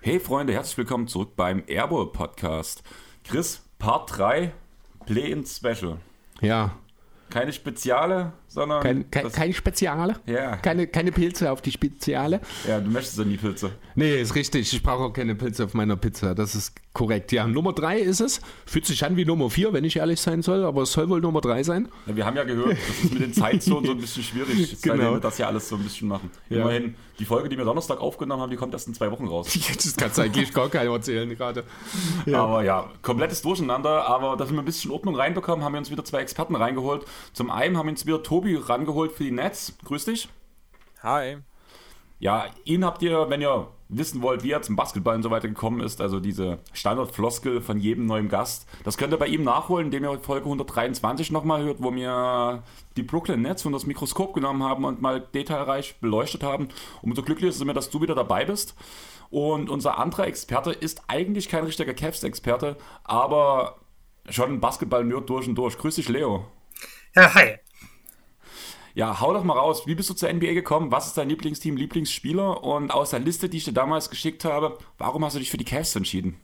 Hey 0.00 0.20
Freunde, 0.20 0.54
herzlich 0.54 0.78
willkommen 0.78 1.06
zurück 1.06 1.36
beim 1.36 1.62
Airball 1.66 2.06
Podcast. 2.06 2.82
Chris, 3.24 3.62
Part 3.78 4.16
3, 4.16 4.54
Play-in 5.04 5.44
Special. 5.44 5.98
Ja, 6.40 6.78
Keine 7.28 7.52
Speziale, 7.52 8.32
sondern. 8.56 8.82
kein, 8.82 9.10
kein, 9.10 9.24
das- 9.24 9.32
keine 9.34 9.52
Speziale. 9.54 10.16
Ja. 10.26 10.56
Keine, 10.56 10.88
keine 10.88 11.12
Pilze 11.12 11.52
auf 11.52 11.62
die 11.62 11.70
Speziale. 11.70 12.40
ja, 12.66 12.80
du 12.80 12.90
möchtest 12.90 13.18
ja 13.18 13.24
nie 13.24 13.36
Pilze. 13.36 13.70
Nee, 13.94 14.20
ist 14.20 14.34
richtig. 14.34 14.72
Ich 14.72 14.82
brauche 14.82 15.04
auch 15.04 15.12
keine 15.12 15.34
Pilze 15.36 15.64
auf 15.64 15.74
meiner 15.74 15.96
Pizza. 15.96 16.34
Das 16.34 16.54
ist 16.56 16.72
korrekt. 16.92 17.30
Ja, 17.32 17.46
Nummer 17.46 17.72
3 17.74 17.98
ist 18.00 18.20
es. 18.20 18.40
Fühlt 18.64 18.86
sich 18.86 19.04
an 19.04 19.16
wie 19.16 19.24
Nummer 19.26 19.50
4, 19.50 19.72
wenn 19.74 19.84
ich 19.84 19.96
ehrlich 19.98 20.20
sein 20.20 20.40
soll, 20.42 20.64
aber 20.64 20.82
es 20.82 20.92
soll 20.92 21.08
wohl 21.10 21.20
Nummer 21.20 21.40
3 21.42 21.62
sein. 21.62 21.88
Ja, 22.06 22.16
wir 22.16 22.24
haben 22.26 22.36
ja 22.36 22.44
gehört, 22.44 22.72
das 22.72 23.04
ist 23.04 23.12
mit 23.12 23.22
den 23.22 23.32
Zeitzonen 23.34 23.84
so 23.84 23.92
ein 23.92 23.98
bisschen 23.98 24.22
schwierig, 24.22 24.80
Genau. 24.82 24.94
weil 25.04 25.12
wir 25.12 25.20
das 25.20 25.36
ja 25.38 25.46
alles 25.46 25.68
so 25.68 25.76
ein 25.76 25.82
bisschen 25.82 26.08
machen. 26.08 26.30
Ja. 26.48 26.62
Immerhin, 26.62 26.94
die 27.18 27.24
Folge, 27.26 27.48
die 27.50 27.56
wir 27.58 27.64
Donnerstag 27.66 28.00
aufgenommen 28.00 28.42
haben, 28.42 28.50
die 28.50 28.56
kommt 28.56 28.72
erst 28.74 28.88
in 28.88 28.94
zwei 28.94 29.10
Wochen 29.10 29.26
raus. 29.26 29.46
Das 29.74 29.94
kannst 29.96 30.16
du 30.18 30.22
eigentlich 30.22 30.52
gar 30.54 30.68
keinem 30.70 30.92
erzählen 30.92 31.28
gerade. 31.36 31.64
Ja. 32.24 32.42
Aber 32.42 32.62
ja, 32.64 32.90
komplettes 33.02 33.42
Durcheinander. 33.42 34.06
Aber 34.08 34.36
dass 34.36 34.50
wir 34.50 34.58
ein 34.58 34.64
bisschen 34.64 34.90
Ordnung 34.90 35.16
reinbekommen, 35.16 35.64
haben 35.64 35.72
wir 35.72 35.78
uns 35.78 35.90
wieder 35.90 36.04
zwei 36.04 36.20
Experten 36.20 36.54
reingeholt. 36.56 37.04
Zum 37.34 37.50
einen 37.50 37.76
haben 37.76 37.86
wir 37.86 37.90
uns 37.92 38.06
wieder 38.06 38.22
Tobi 38.22 38.45
rangeholt 38.54 39.12
für 39.12 39.24
die 39.24 39.32
Nets. 39.32 39.76
Grüß 39.84 40.04
dich. 40.04 40.28
Hi. 41.02 41.38
Ja, 42.18 42.46
ihn 42.64 42.84
habt 42.84 43.02
ihr, 43.02 43.28
wenn 43.28 43.42
ihr 43.42 43.68
wissen 43.88 44.22
wollt, 44.22 44.42
wie 44.42 44.50
er 44.50 44.62
zum 44.62 44.74
Basketball 44.74 45.16
und 45.16 45.22
so 45.22 45.30
weiter 45.30 45.48
gekommen 45.48 45.80
ist, 45.80 46.00
also 46.00 46.18
diese 46.18 46.58
Standardfloskel 46.72 47.60
von 47.60 47.78
jedem 47.78 48.06
neuen 48.06 48.28
Gast, 48.28 48.66
das 48.84 48.96
könnt 48.96 49.12
ihr 49.12 49.18
bei 49.18 49.26
ihm 49.26 49.44
nachholen, 49.44 49.86
indem 49.86 50.04
ihr 50.04 50.18
Folge 50.20 50.46
123 50.46 51.30
nochmal 51.30 51.62
hört, 51.62 51.82
wo 51.82 51.94
wir 51.94 52.62
die 52.96 53.02
Brooklyn 53.02 53.42
Nets 53.42 53.64
unter 53.66 53.76
das 53.76 53.86
Mikroskop 53.86 54.34
genommen 54.34 54.62
haben 54.62 54.84
und 54.84 55.02
mal 55.02 55.20
detailreich 55.20 56.00
beleuchtet 56.00 56.42
haben. 56.42 56.68
Umso 57.02 57.22
glücklicher 57.22 57.52
sind 57.52 57.66
wir, 57.66 57.74
dass 57.74 57.90
du 57.90 58.00
wieder 58.00 58.14
dabei 58.14 58.44
bist. 58.44 58.74
Und 59.28 59.70
unser 59.70 59.98
anderer 59.98 60.26
Experte 60.26 60.72
ist 60.72 61.02
eigentlich 61.08 61.48
kein 61.48 61.64
richtiger 61.64 61.94
Cavs-Experte, 61.94 62.76
aber 63.04 63.76
schon 64.28 64.52
ein 64.52 64.60
Basketball-Nerd 64.60 65.28
durch 65.28 65.48
und 65.48 65.56
durch. 65.56 65.76
Grüß 65.78 65.96
dich, 65.96 66.08
Leo. 66.08 66.46
Ja, 67.14 67.34
hi. 67.34 67.58
Ja, 68.96 69.20
hau 69.20 69.34
doch 69.34 69.44
mal 69.44 69.52
raus. 69.52 69.86
Wie 69.86 69.94
bist 69.94 70.08
du 70.08 70.14
zur 70.14 70.32
NBA 70.32 70.54
gekommen? 70.54 70.90
Was 70.90 71.08
ist 71.08 71.18
dein 71.18 71.28
Lieblingsteam, 71.28 71.76
Lieblingsspieler? 71.76 72.64
Und 72.64 72.90
aus 72.90 73.10
der 73.10 73.20
Liste, 73.20 73.50
die 73.50 73.58
ich 73.58 73.64
dir 73.64 73.74
damals 73.74 74.08
geschickt 74.08 74.46
habe, 74.46 74.78
warum 74.96 75.22
hast 75.22 75.34
du 75.34 75.38
dich 75.38 75.50
für 75.50 75.58
die 75.58 75.66
Cavs 75.66 75.94
entschieden? 75.96 76.40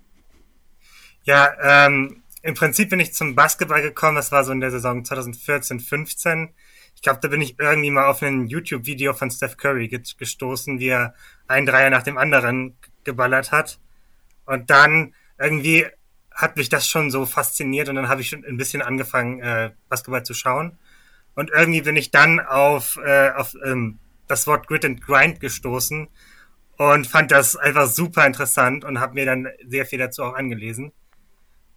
Ja, 1.22 1.50
ähm, 1.62 2.22
im 2.42 2.52
Prinzip 2.52 2.90
bin 2.90 3.00
ich 3.00 3.14
zum 3.14 3.34
Basketball 3.34 3.80
gekommen, 3.80 4.16
das 4.16 4.32
war 4.32 4.44
so 4.44 4.52
in 4.52 4.60
der 4.60 4.70
Saison 4.70 5.02
2014, 5.02 5.80
15. 5.80 6.52
Ich 6.94 7.00
glaube, 7.00 7.20
da 7.22 7.28
bin 7.28 7.40
ich 7.40 7.58
irgendwie 7.58 7.90
mal 7.90 8.04
auf 8.04 8.22
ein 8.22 8.48
YouTube-Video 8.48 9.14
von 9.14 9.30
Steph 9.30 9.56
Curry 9.56 9.88
ge 9.88 10.02
gestoßen, 10.18 10.78
wie 10.78 10.88
er 10.88 11.14
einen 11.48 11.64
Dreier 11.64 11.88
nach 11.88 12.02
dem 12.02 12.18
anderen 12.18 12.76
geballert 13.04 13.50
hat. 13.50 13.80
Und 14.44 14.68
dann 14.68 15.14
irgendwie 15.38 15.86
hat 16.30 16.58
mich 16.58 16.68
das 16.68 16.86
schon 16.86 17.10
so 17.10 17.24
fasziniert 17.24 17.88
und 17.88 17.94
dann 17.94 18.10
habe 18.10 18.20
ich 18.20 18.28
schon 18.28 18.44
ein 18.44 18.58
bisschen 18.58 18.82
angefangen, 18.82 19.40
äh, 19.40 19.70
Basketball 19.88 20.22
zu 20.22 20.34
schauen. 20.34 20.76
Und 21.34 21.50
irgendwie 21.50 21.82
bin 21.82 21.96
ich 21.96 22.10
dann 22.10 22.40
auf, 22.40 22.98
äh, 23.02 23.30
auf 23.30 23.54
ähm, 23.64 23.98
das 24.28 24.46
Wort 24.46 24.66
Grit 24.66 24.84
and 24.84 25.00
Grind 25.00 25.40
gestoßen 25.40 26.08
und 26.76 27.06
fand 27.06 27.30
das 27.30 27.56
einfach 27.56 27.86
super 27.86 28.26
interessant 28.26 28.84
und 28.84 29.00
habe 29.00 29.14
mir 29.14 29.26
dann 29.26 29.48
sehr 29.66 29.86
viel 29.86 29.98
dazu 29.98 30.24
auch 30.24 30.34
angelesen. 30.34 30.92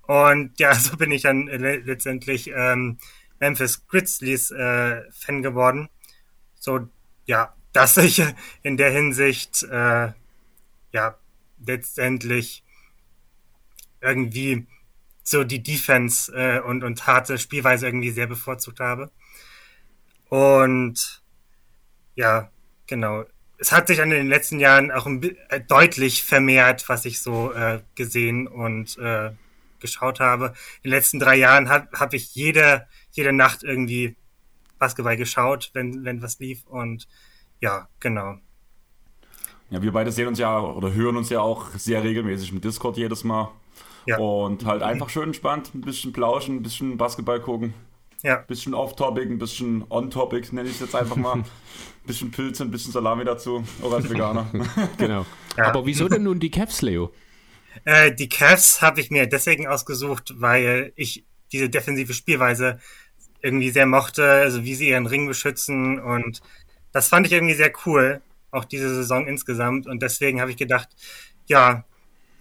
Und 0.03 0.51
ja, 0.59 0.73
so 0.75 0.97
bin 0.97 1.11
ich 1.11 1.23
dann 1.23 1.47
le 1.47 1.77
letztendlich 1.77 2.51
ähm, 2.53 2.97
Memphis 3.39 3.87
Grizzlies 3.87 4.51
äh, 4.51 5.01
Fan 5.11 5.41
geworden. 5.41 5.89
So, 6.55 6.87
ja, 7.25 7.53
dass 7.73 7.97
ich 7.97 8.23
in 8.63 8.77
der 8.77 8.91
Hinsicht 8.91 9.63
äh, 9.63 10.13
ja 10.91 11.17
letztendlich 11.65 12.63
irgendwie 14.01 14.65
so 15.23 15.43
die 15.43 15.61
Defense 15.61 16.31
äh, 16.31 16.61
und, 16.61 16.83
und 16.83 17.05
harte 17.05 17.37
Spielweise 17.37 17.87
irgendwie 17.87 18.11
sehr 18.11 18.27
bevorzugt 18.27 18.79
habe. 18.79 19.11
Und 20.35 21.21
ja, 22.15 22.49
genau. 22.87 23.23
Es 23.57 23.71
hat 23.71 23.87
sich 23.87 24.01
an 24.01 24.09
den 24.09 24.27
letzten 24.27 24.59
Jahren 24.59 24.91
auch 24.91 25.07
äh, 25.07 25.61
deutlich 25.61 26.23
vermehrt, 26.23 26.89
was 26.89 27.05
ich 27.05 27.21
so 27.21 27.53
äh, 27.53 27.79
gesehen 27.95 28.45
und 28.45 28.97
äh, 28.97 29.31
geschaut 29.79 30.19
habe. 30.19 30.47
In 30.81 30.89
den 30.89 30.91
letzten 30.91 31.19
drei 31.19 31.37
Jahren 31.37 31.69
habe 31.69 31.87
hab 31.97 32.13
ich 32.13 32.35
jede, 32.35 32.85
jede 33.11 33.31
Nacht 33.31 33.63
irgendwie 33.63 34.17
Basketball 34.77 35.15
geschaut, 35.15 35.69
wenn, 35.71 36.03
wenn 36.03 36.21
was 36.21 36.37
lief. 36.39 36.65
Und 36.65 37.07
ja, 37.61 37.87
genau. 38.01 38.35
Ja, 39.69 39.81
wir 39.81 39.93
beide 39.93 40.11
sehen 40.11 40.27
uns 40.27 40.37
ja 40.37 40.59
oder 40.59 40.93
hören 40.93 41.15
uns 41.15 41.29
ja 41.29 41.39
auch 41.39 41.69
sehr 41.77 42.03
regelmäßig 42.03 42.51
im 42.51 42.59
Discord 42.59 42.97
jedes 42.97 43.23
Mal. 43.23 43.53
Ja. 44.05 44.17
Und 44.17 44.65
halt 44.65 44.83
einfach 44.83 45.07
schön 45.07 45.29
entspannt, 45.29 45.73
ein 45.73 45.81
bisschen 45.81 46.11
plauschen, 46.11 46.57
ein 46.57 46.63
bisschen 46.63 46.97
Basketball 46.97 47.39
gucken, 47.39 47.73
Ja, 48.25 48.39
ein 48.39 48.47
bisschen 48.47 48.73
off-topic, 48.73 49.29
ein 49.29 49.37
bisschen 49.37 49.85
on-topic, 49.87 50.51
nenne 50.51 50.67
ich 50.67 50.75
es 50.75 50.81
jetzt 50.81 50.95
einfach 50.95 51.15
mal. 51.15 51.33
Ein 51.33 51.45
bisschen 52.07 52.31
Pilze, 52.31 52.63
ein 52.63 52.71
bisschen 52.71 52.91
Salami 52.91 53.23
dazu, 53.23 53.63
auch 53.83 53.93
als 53.93 54.09
Veganer. 54.09 54.49
Genau. 54.97 55.27
Ja. 55.55 55.65
Aber 55.65 55.85
wieso 55.85 56.09
denn 56.09 56.23
nun 56.23 56.39
die 56.39 56.49
Cavs, 56.49 56.81
Leo? 56.81 57.13
Äh, 57.83 58.15
die 58.15 58.27
Cavs 58.27 58.81
habe 58.81 58.99
ich 58.99 59.11
mir 59.11 59.27
deswegen 59.27 59.67
ausgesucht, 59.67 60.33
weil 60.37 60.91
ich 60.95 61.23
diese 61.51 61.69
defensive 61.69 62.15
Spielweise 62.15 62.79
irgendwie 63.41 63.69
sehr 63.69 63.85
mochte, 63.85 64.27
also 64.27 64.63
wie 64.63 64.73
sie 64.73 64.89
ihren 64.89 65.05
Ring 65.05 65.27
beschützen 65.27 65.99
und 65.99 66.41
das 66.91 67.09
fand 67.09 67.27
ich 67.27 67.33
irgendwie 67.33 67.53
sehr 67.53 67.73
cool, 67.85 68.23
auch 68.49 68.65
diese 68.65 68.89
Saison 68.89 69.27
insgesamt 69.27 69.85
und 69.85 70.01
deswegen 70.01 70.41
habe 70.41 70.49
ich 70.49 70.57
gedacht, 70.57 70.89
ja, 71.45 71.85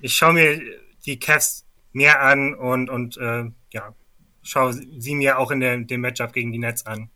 ich 0.01 0.15
schaue 0.15 0.33
mir 0.33 0.62
die 1.05 1.19
Cavs 1.19 1.66
mehr 1.93 2.22
an 2.22 2.55
und 2.55 2.89
und 2.89 3.19
äh, 3.19 3.51
ja, 3.71 3.95
schaue 4.44 4.72
sie 4.72 5.15
mir 5.16 5.38
auch 5.38 5.50
in 5.50 5.59
der, 5.59 5.77
dem 5.78 6.03
Matchup 6.03 6.32
gegen 6.32 6.53
die 6.53 6.59
Nets 6.59 6.87
an, 6.87 7.10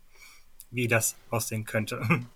wie 0.71 0.87
das 0.87 1.15
aussehen 1.29 1.63
könnte. 1.63 2.01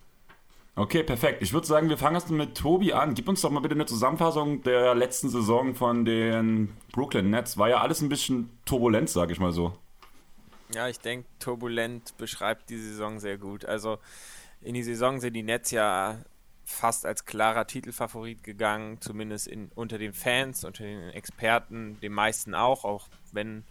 Okay, 0.76 1.04
perfekt. 1.04 1.44
Ich 1.44 1.54
würde 1.54 1.68
sagen, 1.68 1.88
wir 1.90 2.00
fangen 2.00 2.16
erst 2.16 2.32
mit 2.32 2.58
Tobi 2.58 2.94
an. 2.94 3.14
Gib 3.14 3.30
uns 3.30 3.42
doch 3.42 3.52
mal 3.52 3.60
bitte 3.60 3.76
eine 3.76 3.86
Zusammenfassung 3.86 4.64
der 4.64 4.96
letzten 4.96 5.30
Saison 5.30 5.76
von 5.76 6.04
den 6.04 6.76
Brooklyn 6.92 7.30
Nets. 7.30 7.60
War 7.60 7.70
ja 7.70 7.82
alles 7.82 8.02
ein 8.02 8.10
bisschen 8.10 8.50
turbulent, 8.66 9.08
sag 9.08 9.30
ich 9.30 9.40
mal 9.40 9.52
so. 9.52 9.78
Ja, 10.74 10.88
ich 10.88 11.00
denke, 11.00 11.28
turbulent 11.38 12.18
beschreibt 12.18 12.72
die 12.72 12.80
Saison 12.80 13.20
sehr 13.20 13.38
gut. 13.38 13.66
Also 13.66 14.00
in 14.62 14.74
die 14.74 14.82
Saison 14.82 15.20
sind 15.20 15.36
die 15.36 15.44
Nets 15.44 15.70
ja 15.70 16.18
fast 16.66 17.06
als 17.06 17.26
klarer 17.26 17.68
Titelfavorit 17.68 18.44
gegangen, 18.44 19.00
zumindest 19.00 19.48
in, 19.48 19.70
unter 19.76 20.00
den 20.00 20.14
Fans, 20.14 20.64
unter 20.64 20.84
den 20.86 21.10
Experten, 21.10 22.00
den 22.02 22.14
meisten 22.14 22.56
auch, 22.56 22.84
auch 22.84 23.10
wenn 23.32 23.64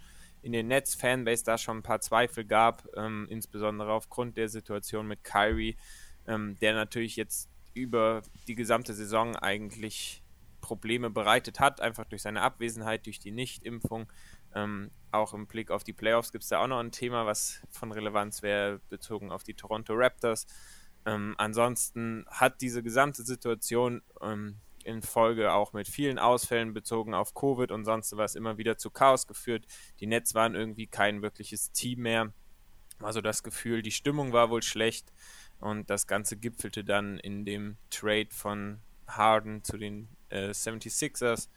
in 0.43 0.51
den 0.51 0.67
Nets-Fanbase 0.67 1.43
da 1.43 1.57
schon 1.57 1.77
ein 1.77 1.83
paar 1.83 2.01
Zweifel 2.01 2.45
gab, 2.45 2.87
ähm, 2.95 3.27
insbesondere 3.29 3.91
aufgrund 3.91 4.37
der 4.37 4.49
Situation 4.49 5.07
mit 5.07 5.23
Kyrie, 5.23 5.77
ähm, 6.27 6.57
der 6.59 6.73
natürlich 6.73 7.15
jetzt 7.15 7.49
über 7.73 8.21
die 8.47 8.55
gesamte 8.55 8.93
Saison 8.93 9.35
eigentlich 9.35 10.21
Probleme 10.61 11.09
bereitet 11.09 11.59
hat, 11.59 11.81
einfach 11.81 12.05
durch 12.05 12.21
seine 12.21 12.41
Abwesenheit, 12.41 13.05
durch 13.05 13.19
die 13.19 13.31
Nichtimpfung. 13.31 14.11
Ähm, 14.55 14.91
auch 15.11 15.33
im 15.33 15.47
Blick 15.47 15.71
auf 15.71 15.83
die 15.83 15.93
Playoffs 15.93 16.31
gibt 16.31 16.43
es 16.43 16.49
da 16.49 16.59
auch 16.59 16.67
noch 16.67 16.79
ein 16.79 16.91
Thema, 16.91 17.25
was 17.25 17.61
von 17.69 17.91
Relevanz 17.91 18.43
wäre, 18.43 18.79
bezogen 18.89 19.31
auf 19.31 19.43
die 19.43 19.55
Toronto 19.55 19.93
Raptors. 19.93 20.45
Ähm, 21.05 21.35
ansonsten 21.37 22.25
hat 22.27 22.61
diese 22.61 22.83
gesamte 22.83 23.23
Situation 23.23 24.01
ähm, 24.21 24.57
in 24.85 25.01
Folge 25.01 25.53
auch 25.53 25.73
mit 25.73 25.87
vielen 25.87 26.19
Ausfällen 26.19 26.73
bezogen 26.73 27.13
auf 27.13 27.33
Covid 27.33 27.71
und 27.71 27.85
sonst 27.85 28.15
was 28.17 28.35
immer 28.35 28.57
wieder 28.57 28.77
zu 28.77 28.89
Chaos 28.91 29.27
geführt. 29.27 29.65
Die 29.99 30.07
Nets 30.07 30.33
waren 30.33 30.55
irgendwie 30.55 30.87
kein 30.87 31.21
wirkliches 31.21 31.71
Team 31.71 32.01
mehr. 32.01 32.33
Also 33.01 33.21
das 33.21 33.43
Gefühl, 33.43 33.81
die 33.81 33.91
Stimmung 33.91 34.33
war 34.33 34.49
wohl 34.49 34.63
schlecht 34.63 35.11
und 35.59 35.89
das 35.89 36.07
Ganze 36.07 36.37
gipfelte 36.37 36.83
dann 36.83 37.19
in 37.19 37.45
dem 37.45 37.77
Trade 37.89 38.29
von 38.31 38.79
Harden 39.07 39.63
zu 39.63 39.77
den 39.77 40.07
äh, 40.29 40.49
76ers. 40.53 41.49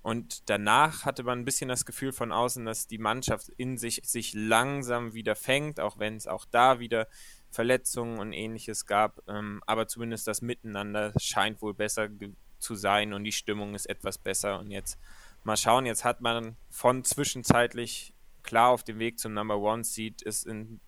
Und 0.00 0.48
danach 0.48 1.04
hatte 1.04 1.24
man 1.24 1.40
ein 1.40 1.44
bisschen 1.44 1.68
das 1.68 1.84
Gefühl 1.84 2.12
von 2.12 2.32
außen, 2.32 2.64
dass 2.64 2.86
die 2.86 2.98
Mannschaft 2.98 3.48
in 3.56 3.76
sich 3.76 4.00
sich 4.04 4.32
langsam 4.32 5.12
wieder 5.12 5.34
fängt, 5.34 5.80
auch 5.80 5.98
wenn 5.98 6.16
es 6.16 6.26
auch 6.26 6.46
da 6.46 6.78
wieder 6.78 7.08
Verletzungen 7.50 8.18
und 8.18 8.32
ähnliches 8.32 8.86
gab. 8.86 9.22
Ähm, 9.28 9.62
aber 9.66 9.88
zumindest 9.88 10.26
das 10.26 10.40
Miteinander 10.40 11.12
scheint 11.20 11.60
wohl 11.62 11.74
besser 11.74 12.08
ge- 12.08 12.32
zu 12.58 12.74
sein 12.74 13.12
und 13.12 13.24
die 13.24 13.32
Stimmung 13.32 13.74
ist 13.74 13.86
etwas 13.86 14.18
besser. 14.18 14.58
Und 14.58 14.70
jetzt 14.70 14.98
mal 15.44 15.56
schauen, 15.56 15.86
jetzt 15.86 16.04
hat 16.04 16.20
man 16.20 16.56
von 16.70 17.04
zwischenzeitlich 17.04 18.14
klar 18.42 18.70
auf 18.70 18.84
dem 18.84 18.98
Weg 18.98 19.18
zum 19.18 19.34
Number 19.34 19.58
One 19.58 19.84
Seed 19.84 20.22
ist 20.22 20.46
in, 20.46 20.80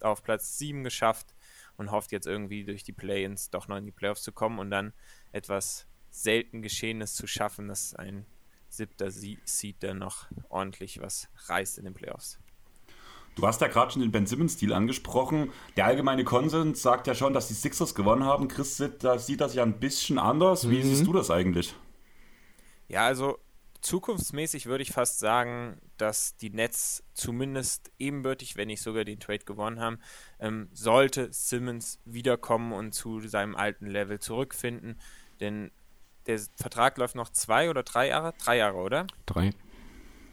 auf 0.00 0.22
Platz 0.22 0.58
7 0.58 0.84
geschafft 0.84 1.34
und 1.76 1.90
hofft 1.90 2.12
jetzt 2.12 2.26
irgendwie 2.26 2.64
durch 2.64 2.84
die 2.84 2.92
Play-ins 2.92 3.50
doch 3.50 3.68
noch 3.68 3.76
in 3.76 3.86
die 3.86 3.92
Playoffs 3.92 4.22
zu 4.22 4.32
kommen 4.32 4.58
und 4.58 4.70
dann 4.70 4.92
etwas 5.32 5.86
selten 6.10 6.62
Geschehenes 6.62 7.14
zu 7.14 7.26
schaffen, 7.26 7.68
dass 7.68 7.94
ein 7.94 8.26
siebter 8.68 9.10
Seed 9.10 9.82
der 9.82 9.94
noch 9.94 10.26
ordentlich 10.48 11.00
was 11.00 11.28
reißt 11.46 11.78
in 11.78 11.84
den 11.84 11.94
Playoffs. 11.94 12.38
Du 13.34 13.46
hast 13.46 13.60
ja 13.60 13.68
gerade 13.68 13.92
schon 13.92 14.02
den 14.02 14.12
Ben 14.12 14.26
Simmons-Stil 14.26 14.72
angesprochen. 14.72 15.50
Der 15.76 15.86
allgemeine 15.86 16.24
Konsens 16.24 16.82
sagt 16.82 17.06
ja 17.06 17.14
schon, 17.14 17.32
dass 17.32 17.48
die 17.48 17.54
Sixers 17.54 17.94
gewonnen 17.94 18.24
haben. 18.24 18.48
Chris 18.48 18.82
da 18.98 19.18
sieht 19.18 19.40
das 19.40 19.54
ja 19.54 19.62
ein 19.62 19.80
bisschen 19.80 20.18
anders. 20.18 20.68
Wie 20.68 20.78
mhm. 20.78 20.82
siehst 20.82 21.06
du 21.06 21.12
das 21.12 21.30
eigentlich? 21.30 21.74
Ja, 22.88 23.06
also 23.06 23.38
zukunftsmäßig 23.80 24.66
würde 24.66 24.82
ich 24.82 24.92
fast 24.92 25.18
sagen, 25.18 25.80
dass 25.96 26.36
die 26.36 26.50
Nets 26.50 27.04
zumindest 27.14 27.90
ebenbürtig, 27.98 28.56
wenn 28.56 28.68
nicht 28.68 28.82
sogar 28.82 29.04
den 29.04 29.18
Trade 29.18 29.44
gewonnen 29.44 29.80
haben, 29.80 29.98
ähm, 30.38 30.68
sollte 30.72 31.32
Simmons 31.32 32.00
wiederkommen 32.04 32.72
und 32.72 32.92
zu 32.92 33.20
seinem 33.20 33.56
alten 33.56 33.86
Level 33.86 34.18
zurückfinden. 34.20 35.00
Denn 35.40 35.70
der 36.26 36.38
Vertrag 36.56 36.98
läuft 36.98 37.14
noch 37.14 37.30
zwei 37.30 37.70
oder 37.70 37.82
drei 37.82 38.08
Jahre? 38.08 38.34
Drei 38.42 38.58
Jahre, 38.58 38.78
oder? 38.78 39.06
Drei. 39.26 39.52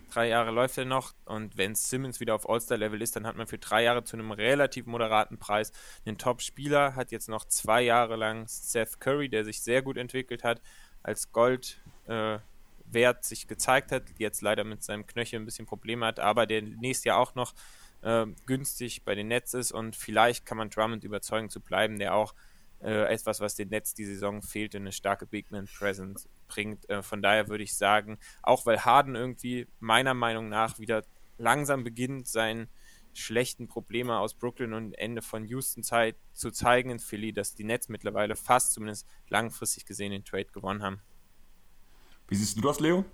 Drei 0.10 0.30
Jahre 0.30 0.52
läuft 0.52 0.78
er 0.78 0.86
noch. 0.86 1.14
Und 1.26 1.58
wenn 1.58 1.76
Simmons 1.76 2.20
wieder 2.20 2.36
auf 2.36 2.50
All-Star-Level 2.50 3.02
ist, 3.02 3.16
dann 3.16 3.28
hat 3.28 3.36
man 3.36 3.48
für 3.48 3.58
drei 3.58 3.84
Jahre 3.84 4.04
zu 4.04 4.18
einem 4.18 4.32
relativ 4.32 4.86
moderaten 4.86 5.38
Preis 5.38 5.72
einen 6.06 6.18
Top-Spieler, 6.18 6.96
hat 6.96 7.12
jetzt 7.12 7.30
noch 7.30 7.46
zwei 7.46 7.82
Jahre 7.82 8.16
lang 8.16 8.48
Seth 8.48 9.00
Curry, 9.00 9.30
der 9.30 9.46
sich 9.46 9.62
sehr 9.62 9.82
gut 9.82 9.98
entwickelt 9.98 10.44
hat, 10.44 10.62
als 11.04 11.32
Gold 11.32 11.80
äh, 12.08 12.40
wert 12.86 13.24
sich 13.24 13.48
gezeigt 13.48 13.92
hat, 13.92 14.04
jetzt 14.18 14.42
leider 14.42 14.64
mit 14.64 14.84
seinem 14.84 15.06
Knöchel 15.06 15.40
ein 15.40 15.46
bisschen 15.46 15.66
Probleme 15.66 16.06
hat, 16.06 16.20
aber 16.20 16.48
der 16.48 16.62
nächstes 16.62 17.06
Jahr 17.06 17.20
auch 17.20 17.36
noch 17.36 17.54
äh, 18.02 18.26
günstig 18.46 19.04
bei 19.04 19.16
den 19.16 19.28
Nets 19.28 19.54
ist. 19.54 19.72
Und 19.72 19.96
vielleicht 19.96 20.46
kann 20.46 20.58
man 20.58 20.70
Drummond 20.70 21.04
überzeugen 21.04 21.50
zu 21.50 21.62
bleiben, 21.62 22.00
der 22.00 22.16
auch 22.16 22.34
äh, 22.82 23.14
etwas, 23.14 23.40
was 23.42 23.56
den 23.56 23.70
Netz 23.70 23.94
die 23.94 24.06
Saison 24.06 24.42
fehlt, 24.42 24.76
eine 24.76 24.92
starke 24.92 25.26
Big 25.26 25.52
Man 25.52 25.68
Presence 25.68 26.28
bringt. 26.50 26.90
Äh, 26.90 27.02
von 27.02 27.22
daher 27.22 27.48
würde 27.48 27.64
ich 27.64 27.78
sagen, 27.78 28.20
auch 28.44 28.66
weil 28.66 28.84
Harden 28.84 29.16
irgendwie 29.16 29.68
meiner 29.80 30.14
Meinung 30.14 30.50
nach 30.50 30.80
wieder 30.80 31.04
langsam 31.38 31.86
beginnt, 31.86 32.28
seinen 32.28 32.68
schlechten 33.14 33.68
Probleme 33.68 34.18
aus 34.20 34.34
Brooklyn 34.34 34.74
und 34.74 34.94
Ende 34.94 35.22
von 35.22 35.46
Houston 35.46 35.84
Zeit 35.84 36.16
zu 36.34 36.52
zeigen 36.52 36.90
in 36.90 37.00
Philly, 37.00 37.34
dass 37.34 37.56
die 37.56 37.64
Nets 37.64 37.90
mittlerweile 37.90 38.36
fast 38.36 38.74
zumindest 38.74 39.08
langfristig 39.30 39.86
gesehen 39.86 40.12
den 40.12 40.26
Trade 40.26 40.48
gewonnen 40.54 40.84
haben. 40.84 41.02
Wie 42.28 42.36
siehst 42.36 42.58
du 42.58 42.62
das, 42.62 42.80
Leo? 42.80 43.06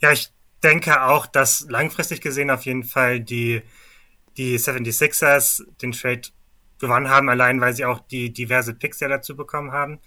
Ja, 0.00 0.12
ich 0.12 0.32
denke 0.62 1.02
auch, 1.02 1.26
dass 1.26 1.66
langfristig 1.68 2.20
gesehen 2.20 2.50
auf 2.50 2.64
jeden 2.64 2.84
Fall 2.84 3.20
die, 3.20 3.62
die 4.36 4.58
76ers 4.58 5.64
den 5.82 5.92
Trade 5.92 6.22
gewonnen 6.78 7.08
haben, 7.08 7.28
allein 7.28 7.60
weil 7.60 7.74
sie 7.74 7.84
auch 7.84 8.00
die 8.00 8.32
diverse 8.32 8.74
Picks 8.74 9.00
ja 9.00 9.08
dazu 9.08 9.36
bekommen 9.36 9.72
haben. 9.72 10.00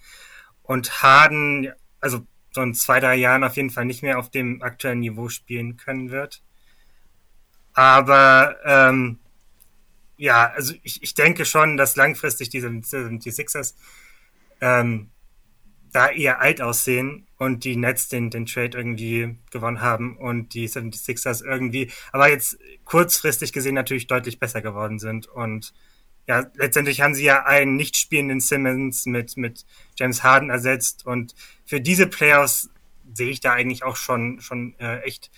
Und 0.62 1.02
Harden, 1.02 1.72
also 2.00 2.26
so 2.58 2.62
in 2.62 2.74
zwei, 2.74 2.98
drei 2.98 3.14
Jahren 3.14 3.44
auf 3.44 3.56
jeden 3.56 3.70
Fall 3.70 3.84
nicht 3.84 4.02
mehr 4.02 4.18
auf 4.18 4.30
dem 4.30 4.62
aktuellen 4.62 4.98
Niveau 4.98 5.28
spielen 5.28 5.76
können 5.76 6.10
wird. 6.10 6.42
Aber 7.72 8.56
ähm, 8.64 9.20
ja, 10.16 10.50
also 10.50 10.74
ich, 10.82 11.00
ich 11.04 11.14
denke 11.14 11.44
schon, 11.44 11.76
dass 11.76 11.94
langfristig 11.94 12.48
diese, 12.48 12.68
die 12.68 13.30
Sixers 13.30 13.76
ähm, 14.60 15.10
da 15.92 16.10
eher 16.10 16.40
alt 16.40 16.60
aussehen 16.60 17.28
und 17.36 17.62
die 17.62 17.76
Nets 17.76 18.08
den, 18.08 18.28
den 18.30 18.46
Trade 18.46 18.76
irgendwie 18.76 19.36
gewonnen 19.52 19.80
haben 19.80 20.16
und 20.16 20.52
die 20.54 20.68
76ers 20.68 21.44
irgendwie, 21.44 21.92
aber 22.10 22.28
jetzt 22.28 22.58
kurzfristig 22.84 23.52
gesehen 23.52 23.76
natürlich 23.76 24.08
deutlich 24.08 24.40
besser 24.40 24.62
geworden 24.62 24.98
sind 24.98 25.28
und 25.28 25.72
ja, 26.28 26.46
letztendlich 26.54 27.00
haben 27.00 27.14
sie 27.14 27.24
ja 27.24 27.46
einen 27.46 27.74
nicht 27.74 27.96
spielenden 27.96 28.40
Simmons 28.40 29.06
mit, 29.06 29.36
mit 29.38 29.64
James 29.96 30.22
Harden 30.22 30.50
ersetzt 30.50 31.06
und 31.06 31.34
für 31.64 31.80
diese 31.80 32.06
Playoffs 32.06 32.68
sehe 33.14 33.30
ich 33.30 33.40
da 33.40 33.54
eigentlich 33.54 33.82
auch 33.82 33.96
schon, 33.96 34.40
schon 34.40 34.74
äh, 34.78 35.00
echt 35.00 35.30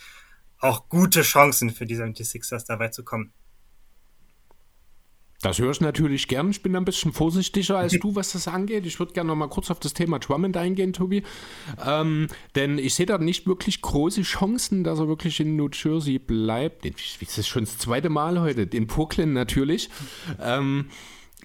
auch 0.59 0.89
gute 0.89 1.23
Chancen 1.23 1.71
für 1.71 1.87
die 1.87 1.97
76ers 1.97 2.67
da 2.67 2.79
weit 2.81 2.93
zu 2.93 3.05
kommen. 3.05 3.33
Das 5.43 5.59
höre 5.59 5.71
ich 5.71 5.81
natürlich 5.81 6.29
gern. 6.29 6.51
Ich 6.51 6.63
bin 6.63 6.77
ein 6.77 6.85
bisschen 6.85 7.13
vorsichtiger 7.13 7.79
als 7.79 7.99
du, 7.99 8.15
was 8.15 8.33
das 8.33 8.47
angeht. 8.47 8.85
Ich 8.85 8.99
würde 8.99 9.15
gerne 9.15 9.29
noch 9.29 9.37
mal 9.37 9.49
kurz 9.49 9.71
auf 9.71 9.81
das 9.81 9.95
Thema 9.95 10.19
Drummond 10.19 10.57
eingehen, 10.59 10.93
Tobi. 10.93 11.23
Ähm, 11.85 12.29
denn 12.55 12.77
ich 12.77 12.95
sehe 12.95 13.07
da 13.07 13.17
nicht 13.17 13.47
wirklich 13.47 13.81
große 13.81 14.21
Chancen, 14.21 14.85
dass 14.85 14.99
er 14.99 15.09
wirklich 15.09 15.41
in 15.41 15.57
New 15.57 15.71
Jersey 15.73 16.19
bleibt. 16.19 16.85
Das 16.85 17.39
ist 17.39 17.49
schon 17.49 17.65
das 17.65 17.79
zweite 17.79 18.11
Mal 18.11 18.39
heute. 18.39 18.63
In 18.63 18.87
Brooklyn 18.87 19.33
natürlich. 19.33 19.89
Ähm, 20.39 20.91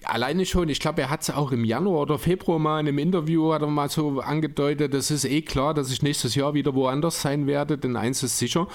alleine 0.02 0.44
schon, 0.44 0.68
ich 0.68 0.80
glaube, 0.80 1.00
er 1.00 1.08
hat 1.08 1.22
es 1.22 1.30
auch 1.30 1.50
im 1.50 1.64
Januar 1.64 2.02
oder 2.02 2.18
Februar 2.18 2.58
mal 2.58 2.80
in 2.80 2.88
einem 2.88 2.98
Interview 2.98 3.54
hat 3.54 3.62
er 3.62 3.68
mal 3.68 3.88
so 3.88 4.20
angedeutet, 4.20 4.92
das 4.92 5.10
ist 5.10 5.24
eh 5.24 5.40
klar, 5.40 5.72
dass 5.72 5.90
ich 5.90 6.02
nächstes 6.02 6.34
Jahr 6.34 6.52
wieder 6.52 6.74
woanders 6.74 7.22
sein 7.22 7.46
werde, 7.46 7.78
denn 7.78 7.96
eins 7.96 8.22
ist 8.22 8.38
sicher, 8.38 8.68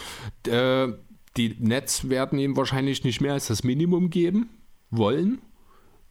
äh, 0.47 0.88
die 1.38 1.56
Nets 1.59 2.09
werden 2.09 2.39
ihm 2.39 2.57
wahrscheinlich 2.57 3.03
nicht 3.03 3.21
mehr 3.21 3.33
als 3.33 3.47
das 3.47 3.63
Minimum 3.63 4.09
geben 4.09 4.50
wollen. 4.91 5.41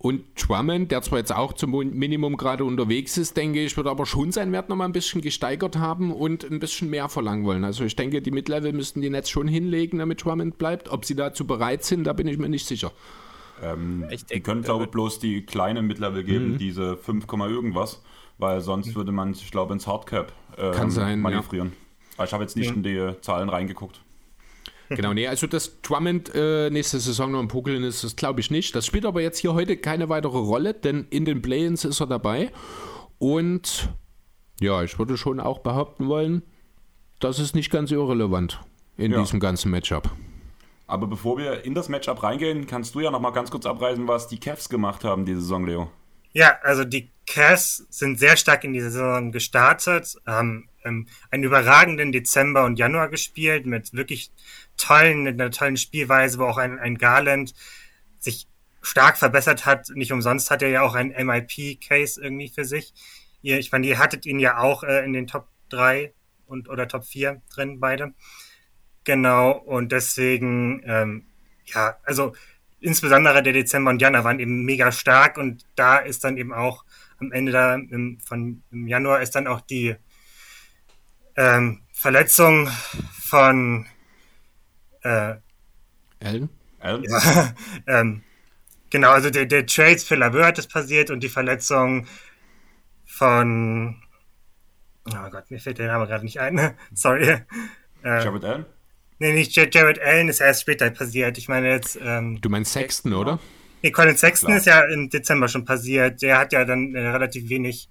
Und 0.02 0.22
Drummond, 0.34 0.90
der 0.90 1.02
zwar 1.02 1.18
jetzt 1.18 1.34
auch 1.34 1.52
zum 1.52 1.72
Minimum 1.72 2.38
gerade 2.38 2.64
unterwegs 2.64 3.18
ist, 3.18 3.36
denke 3.36 3.62
ich, 3.62 3.76
wird 3.76 3.86
aber 3.86 4.06
schon 4.06 4.32
seinen 4.32 4.50
Wert 4.50 4.70
nochmal 4.70 4.88
ein 4.88 4.92
bisschen 4.92 5.20
gesteigert 5.20 5.76
haben 5.76 6.10
und 6.10 6.42
ein 6.42 6.58
bisschen 6.58 6.88
mehr 6.88 7.10
verlangen 7.10 7.44
wollen. 7.44 7.64
Also 7.64 7.84
ich 7.84 7.96
denke, 7.96 8.22
die 8.22 8.30
Midlevel 8.30 8.72
müssten 8.72 9.02
die 9.02 9.10
Netz 9.10 9.28
schon 9.28 9.46
hinlegen, 9.46 9.98
damit 9.98 10.24
Drummond 10.24 10.56
bleibt. 10.56 10.88
Ob 10.88 11.04
sie 11.04 11.14
dazu 11.14 11.46
bereit 11.46 11.84
sind, 11.84 12.04
da 12.04 12.14
bin 12.14 12.26
ich 12.28 12.38
mir 12.38 12.48
nicht 12.48 12.66
sicher. 12.66 12.92
Ähm, 13.62 14.06
die 14.32 14.40
können, 14.40 14.62
glaube 14.62 14.84
ich, 14.84 14.90
bloß 14.90 15.18
die 15.18 15.42
kleinen 15.42 15.86
Midlevel 15.86 16.24
geben, 16.24 16.52
mhm. 16.52 16.58
diese 16.58 16.96
5, 16.96 17.26
irgendwas, 17.30 18.02
weil 18.38 18.62
sonst 18.62 18.94
würde 18.94 19.12
man, 19.12 19.32
ich 19.32 19.50
glaube, 19.50 19.74
ins 19.74 19.86
Hardcap 19.86 20.32
äh, 20.56 20.70
Kann 20.70 20.90
sein, 20.90 21.20
manövrieren. 21.20 21.72
Ja. 22.16 22.24
Ich 22.24 22.32
habe 22.32 22.42
jetzt 22.42 22.56
nicht 22.56 22.70
ja. 22.70 22.74
in 22.74 22.82
die 22.82 23.20
Zahlen 23.20 23.50
reingeguckt. 23.50 24.00
Genau, 24.90 25.14
nee, 25.14 25.28
also 25.28 25.46
dass 25.46 25.80
Drummond 25.82 26.32
äh, 26.34 26.68
nächste 26.68 26.98
Saison 26.98 27.30
noch 27.30 27.40
im 27.40 27.46
Pokeln 27.46 27.84
ist, 27.84 28.02
das 28.02 28.16
glaube 28.16 28.40
ich 28.40 28.50
nicht. 28.50 28.74
Das 28.74 28.86
spielt 28.86 29.06
aber 29.06 29.22
jetzt 29.22 29.38
hier 29.38 29.54
heute 29.54 29.76
keine 29.76 30.08
weitere 30.08 30.38
Rolle, 30.38 30.74
denn 30.74 31.06
in 31.10 31.24
den 31.24 31.42
Play-ins 31.42 31.84
ist 31.84 32.00
er 32.00 32.08
dabei. 32.08 32.50
Und 33.18 33.88
ja, 34.60 34.82
ich 34.82 34.98
würde 34.98 35.16
schon 35.16 35.38
auch 35.38 35.60
behaupten 35.60 36.08
wollen, 36.08 36.42
das 37.20 37.38
ist 37.38 37.54
nicht 37.54 37.70
ganz 37.70 37.92
irrelevant 37.92 38.60
in 38.96 39.12
ja. 39.12 39.20
diesem 39.20 39.38
ganzen 39.38 39.70
Matchup. 39.70 40.10
Aber 40.88 41.06
bevor 41.06 41.38
wir 41.38 41.64
in 41.64 41.74
das 41.74 41.88
Matchup 41.88 42.24
reingehen, 42.24 42.66
kannst 42.66 42.96
du 42.96 43.00
ja 43.00 43.12
noch 43.12 43.20
mal 43.20 43.30
ganz 43.30 43.52
kurz 43.52 43.66
abreißen, 43.66 44.08
was 44.08 44.26
die 44.26 44.40
Cavs 44.40 44.68
gemacht 44.68 45.04
haben 45.04 45.24
diese 45.24 45.40
Saison, 45.40 45.64
Leo. 45.64 45.90
Ja, 46.32 46.58
also 46.62 46.84
die 46.84 47.10
Cavs 47.26 47.86
sind 47.90 48.18
sehr 48.18 48.36
stark 48.36 48.64
in 48.64 48.72
die 48.72 48.80
Saison 48.80 49.30
gestartet, 49.30 50.16
haben 50.26 50.68
ähm, 50.84 51.06
einen 51.30 51.44
überragenden 51.44 52.10
Dezember 52.10 52.64
und 52.64 52.78
Januar 52.78 53.08
gespielt 53.08 53.66
mit 53.66 53.92
wirklich 53.92 54.32
tollen, 54.80 55.22
mit 55.22 55.40
einer 55.40 55.50
tollen 55.50 55.76
Spielweise, 55.76 56.38
wo 56.38 56.44
auch 56.44 56.58
ein, 56.58 56.78
ein 56.78 56.98
Garland 56.98 57.54
sich 58.18 58.46
stark 58.82 59.18
verbessert 59.18 59.66
hat. 59.66 59.90
Nicht 59.94 60.12
umsonst 60.12 60.50
hat 60.50 60.62
er 60.62 60.70
ja 60.70 60.82
auch 60.82 60.94
ein 60.94 61.08
MIP-Case 61.08 62.20
irgendwie 62.22 62.48
für 62.48 62.64
sich. 62.64 62.94
Ihr, 63.42 63.58
ich 63.58 63.72
meine, 63.72 63.86
ihr 63.86 63.98
hattet 63.98 64.26
ihn 64.26 64.38
ja 64.38 64.58
auch 64.58 64.82
äh, 64.82 65.04
in 65.04 65.12
den 65.12 65.26
Top 65.26 65.48
3 65.70 66.12
und 66.46 66.68
oder 66.68 66.88
Top 66.88 67.04
4 67.04 67.40
drin, 67.54 67.80
beide. 67.80 68.14
Genau, 69.04 69.52
und 69.52 69.92
deswegen, 69.92 70.82
ähm, 70.84 71.26
ja, 71.64 71.96
also 72.04 72.34
insbesondere 72.80 73.42
der 73.42 73.52
Dezember 73.52 73.90
und 73.90 74.02
Januar 74.02 74.24
waren 74.24 74.40
eben 74.40 74.64
mega 74.64 74.92
stark 74.92 75.38
und 75.38 75.64
da 75.74 75.98
ist 75.98 76.24
dann 76.24 76.36
eben 76.36 76.52
auch 76.52 76.84
am 77.18 77.32
Ende 77.32 77.52
da 77.52 77.74
im, 77.74 78.18
von 78.20 78.62
im 78.70 78.88
Januar 78.88 79.20
ist 79.20 79.34
dann 79.34 79.46
auch 79.46 79.60
die 79.60 79.94
ähm, 81.36 81.82
Verletzung 81.92 82.68
von 83.22 83.86
äh, 85.02 85.34
Allen? 86.22 86.48
Allen? 86.80 87.04
Ja, 87.04 87.54
ähm, 87.86 88.22
genau, 88.90 89.10
also 89.10 89.30
der, 89.30 89.46
der 89.46 89.66
Trades 89.66 90.04
für 90.04 90.16
Laveur 90.16 90.56
ist 90.56 90.70
passiert 90.70 91.10
und 91.10 91.22
die 91.22 91.28
Verletzung 91.28 92.06
von 93.06 93.96
Oh 95.06 95.30
Gott, 95.30 95.50
mir 95.50 95.58
fällt 95.58 95.78
der 95.78 95.88
Name 95.88 96.06
gerade 96.06 96.24
nicht 96.24 96.40
ein. 96.40 96.74
Sorry. 96.94 97.24
Äh, 97.28 97.42
Jared 98.02 98.44
Allen? 98.44 98.66
Nee, 99.18 99.32
nicht 99.32 99.54
Jared 99.54 100.00
Allen 100.00 100.28
ist 100.28 100.40
erst 100.40 100.62
später 100.62 100.90
passiert. 100.90 101.38
Ich 101.38 101.48
meine 101.48 101.70
jetzt. 101.70 101.98
Ähm, 102.00 102.40
du 102.40 102.48
meinst 102.48 102.72
Sexton, 102.72 103.12
oder? 103.12 103.38
Nee, 103.82 103.90
Colin 103.90 104.16
Sexton 104.16 104.48
Klar. 104.48 104.58
ist 104.58 104.66
ja 104.66 104.80
im 104.84 105.08
Dezember 105.08 105.48
schon 105.48 105.64
passiert. 105.64 106.22
Der 106.22 106.38
hat 106.38 106.52
ja 106.52 106.64
dann 106.64 106.94
äh, 106.94 107.08
relativ 107.08 107.48
wenig 107.48 107.88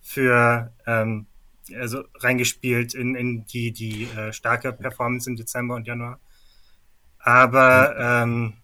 für 0.00 0.72
ähm, 0.86 1.26
also 1.74 2.04
reingespielt 2.16 2.94
in, 2.94 3.14
in 3.14 3.46
die, 3.46 3.72
die 3.72 4.04
äh, 4.04 4.32
starke 4.32 4.72
Performance 4.72 5.28
im 5.28 5.36
Dezember 5.36 5.74
und 5.74 5.86
Januar. 5.86 6.20
Aber 7.22 7.96
ähm, 7.98 8.54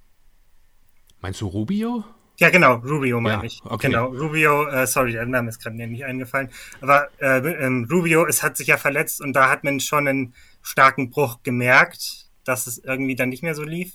Meinst 1.21 1.41
du 1.41 1.47
Rubio? 1.47 2.05
Ja, 2.39 2.51
genau, 2.51 2.75
Rubio 2.75 3.21
meine 3.21 3.39
ja, 3.39 3.45
ich. 3.45 3.61
Okay. 3.65 3.89
Genau, 3.89 4.07
Rubio, 4.07 4.69
äh, 4.69 4.87
sorry, 4.87 5.13
der 5.13 5.27
Name 5.27 5.49
ist 5.49 5.61
gerade 5.61 5.75
nicht 5.77 6.05
eingefallen. 6.05 6.51
Aber 6.81 7.09
äh, 7.19 7.39
ähm, 7.39 7.89
Rubio, 7.91 8.27
es 8.27 8.45
hat 8.45 8.57
sich 8.57 8.69
ja 8.69 8.77
verletzt 8.77 9.21
und 9.21 9.33
da 9.33 9.51
hat 9.51 9.65
man 9.65 9.81
schon 9.81 10.07
einen 10.07 10.35
starken 10.63 11.11
Bruch 11.11 11.43
gemerkt, 11.43 12.29
dass 12.45 12.69
es 12.69 12.79
irgendwie 12.79 13.17
dann 13.17 13.31
nicht 13.31 13.43
mehr 13.43 13.57
so 13.57 13.65
lief. 13.65 13.95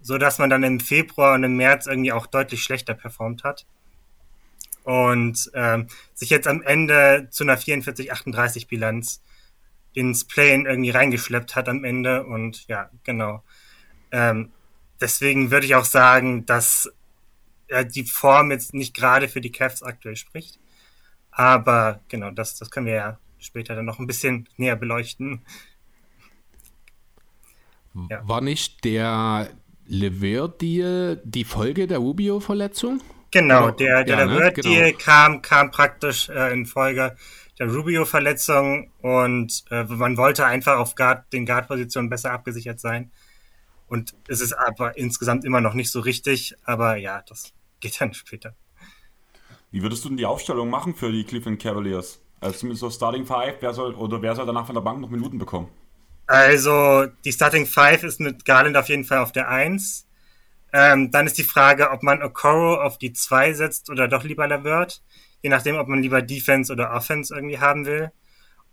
So 0.00 0.18
dass 0.18 0.38
man 0.38 0.50
dann 0.50 0.62
im 0.62 0.80
Februar 0.80 1.34
und 1.34 1.44
im 1.44 1.56
März 1.56 1.86
irgendwie 1.86 2.12
auch 2.12 2.26
deutlich 2.26 2.62
schlechter 2.62 2.92
performt 2.92 3.44
hat. 3.44 3.64
Und 4.82 5.50
ähm, 5.54 5.86
sich 6.12 6.28
jetzt 6.28 6.46
am 6.46 6.60
Ende 6.60 7.28
zu 7.30 7.44
einer 7.44 7.56
44-38 7.56 8.68
Bilanz 8.68 9.22
ins 9.94 10.26
Play-in 10.26 10.66
irgendwie 10.66 10.90
reingeschleppt 10.90 11.56
hat 11.56 11.70
am 11.70 11.84
Ende. 11.84 12.26
Und 12.26 12.66
ja, 12.68 12.90
genau. 13.04 13.42
Ähm, 14.14 14.52
deswegen 15.00 15.50
würde 15.50 15.66
ich 15.66 15.74
auch 15.74 15.84
sagen, 15.84 16.46
dass 16.46 16.88
ja, 17.68 17.82
die 17.82 18.04
Form 18.04 18.52
jetzt 18.52 18.72
nicht 18.72 18.94
gerade 18.94 19.28
für 19.28 19.40
die 19.40 19.50
Cavs 19.50 19.82
aktuell 19.82 20.14
spricht. 20.14 20.60
Aber 21.32 22.00
genau, 22.08 22.30
das, 22.30 22.56
das 22.56 22.70
können 22.70 22.86
wir 22.86 22.94
ja 22.94 23.18
später 23.38 23.74
dann 23.74 23.84
noch 23.84 23.98
ein 23.98 24.06
bisschen 24.06 24.48
näher 24.56 24.76
beleuchten. 24.76 25.40
Ja. 28.08 28.26
War 28.26 28.40
nicht 28.40 28.84
der 28.84 29.50
Lever-Deal 29.86 31.20
die 31.24 31.44
Folge 31.44 31.88
der 31.88 31.98
Rubio-Verletzung? 31.98 33.00
Genau, 33.32 33.72
der, 33.72 34.04
der 34.04 34.18
ja, 34.18 34.24
Lever-Deal 34.24 34.82
ne? 34.82 34.92
genau. 34.92 35.04
kam, 35.04 35.42
kam 35.42 35.70
praktisch 35.72 36.28
äh, 36.28 36.52
in 36.52 36.66
Folge 36.66 37.16
der 37.58 37.68
Rubio-Verletzung 37.68 38.92
und 39.00 39.64
äh, 39.70 39.82
man 39.84 40.16
wollte 40.16 40.46
einfach 40.46 40.78
auf 40.78 40.94
Guard, 40.94 41.32
den 41.32 41.46
Guard-Positionen 41.46 42.08
besser 42.08 42.30
abgesichert 42.30 42.78
sein. 42.78 43.10
Und 43.94 44.16
es 44.26 44.40
ist 44.40 44.54
aber 44.54 44.98
insgesamt 44.98 45.44
immer 45.44 45.60
noch 45.60 45.74
nicht 45.74 45.88
so 45.88 46.00
richtig, 46.00 46.56
aber 46.64 46.96
ja, 46.96 47.22
das 47.28 47.52
geht 47.78 48.00
dann 48.00 48.12
später. 48.12 48.56
Wie 49.70 49.82
würdest 49.82 50.04
du 50.04 50.08
denn 50.08 50.16
die 50.16 50.26
Aufstellung 50.26 50.68
machen 50.68 50.96
für 50.96 51.12
die 51.12 51.22
Cleveland 51.22 51.62
Cavaliers? 51.62 52.20
Also 52.40 52.58
zumindest 52.58 52.80
so 52.80 52.90
Starting 52.90 53.24
Five, 53.24 53.58
wer 53.60 53.72
soll 53.72 53.94
oder 53.94 54.20
wer 54.20 54.34
soll 54.34 54.46
danach 54.46 54.66
von 54.66 54.74
der 54.74 54.82
Bank 54.82 55.00
noch 55.00 55.10
Minuten 55.10 55.38
bekommen? 55.38 55.68
Also 56.26 57.06
die 57.24 57.30
Starting 57.30 57.66
Five 57.66 58.02
ist 58.02 58.18
mit 58.18 58.44
Garland 58.44 58.76
auf 58.76 58.88
jeden 58.88 59.04
Fall 59.04 59.18
auf 59.18 59.30
der 59.30 59.48
Eins. 59.48 60.08
Ähm, 60.72 61.12
dann 61.12 61.28
ist 61.28 61.38
die 61.38 61.44
Frage, 61.44 61.92
ob 61.92 62.02
man 62.02 62.20
Okoro 62.20 62.82
auf 62.82 62.98
die 62.98 63.12
Zwei 63.12 63.52
setzt 63.52 63.90
oder 63.90 64.08
doch 64.08 64.24
lieber 64.24 64.48
Lavert 64.48 65.04
je 65.44 65.50
nachdem, 65.50 65.76
ob 65.76 65.86
man 65.88 66.02
lieber 66.02 66.22
Defense 66.22 66.72
oder 66.72 66.92
Offense 66.92 67.32
irgendwie 67.32 67.58
haben 67.58 67.84
will. 67.84 68.10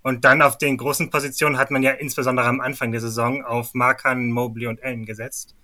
Und 0.03 0.25
dann 0.25 0.41
auf 0.41 0.57
den 0.57 0.77
großen 0.77 1.09
Positionen 1.09 1.57
hat 1.57 1.71
man 1.71 1.83
ja 1.83 1.91
insbesondere 1.91 2.47
am 2.47 2.59
Anfang 2.59 2.91
der 2.91 3.01
Saison 3.01 3.43
auf 3.43 3.73
Markan, 3.73 4.31
Mobley 4.31 4.67
und 4.67 4.83
Allen 4.83 5.05
gesetzt. 5.05 5.55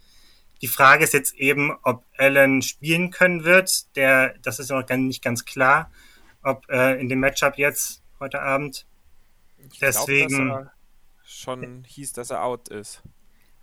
Die 0.61 0.67
Frage 0.67 1.03
ist 1.03 1.13
jetzt 1.13 1.35
eben, 1.35 1.71
ob 1.83 2.03
Allen 2.17 2.61
spielen 2.61 3.11
können 3.11 3.43
wird. 3.43 3.95
Der, 3.95 4.35
das 4.41 4.59
ist 4.59 4.69
noch 4.69 4.87
nicht 4.89 5.23
ganz 5.23 5.45
klar, 5.45 5.91
ob 6.43 6.69
äh, 6.69 6.99
in 6.99 7.09
dem 7.09 7.19
Matchup 7.19 7.57
jetzt 7.57 8.01
heute 8.19 8.41
Abend. 8.41 8.85
Ich 9.57 9.79
Deswegen 9.79 10.45
glaub, 10.45 10.63
dass 10.63 10.71
schon 11.23 11.83
hieß, 11.85 12.13
dass 12.13 12.29
er 12.31 12.43
out 12.43 12.69
ist. 12.69 13.01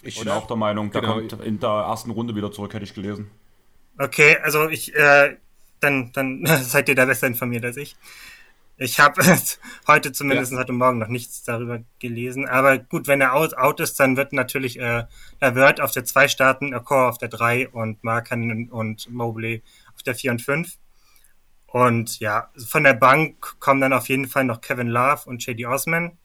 Ich 0.03 0.19
bin 0.19 0.29
auch 0.29 0.47
der 0.47 0.57
Meinung, 0.57 0.91
der 0.91 1.01
genau. 1.01 1.15
kommt 1.15 1.33
in 1.45 1.59
der 1.59 1.71
ersten 1.71 2.11
Runde 2.11 2.37
wieder 2.37 2.53
zurück, 2.53 2.75
hätte 2.75 2.85
ich 2.85 2.95
gelesen. 2.95 3.31
Okay, 3.99 4.37
also 4.43 4.69
ich, 4.69 4.95
äh, 4.95 5.37
dann, 5.81 6.13
dann 6.13 6.45
seid 6.63 6.89
ihr 6.89 6.95
da 6.95 7.07
besser 7.07 7.27
informiert 7.27 7.65
als 7.65 7.77
ich. 7.77 7.97
Ich 8.85 9.01
habe 9.01 9.23
heute 9.87 10.13
zumindest 10.13 10.53
ja. 10.53 10.59
heute 10.59 10.75
Morgen 10.75 10.99
noch 10.99 11.09
nichts 11.09 11.43
darüber 11.43 11.81
gelesen. 12.01 12.47
Aber 12.47 12.77
gut, 12.77 13.09
wenn 13.09 13.23
er 13.23 13.33
out, 13.33 13.57
out 13.57 13.81
ist, 13.81 13.99
dann 13.99 14.19
wird 14.19 14.35
natürlich 14.35 14.79
äh, 14.79 15.05
er 15.41 15.55
wird 15.55 15.81
auf 15.81 15.93
der 15.93 16.05
2 16.05 16.29
starten, 16.29 16.73
Core 16.85 17.09
auf 17.09 17.17
der 17.17 17.31
3 17.31 17.71
und 17.71 18.05
Markan 18.05 18.69
und 18.69 19.09
Mobley 19.09 19.63
auf 19.95 20.03
der 20.03 20.15
4 20.15 20.33
und 20.33 20.43
5. 20.43 20.77
Und 21.67 22.21
ja, 22.21 22.51
von 22.67 22.85
der 22.85 22.93
Bank 22.93 23.59
kommen 23.59 23.81
dann 23.81 23.95
auf 23.95 24.11
jeden 24.11 24.27
Fall 24.27 24.45
noch 24.45 24.61
Kevin 24.61 24.89
Love 24.89 25.23
und 25.25 25.45
JD 25.47 25.65
Osman. 25.65 26.19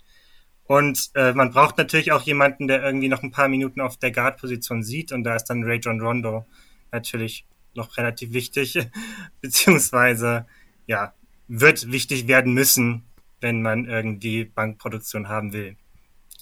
Und 0.65 1.11
äh, 1.15 1.31
man 1.31 1.51
braucht 1.51 1.77
natürlich 1.77 2.11
auch 2.11 2.23
jemanden, 2.23 2.67
der 2.67 2.83
irgendwie 2.83 3.07
noch 3.07 3.23
ein 3.23 3.31
paar 3.31 3.47
Minuten 3.47 3.79
auf 3.79 3.95
der 3.95 4.11
Guard-Position 4.11 4.83
sieht. 4.83 5.13
Und 5.13 5.23
da 5.23 5.37
ist 5.37 5.45
dann 5.45 5.63
Ray 5.63 5.79
John 5.79 6.01
Rondo 6.01 6.45
natürlich 6.91 7.45
noch 7.73 7.95
relativ 7.95 8.33
wichtig, 8.33 8.89
beziehungsweise 9.41 10.45
ja, 10.87 11.13
wird 11.49 11.91
wichtig 11.91 12.27
werden 12.27 12.53
müssen, 12.53 13.03
wenn 13.41 13.61
man 13.61 13.85
irgendwie 13.85 14.45
Bankproduktion 14.45 15.27
haben 15.27 15.51
will. 15.51 15.75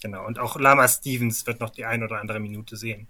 Genau. 0.02 0.24
Und 0.24 0.38
auch 0.38 0.60
Lama 0.60 0.86
Stevens 0.86 1.46
wird 1.46 1.60
noch 1.60 1.70
die 1.70 1.84
ein 1.84 2.04
oder 2.04 2.20
andere 2.20 2.38
Minute 2.38 2.76
sehen. 2.76 3.08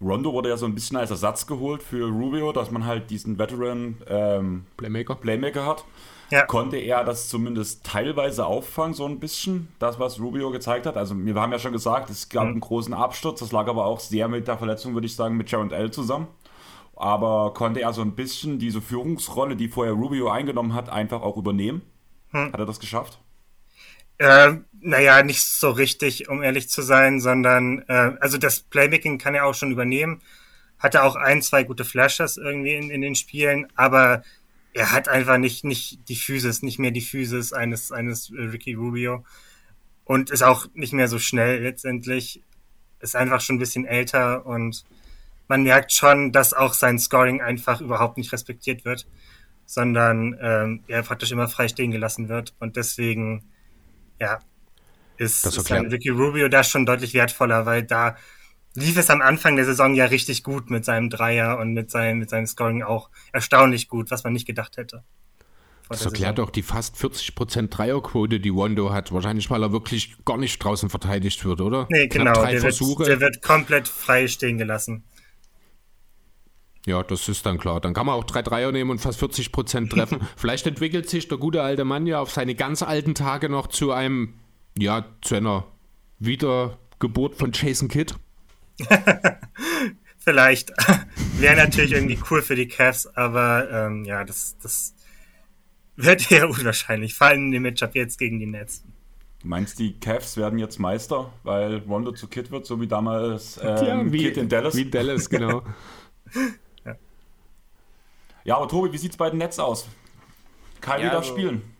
Rondo 0.00 0.32
wurde 0.32 0.50
ja 0.50 0.56
so 0.56 0.66
ein 0.66 0.74
bisschen 0.74 0.96
als 0.96 1.10
Ersatz 1.10 1.46
geholt 1.46 1.82
für 1.82 2.08
Rubio, 2.08 2.52
dass 2.52 2.70
man 2.70 2.84
halt 2.84 3.10
diesen 3.10 3.38
Veteran 3.38 3.96
ähm, 4.06 4.66
Playmaker. 4.76 5.14
Playmaker 5.14 5.64
hat. 5.66 5.84
Ja. 6.30 6.44
Konnte 6.44 6.76
er 6.76 7.04
das 7.04 7.28
zumindest 7.28 7.84
teilweise 7.84 8.44
auffangen, 8.44 8.94
so 8.94 9.06
ein 9.06 9.18
bisschen, 9.18 9.68
das, 9.78 9.98
was 9.98 10.20
Rubio 10.20 10.50
gezeigt 10.50 10.84
hat? 10.84 10.96
Also, 10.96 11.16
wir 11.16 11.34
haben 11.34 11.52
ja 11.52 11.58
schon 11.58 11.72
gesagt, 11.72 12.10
es 12.10 12.28
gab 12.28 12.44
mhm. 12.44 12.50
einen 12.50 12.60
großen 12.60 12.92
Absturz, 12.92 13.40
das 13.40 13.50
lag 13.50 13.66
aber 13.66 13.86
auch 13.86 13.98
sehr 13.98 14.28
mit 14.28 14.46
der 14.46 14.58
Verletzung, 14.58 14.92
würde 14.92 15.06
ich 15.06 15.16
sagen, 15.16 15.36
mit 15.36 15.50
Jared 15.50 15.72
L 15.72 15.90
zusammen 15.90 16.28
aber 16.98 17.54
konnte 17.54 17.80
er 17.80 17.92
so 17.92 18.02
ein 18.02 18.14
bisschen 18.14 18.58
diese 18.58 18.82
Führungsrolle, 18.82 19.56
die 19.56 19.68
vorher 19.68 19.94
Rubio 19.94 20.30
eingenommen 20.30 20.74
hat, 20.74 20.88
einfach 20.88 21.22
auch 21.22 21.36
übernehmen? 21.36 21.82
Hm. 22.30 22.52
Hat 22.52 22.58
er 22.58 22.66
das 22.66 22.80
geschafft? 22.80 23.20
Äh, 24.18 24.54
naja, 24.80 25.22
nicht 25.22 25.44
so 25.44 25.70
richtig, 25.70 26.28
um 26.28 26.42
ehrlich 26.42 26.68
zu 26.68 26.82
sein, 26.82 27.20
sondern 27.20 27.84
äh, 27.88 28.16
also 28.20 28.36
das 28.36 28.60
Playmaking 28.60 29.18
kann 29.18 29.34
er 29.34 29.46
auch 29.46 29.54
schon 29.54 29.70
übernehmen. 29.70 30.20
Hatte 30.78 31.04
auch 31.04 31.14
ein, 31.14 31.40
zwei 31.40 31.62
gute 31.62 31.84
Flashes 31.84 32.36
irgendwie 32.36 32.74
in, 32.74 32.90
in 32.90 33.00
den 33.00 33.14
Spielen, 33.14 33.68
aber 33.76 34.22
er 34.72 34.92
hat 34.92 35.08
einfach 35.08 35.38
nicht, 35.38 35.64
nicht 35.64 36.08
die 36.08 36.16
Physis, 36.16 36.62
nicht 36.62 36.78
mehr 36.78 36.90
die 36.90 37.00
Physis 37.00 37.52
eines, 37.52 37.92
eines 37.92 38.32
Ricky 38.32 38.74
Rubio 38.74 39.24
und 40.04 40.30
ist 40.30 40.42
auch 40.42 40.66
nicht 40.74 40.92
mehr 40.92 41.08
so 41.08 41.18
schnell 41.18 41.62
letztendlich. 41.62 42.42
Ist 43.00 43.14
einfach 43.14 43.40
schon 43.40 43.56
ein 43.56 43.60
bisschen 43.60 43.86
älter 43.86 44.46
und 44.46 44.84
man 45.48 45.62
merkt 45.62 45.92
schon, 45.92 46.30
dass 46.30 46.52
auch 46.52 46.74
sein 46.74 46.98
Scoring 46.98 47.40
einfach 47.40 47.80
überhaupt 47.80 48.18
nicht 48.18 48.32
respektiert 48.32 48.84
wird, 48.84 49.06
sondern 49.66 50.38
ähm, 50.40 50.84
er 50.88 51.02
praktisch 51.02 51.32
immer 51.32 51.48
frei 51.48 51.68
stehen 51.68 51.90
gelassen 51.90 52.28
wird. 52.28 52.54
Und 52.60 52.76
deswegen, 52.76 53.44
ja, 54.20 54.40
ist, 55.16 55.44
ist 55.44 55.66
sein 55.66 55.86
Ricky 55.86 56.10
Rubio 56.10 56.48
da 56.48 56.62
schon 56.62 56.86
deutlich 56.86 57.14
wertvoller, 57.14 57.66
weil 57.66 57.82
da 57.82 58.16
lief 58.74 58.96
es 58.96 59.10
am 59.10 59.20
Anfang 59.20 59.56
der 59.56 59.64
Saison 59.64 59.94
ja 59.94 60.04
richtig 60.04 60.44
gut 60.44 60.70
mit 60.70 60.84
seinem 60.84 61.10
Dreier 61.10 61.58
und 61.58 61.72
mit 61.72 61.90
seinem, 61.90 62.18
mit 62.18 62.30
seinem 62.30 62.46
Scoring 62.46 62.82
auch 62.82 63.10
erstaunlich 63.32 63.88
gut, 63.88 64.10
was 64.10 64.24
man 64.24 64.32
nicht 64.32 64.46
gedacht 64.46 64.76
hätte. 64.76 65.02
Das 65.88 66.04
erklärt 66.04 66.38
doch 66.38 66.50
die 66.50 66.62
fast 66.62 66.96
40% 66.96 67.68
Dreierquote, 67.68 68.40
die 68.40 68.54
Wando 68.54 68.92
hat. 68.92 69.10
Wahrscheinlich, 69.10 69.48
weil 69.48 69.62
er 69.62 69.72
wirklich 69.72 70.16
gar 70.26 70.36
nicht 70.36 70.62
draußen 70.62 70.90
verteidigt 70.90 71.44
wird, 71.46 71.62
oder? 71.62 71.86
Nee, 71.88 72.08
Knapp 72.08 72.34
genau. 72.34 72.46
Der 72.46 72.62
wird, 72.62 73.06
der 73.06 73.20
wird 73.20 73.42
komplett 73.42 73.88
frei 73.88 74.28
stehen 74.28 74.58
gelassen. 74.58 75.04
Ja, 76.86 77.02
das 77.02 77.28
ist 77.28 77.44
dann 77.44 77.58
klar. 77.58 77.80
Dann 77.80 77.92
kann 77.92 78.06
man 78.06 78.14
auch 78.14 78.24
drei 78.24 78.42
Dreier 78.42 78.72
nehmen 78.72 78.90
und 78.90 79.00
fast 79.00 79.18
40 79.18 79.52
Prozent 79.52 79.92
treffen. 79.92 80.20
Vielleicht 80.36 80.66
entwickelt 80.66 81.08
sich 81.08 81.28
der 81.28 81.38
gute 81.38 81.62
alte 81.62 81.84
Mann 81.84 82.06
ja 82.06 82.20
auf 82.20 82.30
seine 82.30 82.54
ganz 82.54 82.82
alten 82.82 83.14
Tage 83.14 83.48
noch 83.48 83.66
zu 83.66 83.92
einem, 83.92 84.34
ja, 84.78 85.04
zu 85.20 85.34
einer 85.34 85.66
Wiedergeburt 86.18 87.36
von 87.36 87.52
Jason 87.52 87.88
Kidd. 87.88 88.14
Vielleicht. 90.18 90.72
Wäre 91.38 91.56
natürlich 91.56 91.92
irgendwie 91.92 92.18
cool 92.30 92.42
für 92.42 92.54
die 92.54 92.68
Cavs, 92.68 93.06
aber 93.06 93.70
ähm, 93.70 94.04
ja, 94.04 94.24
das, 94.24 94.56
das 94.62 94.94
wird 95.96 96.30
eher 96.30 96.48
unwahrscheinlich. 96.48 97.14
Vor 97.14 97.28
allem 97.28 97.46
in 97.46 97.50
dem 97.52 97.62
Matchup 97.62 97.94
jetzt 97.94 98.18
gegen 98.18 98.38
die 98.38 98.46
Nets. 98.46 98.84
Du 99.40 99.48
meinst, 99.48 99.78
die 99.78 99.98
Cavs 99.98 100.36
werden 100.36 100.58
jetzt 100.58 100.78
Meister, 100.78 101.32
weil 101.44 101.78
Rondo 101.78 102.12
zu 102.12 102.26
Kid 102.26 102.50
wird, 102.50 102.66
so 102.66 102.80
wie 102.80 102.88
damals 102.88 103.58
ähm, 103.62 103.86
ja, 103.86 104.12
wie, 104.12 104.18
Kid 104.18 104.36
in 104.36 104.48
Dallas? 104.48 104.74
Wie 104.74 104.90
Dallas, 104.90 105.30
genau. 105.30 105.62
Ja, 108.48 108.56
aber 108.56 108.66
Tobi, 108.66 108.90
wie 108.90 108.96
sieht 108.96 109.10
es 109.10 109.18
bei 109.18 109.28
den 109.28 109.40
Nets 109.40 109.58
aus? 109.58 109.86
Kai 110.80 111.02
ja, 111.02 111.10
darf 111.10 111.16
also, 111.24 111.32
spielen. 111.32 111.76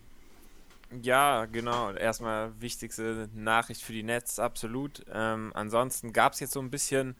Ja, 1.01 1.45
genau. 1.45 1.93
Erstmal 1.93 2.61
wichtigste 2.61 3.27
Nachricht 3.33 3.81
für 3.81 3.91
die 3.91 4.03
Nets, 4.03 4.37
absolut. 4.37 5.03
Ähm, 5.11 5.51
ansonsten 5.55 6.13
gab 6.13 6.33
es 6.33 6.41
jetzt 6.41 6.53
so 6.53 6.59
ein 6.59 6.69
bisschen 6.69 7.15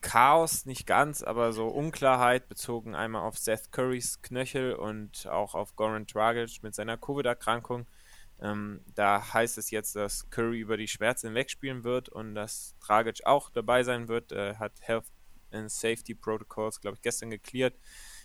Chaos, 0.00 0.66
nicht 0.66 0.88
ganz, 0.88 1.22
aber 1.22 1.52
so 1.52 1.68
Unklarheit 1.68 2.48
bezogen 2.48 2.96
einmal 2.96 3.22
auf 3.22 3.38
Seth 3.38 3.70
Currys 3.70 4.22
Knöchel 4.22 4.72
und 4.74 5.28
auch 5.28 5.54
auf 5.54 5.76
Goran 5.76 6.06
Dragic 6.06 6.60
mit 6.64 6.74
seiner 6.74 6.96
Covid-Erkrankung. 6.96 7.86
Ähm, 8.42 8.80
da 8.96 9.34
heißt 9.34 9.56
es 9.58 9.70
jetzt, 9.70 9.94
dass 9.94 10.30
Curry 10.30 10.58
über 10.58 10.76
die 10.76 10.88
Schmerzen 10.88 11.32
wegspielen 11.32 11.84
wird 11.84 12.08
und 12.08 12.34
dass 12.34 12.74
Dragic 12.84 13.24
auch 13.24 13.50
dabei 13.50 13.84
sein 13.84 14.08
wird. 14.08 14.32
Er 14.32 14.58
hat 14.58 14.72
Health 14.80 15.06
and 15.52 15.70
Safety 15.70 16.16
Protocols, 16.16 16.80
glaube 16.80 16.96
ich, 16.96 17.02
gestern 17.02 17.30
geklärt. 17.30 17.76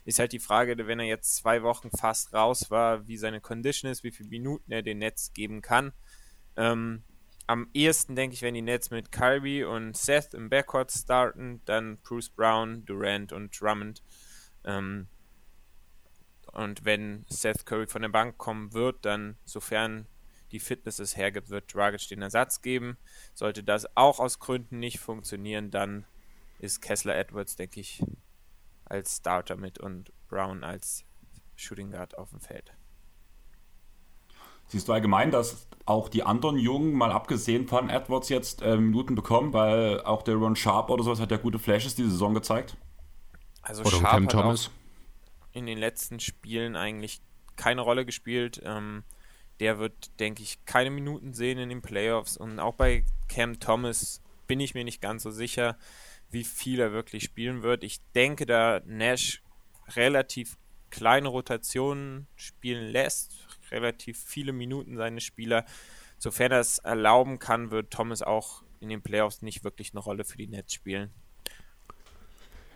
Ist 0.05 0.19
halt 0.19 0.33
die 0.33 0.39
Frage, 0.39 0.88
wenn 0.88 1.00
er 1.00 1.05
jetzt 1.05 1.36
zwei 1.36 1.63
Wochen 1.63 1.89
fast 1.91 2.33
raus 2.33 2.69
war, 2.69 3.07
wie 3.07 3.17
seine 3.17 3.41
Condition 3.41 3.89
ist, 3.89 4.03
wie 4.03 4.12
viele 4.12 4.29
Minuten 4.29 4.72
er 4.72 4.81
den 4.81 5.00
Netz 5.00 5.33
geben 5.33 5.62
kann. 5.62 5.93
Ähm, 6.57 7.03
am 7.48 7.69
ehesten 7.74 8.15
denke 8.15 8.36
ich, 8.36 8.41
wenn 8.41 8.53
die 8.53 8.62
Nets 8.62 8.89
mit 8.89 9.12
Kyrie 9.12 9.63
und 9.63 9.98
Seth 9.98 10.33
im 10.33 10.50
Backcourt 10.50 10.91
starten, 10.91 11.62
dann 11.65 11.98
Bruce 11.98 12.29
Brown, 12.29 12.86
Durant 12.86 13.33
und 13.33 13.60
Drummond. 13.60 14.03
Ähm, 14.63 15.07
und 16.53 16.86
wenn 16.86 17.25
Seth 17.29 17.65
Curry 17.65 17.88
von 17.88 18.03
der 18.03 18.10
Bank 18.10 18.38
kommen 18.38 18.74
wird, 18.74 19.03
dann, 19.05 19.38
sofern 19.43 20.07
die 20.51 20.60
Fitness 20.60 21.00
es 21.00 21.17
hergibt, 21.17 21.50
wird 21.50 21.74
Dragic 21.74 22.07
den 22.07 22.22
Ersatz 22.22 22.62
geben. 22.62 22.98
Sollte 23.33 23.63
das 23.63 23.98
auch 23.98 24.19
aus 24.19 24.39
Gründen 24.39 24.79
nicht 24.79 25.00
funktionieren, 25.00 25.72
dann 25.72 26.05
ist 26.60 26.81
Kessler 26.81 27.17
Edwards, 27.17 27.55
denke 27.55 27.79
ich, 27.79 28.03
als 28.93 29.17
Starter 29.17 29.57
mit 29.57 29.79
und 29.79 30.13
Brown 30.29 30.63
als 30.63 31.03
Shooting 31.55 31.91
Guard 31.91 32.17
auf 32.17 32.29
dem 32.29 32.39
Feld. 32.39 32.73
Siehst 34.67 34.88
du 34.88 34.93
allgemein, 34.93 35.31
dass 35.31 35.67
auch 35.85 36.07
die 36.07 36.23
anderen 36.23 36.57
Jungen, 36.57 36.93
mal 36.93 37.12
abgesehen 37.12 37.67
von 37.67 37.89
Edwards, 37.89 38.29
jetzt 38.29 38.62
äh, 38.62 38.77
Minuten 38.77 39.15
bekommen, 39.15 39.51
weil 39.51 40.01
auch 40.01 40.21
der 40.21 40.35
Ron 40.35 40.55
Sharp 40.55 40.89
oder 40.89 41.03
sowas 41.03 41.19
hat 41.19 41.31
ja 41.31 41.38
gute 41.38 41.59
Flashes 41.59 41.95
diese 41.95 42.12
Saison 42.12 42.33
gezeigt? 42.33 42.77
Also 43.62 43.81
Oder 43.81 43.91
Sharp 43.91 44.03
Cam 44.03 44.23
hat 44.23 44.31
Thomas. 44.31 44.67
auch 44.67 44.71
in 45.51 45.65
den 45.65 45.77
letzten 45.77 46.19
Spielen 46.19 46.75
eigentlich 46.75 47.21
keine 47.55 47.81
Rolle 47.81 48.05
gespielt. 48.05 48.62
Ähm, 48.63 49.03
der 49.59 49.79
wird, 49.79 50.19
denke 50.19 50.41
ich, 50.41 50.65
keine 50.65 50.89
Minuten 50.89 51.33
sehen 51.33 51.57
in 51.57 51.69
den 51.69 51.81
Playoffs. 51.81 52.38
Und 52.38 52.59
auch 52.59 52.73
bei 52.73 53.05
Cam 53.27 53.59
Thomas 53.59 54.21
bin 54.47 54.59
ich 54.59 54.73
mir 54.73 54.83
nicht 54.83 55.01
ganz 55.01 55.23
so 55.23 55.31
sicher, 55.31 55.77
wie 56.34 56.44
viel 56.44 56.80
er 56.80 56.92
wirklich 56.92 57.24
spielen 57.24 57.62
wird. 57.62 57.84
Ich 57.84 58.00
denke, 58.13 58.46
da 58.46 58.82
Nash 58.86 59.42
relativ 59.96 60.58
kleine 60.90 61.28
Rotationen 61.28 62.28
spielen 62.36 62.92
lässt, 62.92 63.34
relativ 63.72 64.20
viele 64.24 64.52
Minuten 64.52 64.98
seine 64.98 65.22
Spieler. 65.22 65.66
Sofern 66.18 66.52
er 66.52 66.60
es 66.60 66.80
erlauben 66.80 67.40
kann, 67.40 67.72
wird 67.72 67.92
Thomas 67.92 68.22
auch 68.22 68.63
in 68.80 68.90
den 68.90 69.02
Playoffs 69.02 69.42
nicht 69.42 69.63
wirklich 69.63 69.92
eine 69.94 70.02
Rolle 70.02 70.25
für 70.25 70.38
die 70.38 70.48
Nets 70.48 70.74
spielen. 70.74 71.12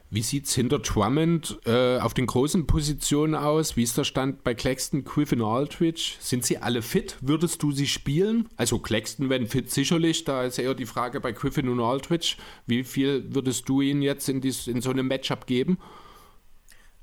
Wie 0.09 0.21
sieht 0.21 0.45
es 0.45 0.55
hinter 0.55 0.79
Drummond 0.79 1.59
äh, 1.65 1.97
auf 1.99 2.13
den 2.13 2.27
großen 2.27 2.65
Positionen 2.65 3.35
aus? 3.35 3.75
Wie 3.75 3.83
ist 3.83 3.97
der 3.97 4.05
Stand 4.05 4.41
bei 4.45 4.53
Claxton, 4.53 5.03
Griffin, 5.03 5.41
Aldridge? 5.41 6.13
Sind 6.19 6.45
sie 6.45 6.59
alle 6.59 6.81
fit? 6.81 7.17
Würdest 7.19 7.61
du 7.61 7.73
sie 7.73 7.87
spielen? 7.87 8.47
Also 8.55 8.79
Claxton, 8.79 9.29
wenn 9.29 9.47
fit, 9.47 9.69
sicherlich. 9.69 10.23
Da 10.23 10.43
ist 10.45 10.59
eher 10.59 10.75
die 10.75 10.85
Frage 10.85 11.19
bei 11.19 11.33
Griffin 11.33 11.67
und 11.67 11.81
Aldridge. 11.81 12.37
Wie 12.67 12.85
viel 12.85 13.25
würdest 13.35 13.67
du 13.67 13.81
ihnen 13.81 14.01
jetzt 14.01 14.29
in, 14.29 14.39
dies, 14.39 14.67
in 14.67 14.79
so 14.79 14.91
einem 14.91 15.07
Matchup 15.09 15.45
geben? 15.45 15.77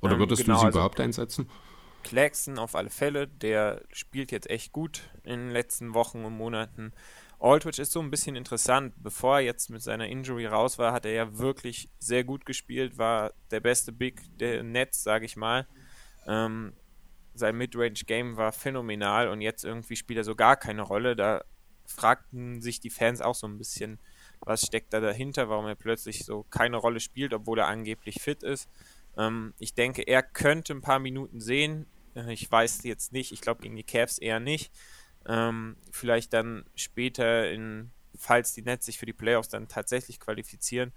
Oder 0.01 0.13
Ähm, 0.13 0.19
würdest 0.19 0.43
genau, 0.45 0.55
du 0.55 0.59
sie 0.61 0.65
also- 0.67 0.79
überhaupt 0.79 0.99
einsetzen? 0.99 1.47
Claxton 2.03 2.59
auf 2.59 2.75
alle 2.75 2.91
Fälle, 2.91 3.27
der 3.27 3.81
spielt 3.91 4.31
jetzt 4.31 4.47
echt 4.49 4.71
gut 4.71 5.01
in 5.23 5.39
den 5.39 5.51
letzten 5.51 5.93
Wochen 5.95 6.23
und 6.23 6.37
Monaten. 6.37 6.91
Aldridge 7.39 7.81
ist 7.81 7.91
so 7.91 7.99
ein 7.99 8.11
bisschen 8.11 8.35
interessant. 8.35 8.93
Bevor 8.97 9.35
er 9.37 9.45
jetzt 9.45 9.69
mit 9.69 9.81
seiner 9.81 10.07
Injury 10.07 10.45
raus 10.45 10.77
war, 10.77 10.93
hat 10.93 11.05
er 11.05 11.11
ja 11.13 11.37
wirklich 11.37 11.89
sehr 11.99 12.23
gut 12.23 12.45
gespielt, 12.45 12.97
war 12.97 13.33
der 13.51 13.59
beste 13.59 13.91
Big 13.91 14.21
der 14.37 14.63
Nets, 14.63 15.03
sage 15.03 15.25
ich 15.25 15.35
mal. 15.35 15.67
Ähm, 16.27 16.73
sein 17.33 17.57
Midrange-Game 17.57 18.37
war 18.37 18.51
phänomenal 18.51 19.27
und 19.27 19.41
jetzt 19.41 19.65
irgendwie 19.65 19.95
spielt 19.95 20.17
er 20.17 20.23
so 20.23 20.35
gar 20.35 20.55
keine 20.55 20.81
Rolle. 20.81 21.15
Da 21.15 21.43
fragten 21.85 22.61
sich 22.61 22.79
die 22.79 22.89
Fans 22.89 23.21
auch 23.21 23.35
so 23.35 23.47
ein 23.47 23.57
bisschen, 23.57 23.99
was 24.39 24.61
steckt 24.61 24.93
da 24.93 24.99
dahinter, 24.99 25.49
warum 25.49 25.65
er 25.67 25.75
plötzlich 25.75 26.25
so 26.25 26.43
keine 26.49 26.77
Rolle 26.77 26.99
spielt, 26.99 27.33
obwohl 27.33 27.59
er 27.59 27.67
angeblich 27.67 28.21
fit 28.21 28.43
ist. 28.43 28.69
Ähm, 29.17 29.53
ich 29.59 29.73
denke, 29.73 30.03
er 30.03 30.23
könnte 30.23 30.73
ein 30.73 30.81
paar 30.81 30.99
Minuten 30.99 31.39
sehen. 31.39 31.85
Äh, 32.15 32.33
Ich 32.33 32.49
weiß 32.51 32.83
jetzt 32.83 33.11
nicht, 33.11 33.31
ich 33.31 33.41
glaube 33.41 33.61
gegen 33.61 33.75
die 33.75 33.83
Cavs 33.83 34.17
eher 34.17 34.39
nicht. 34.39 34.71
Ähm, 35.27 35.77
vielleicht 35.91 36.33
dann 36.33 36.65
später, 36.75 37.51
in, 37.51 37.91
falls 38.15 38.53
die 38.53 38.61
Nets 38.61 38.85
sich 38.85 38.97
für 38.97 39.05
die 39.05 39.13
Playoffs 39.13 39.49
dann 39.49 39.67
tatsächlich 39.67 40.19
qualifizieren. 40.19 40.91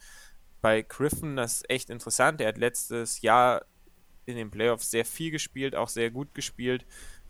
Bei 0.61 0.83
Griffin, 0.83 1.37
das 1.37 1.57
ist 1.57 1.71
echt 1.71 1.91
interessant. 1.91 2.41
Er 2.41 2.49
hat 2.49 2.59
letztes 2.59 3.23
Jahr 3.23 3.65
in 4.27 4.37
den 4.37 4.51
Playoffs 4.51 4.91
sehr 4.91 5.05
viel 5.05 5.31
gespielt, 5.31 5.75
auch 5.75 5.89
sehr 5.89 6.11
gut 6.11 6.35
gespielt. 6.35 6.85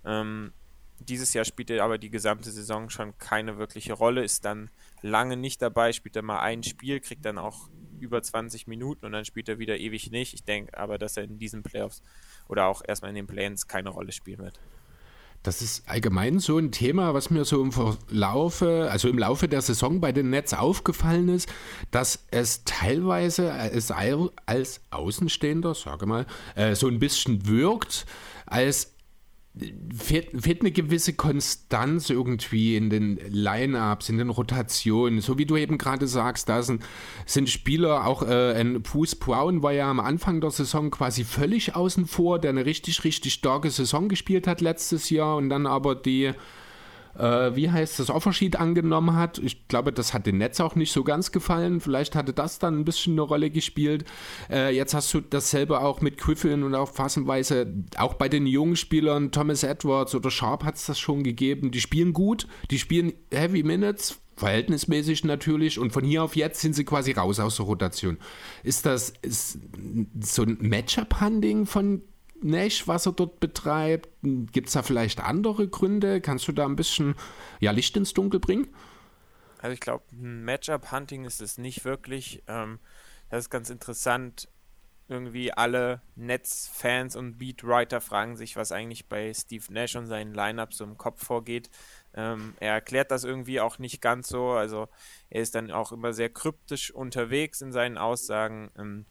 Ähm, 0.05 0.53
dieses 1.01 1.33
Jahr 1.33 1.45
spielt 1.45 1.71
er 1.71 1.85
aber 1.85 1.99
die 1.99 2.11
gesamte 2.11 2.51
Saison 2.51 2.91
schon 2.91 3.17
keine 3.19 3.59
wirkliche 3.59 3.93
Rolle, 3.93 4.25
ist 4.25 4.45
dann 4.45 4.71
lange 5.03 5.37
nicht 5.37 5.63
dabei, 5.63 5.93
spielt 5.93 6.17
er 6.17 6.23
mal 6.23 6.41
ein 6.41 6.63
Spiel, 6.63 7.01
kriegt 7.01 7.25
dann 7.25 7.39
auch 7.39 7.69
über 8.01 8.23
20 8.23 8.67
Minuten 8.67 9.07
und 9.07 9.13
dann 9.13 9.25
spielt 9.25 9.49
er 9.49 9.59
wieder 9.59 9.79
ewig 9.79 10.11
nicht. 10.11 10.35
Ich 10.35 10.45
denke 10.45 10.77
aber, 10.77 10.99
dass 10.99 11.17
er 11.17 11.25
in 11.25 11.39
diesen 11.39 11.63
Playoffs 11.63 12.03
oder 12.49 12.67
auch 12.67 12.83
erstmal 12.87 13.11
in 13.11 13.17
den 13.17 13.27
Play-ins 13.27 13.67
keine 13.67 13.91
Rolle 13.91 14.13
spielen 14.13 14.39
wird. 14.39 14.59
Das 15.43 15.63
ist 15.63 15.89
allgemein 15.89 16.41
so 16.41 16.59
ein 16.59 16.73
Thema, 16.73 17.15
was 17.15 17.31
mir 17.31 17.45
so 17.45 17.63
im 17.63 17.73
Verlaufe, 17.73 18.89
also 18.91 19.09
im 19.09 19.19
Laufe 19.19 19.49
der 19.49 19.63
Saison 19.63 20.01
bei 20.01 20.13
den 20.13 20.31
Nets 20.31 20.53
aufgefallen 20.53 21.29
ist, 21.29 21.49
dass 21.91 22.25
es 22.31 22.65
teilweise 22.65 23.53
als, 23.53 23.93
als 24.47 24.81
Außenstehender, 24.91 25.75
sage 25.75 26.07
mal, 26.07 26.27
äh, 26.57 26.75
so 26.75 26.89
ein 26.89 26.99
bisschen 26.99 27.47
wirkt, 27.47 28.05
als 28.47 28.93
fehlt, 29.95 30.29
fehlt 30.43 30.61
eine 30.61 30.71
gewisse 30.71 31.15
Konstanz 31.15 32.11
irgendwie 32.11 32.77
in 32.77 32.91
den 32.91 33.19
Line-Ups, 33.29 34.09
in 34.09 34.19
den 34.19 34.31
Rotationen. 34.31 35.21
So 35.21 35.39
wie 35.39 35.47
du 35.47 35.57
eben 35.57 35.79
gerade 35.79 36.07
sagst, 36.07 36.49
da 36.49 36.63
sind, 36.63 36.83
sind 37.27 37.49
Spieler, 37.49 38.07
auch 38.07 38.23
äh, 38.23 38.53
ein 38.55 38.83
Bruce 38.83 39.17
Brown 39.17 39.63
war 39.63 39.73
ja 39.73 39.91
am 39.91 40.01
Anfang 40.01 40.41
der 40.41 40.51
Saison 40.51 40.91
quasi 40.91 41.25
völlig 41.25 41.75
außen 41.75 42.07
vor, 42.07 42.39
der 42.39 42.51
eine 42.51 42.67
richtig, 42.67 43.05
richtig 43.05 43.33
starke 43.33 43.71
Saison 43.71 44.09
gespielt 44.09 44.47
hat 44.47 44.61
letztes 44.61 45.11
Jahr 45.11 45.37
und 45.37 45.49
dann 45.49 45.67
aber 45.67 45.95
die 45.95 46.33
äh, 47.17 47.55
wie 47.55 47.71
heißt 47.71 47.99
das, 47.99 48.11
Offersheet 48.11 48.57
angenommen 48.57 49.17
hat. 49.17 49.39
Ich 49.39 49.69
glaube, 49.69 49.93
das 49.93 50.15
hat 50.15 50.27
den 50.27 50.39
Netz 50.39 50.61
auch 50.61 50.75
nicht 50.75 50.93
so 50.93 51.05
ganz 51.05 51.33
gefallen. 51.33 51.81
Vielleicht 51.81 52.15
hatte 52.15 52.33
das 52.33 52.59
dann 52.59 52.79
ein 52.79 52.85
bisschen 52.85 53.15
eine 53.15 53.23
Rolle 53.23 53.51
gespielt. 53.51 54.05
Äh, 54.51 54.75
jetzt 54.75 54.95
hast 54.95 55.13
du 55.15 55.21
dasselbe 55.21 55.81
auch 55.81 56.01
mit 56.01 56.19
Griffin 56.19 56.63
und 56.63 56.75
auch 56.75 56.91
phasenweise, 56.91 57.73
auch 57.97 58.15
bei 58.15 58.29
den 58.29 58.47
jungen 58.47 58.77
Spielern, 58.77 59.33
Thomas 59.33 59.63
Edwards 59.63 60.15
oder 60.15 60.31
Sharp 60.31 60.65
hat 60.65 60.77
es 60.77 60.87
das 60.87 60.99
schon 60.99 61.23
gegeben. 61.23 61.71
Die 61.71 61.81
spielen 61.81 62.13
gut, 62.13 62.47
die 62.71 62.79
spielen 62.79 63.13
Heavy 63.33 63.63
Minutes, 63.63 64.21
verhältnismäßig 64.39 65.25
natürlich 65.25 65.79
und 65.79 65.93
von 65.93 66.05
hier 66.05 66.23
auf 66.23 66.37
jetzt 66.37 66.61
sind 66.61 66.75
sie 66.75 66.85
quasi 66.85 67.13
raus 67.13 67.41
aus 67.41 67.57
der 67.57 67.67
Rotation. 67.67 68.19
Ist 68.63 68.87
das 68.87 69.13
ist 69.23 69.59
so 70.21 70.43
ein 70.43 70.59
Matchup-Hunting 70.61 71.67
von 71.67 72.03
Nash, 72.43 72.87
was 72.87 73.07
er 73.07 73.13
dort 73.13 73.41
betreibt? 73.41 74.09
Gibt 74.23 74.69
es 74.69 74.75
da 74.75 74.83
vielleicht 74.83 75.21
andere 75.21 75.69
Gründe? 75.69 76.21
Kannst 76.21 76.49
du 76.49 76.53
da 76.53 76.65
ein 76.65 76.77
bisschen 76.77 77.15
ja, 77.61 77.71
Licht 77.71 77.97
ins 77.97 78.15
Dunkel 78.15 78.41
bringen? 78.41 78.69
Also 79.59 79.73
ich 79.75 79.81
glaube, 79.81 80.05
ein 80.13 80.45
Matchup-Hunting 80.45 81.25
ist 81.25 81.41
es 81.41 81.59
nicht 81.59 81.85
wirklich. 81.85 82.43
Ähm, 82.47 82.79
das 83.31 83.45
ist 83.45 83.51
ganz 83.51 83.71
interessant. 83.71 84.49
Irgendwie 85.09 85.53
alle 85.53 86.03
Netz-Fans 86.17 87.17
und 87.17 87.39
Beatwriter 87.39 88.01
fragen 88.01 88.37
sich, 88.37 88.57
was 88.57 88.73
eigentlich 88.73 89.07
bei 89.07 89.33
Steve 89.33 89.65
Nash 89.71 89.97
und 89.97 90.07
seinen 90.07 90.35
Lineups 90.35 90.77
so 90.77 90.85
im 90.85 90.99
Kopf 90.99 91.25
vorgeht. 91.25 91.71
Ähm, 92.15 92.55
er 92.61 92.75
erklärt 92.75 93.11
das 93.11 93.25
irgendwie 93.25 93.61
auch 93.61 93.79
nicht 93.79 94.03
ganz 94.03 94.29
so. 94.29 94.51
Also 94.51 94.89
er 95.31 95.43
ist 95.43 95.55
dann 95.55 95.71
auch 95.71 95.93
immer 95.93 96.13
sehr 96.13 96.29
kryptisch 96.29 96.91
unterwegs 96.91 97.63
in 97.63 97.73
seinen 97.73 97.97
Aussagen. 97.97 98.71
Ähm, 98.79 99.07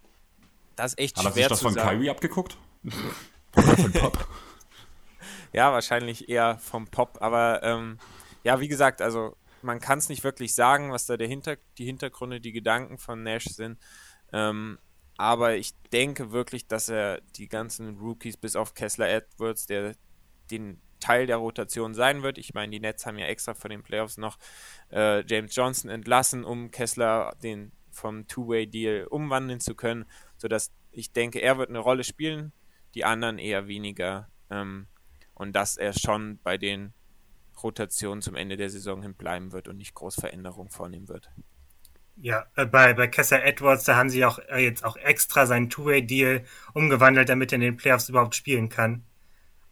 das 0.76 0.94
ist 0.94 1.00
echt 1.00 1.18
Hat 1.18 1.26
er 1.26 1.32
schwer 1.32 1.44
sich 1.44 1.50
das 1.50 1.60
zu 1.60 1.66
von. 1.66 1.76
Kyrie 1.76 2.12
abgeguckt? 2.12 2.58
Von 3.54 3.92
Pop? 3.92 4.28
Ja, 5.54 5.72
wahrscheinlich 5.72 6.30
eher 6.30 6.58
vom 6.58 6.88
Pop. 6.88 7.18
Aber 7.22 7.64
ähm, 7.64 7.98
ja, 8.44 8.60
wie 8.60 8.68
gesagt, 8.68 9.02
also 9.02 9.36
man 9.62 9.80
kann 9.80 9.98
es 9.98 10.10
nicht 10.10 10.24
wirklich 10.24 10.54
sagen, 10.54 10.92
was 10.92 11.06
da 11.06 11.18
der 11.18 11.28
Hinter 11.28 11.58
die 11.78 11.86
Hintergründe, 11.86 12.42
die 12.42 12.52
Gedanken 12.52 12.98
von 12.98 13.24
Nash 13.24 13.46
sind. 13.46 13.80
Ähm, 14.34 14.78
aber 15.18 15.56
ich 15.56 15.74
denke 15.92 16.32
wirklich, 16.32 16.68
dass 16.68 16.90
er 16.90 17.22
die 17.38 17.48
ganzen 17.48 17.98
Rookies 17.98 18.38
bis 18.38 18.56
auf 18.56 18.76
Kessler 18.76 19.10
Edwards, 19.10 19.66
der 19.66 19.96
den 20.52 20.80
Teil 21.00 21.28
der 21.28 21.38
Rotation 21.38 21.94
sein 21.94 22.24
wird. 22.24 22.38
Ich 22.38 22.54
meine, 22.54 22.72
die 22.72 22.80
Nets 22.80 23.06
haben 23.06 23.18
ja 23.18 23.26
extra 23.26 23.54
vor 23.54 23.70
den 23.70 23.84
Playoffs 23.84 24.18
noch 24.18 24.38
äh, 24.92 25.26
James 25.26 25.56
Johnson 25.56 25.90
entlassen, 25.90 26.44
um 26.44 26.72
Kessler 26.72 27.36
den 27.42 27.72
vom 27.92 28.28
Two-Way-Deal 28.28 29.08
umwandeln 29.08 29.60
zu 29.60 29.76
können, 29.76 30.06
sodass 30.38 30.72
ich 30.92 31.12
denke, 31.12 31.40
er 31.40 31.58
wird 31.58 31.70
eine 31.70 31.80
Rolle 31.80 32.04
spielen, 32.04 32.52
die 32.96 33.06
anderen 33.06 33.38
eher 33.38 33.68
weniger. 33.68 34.30
Ähm, 34.50 34.88
und 35.34 35.56
dass 35.56 35.78
er 35.78 35.94
schon 35.94 36.40
bei 36.44 36.58
den 36.58 36.94
Rotationen 37.62 38.22
zum 38.22 38.36
Ende 38.36 38.58
der 38.58 38.70
Saison 38.70 39.02
hin 39.02 39.14
bleiben 39.14 39.52
wird 39.52 39.68
und 39.68 39.78
nicht 39.78 39.94
groß 39.94 40.16
Veränderungen 40.16 40.70
vornehmen 40.70 41.08
wird. 41.08 41.30
Ja, 42.16 42.48
äh, 42.56 42.66
bei, 42.66 42.94
bei 42.94 43.08
Kessler 43.08 43.44
Edwards, 43.44 43.84
da 43.84 43.96
haben 43.96 44.10
sie 44.10 44.26
auch 44.26 44.40
äh, 44.50 44.64
jetzt 44.64 44.84
auch 44.84 44.96
extra 44.98 45.46
seinen 45.46 45.70
Two-Way-Deal 45.70 46.44
umgewandelt, 46.74 47.30
damit 47.30 47.52
er 47.52 47.58
in 47.58 47.62
den 47.62 47.78
Playoffs 47.78 48.10
überhaupt 48.10 48.36
spielen 48.36 48.70
kann. 48.70 49.04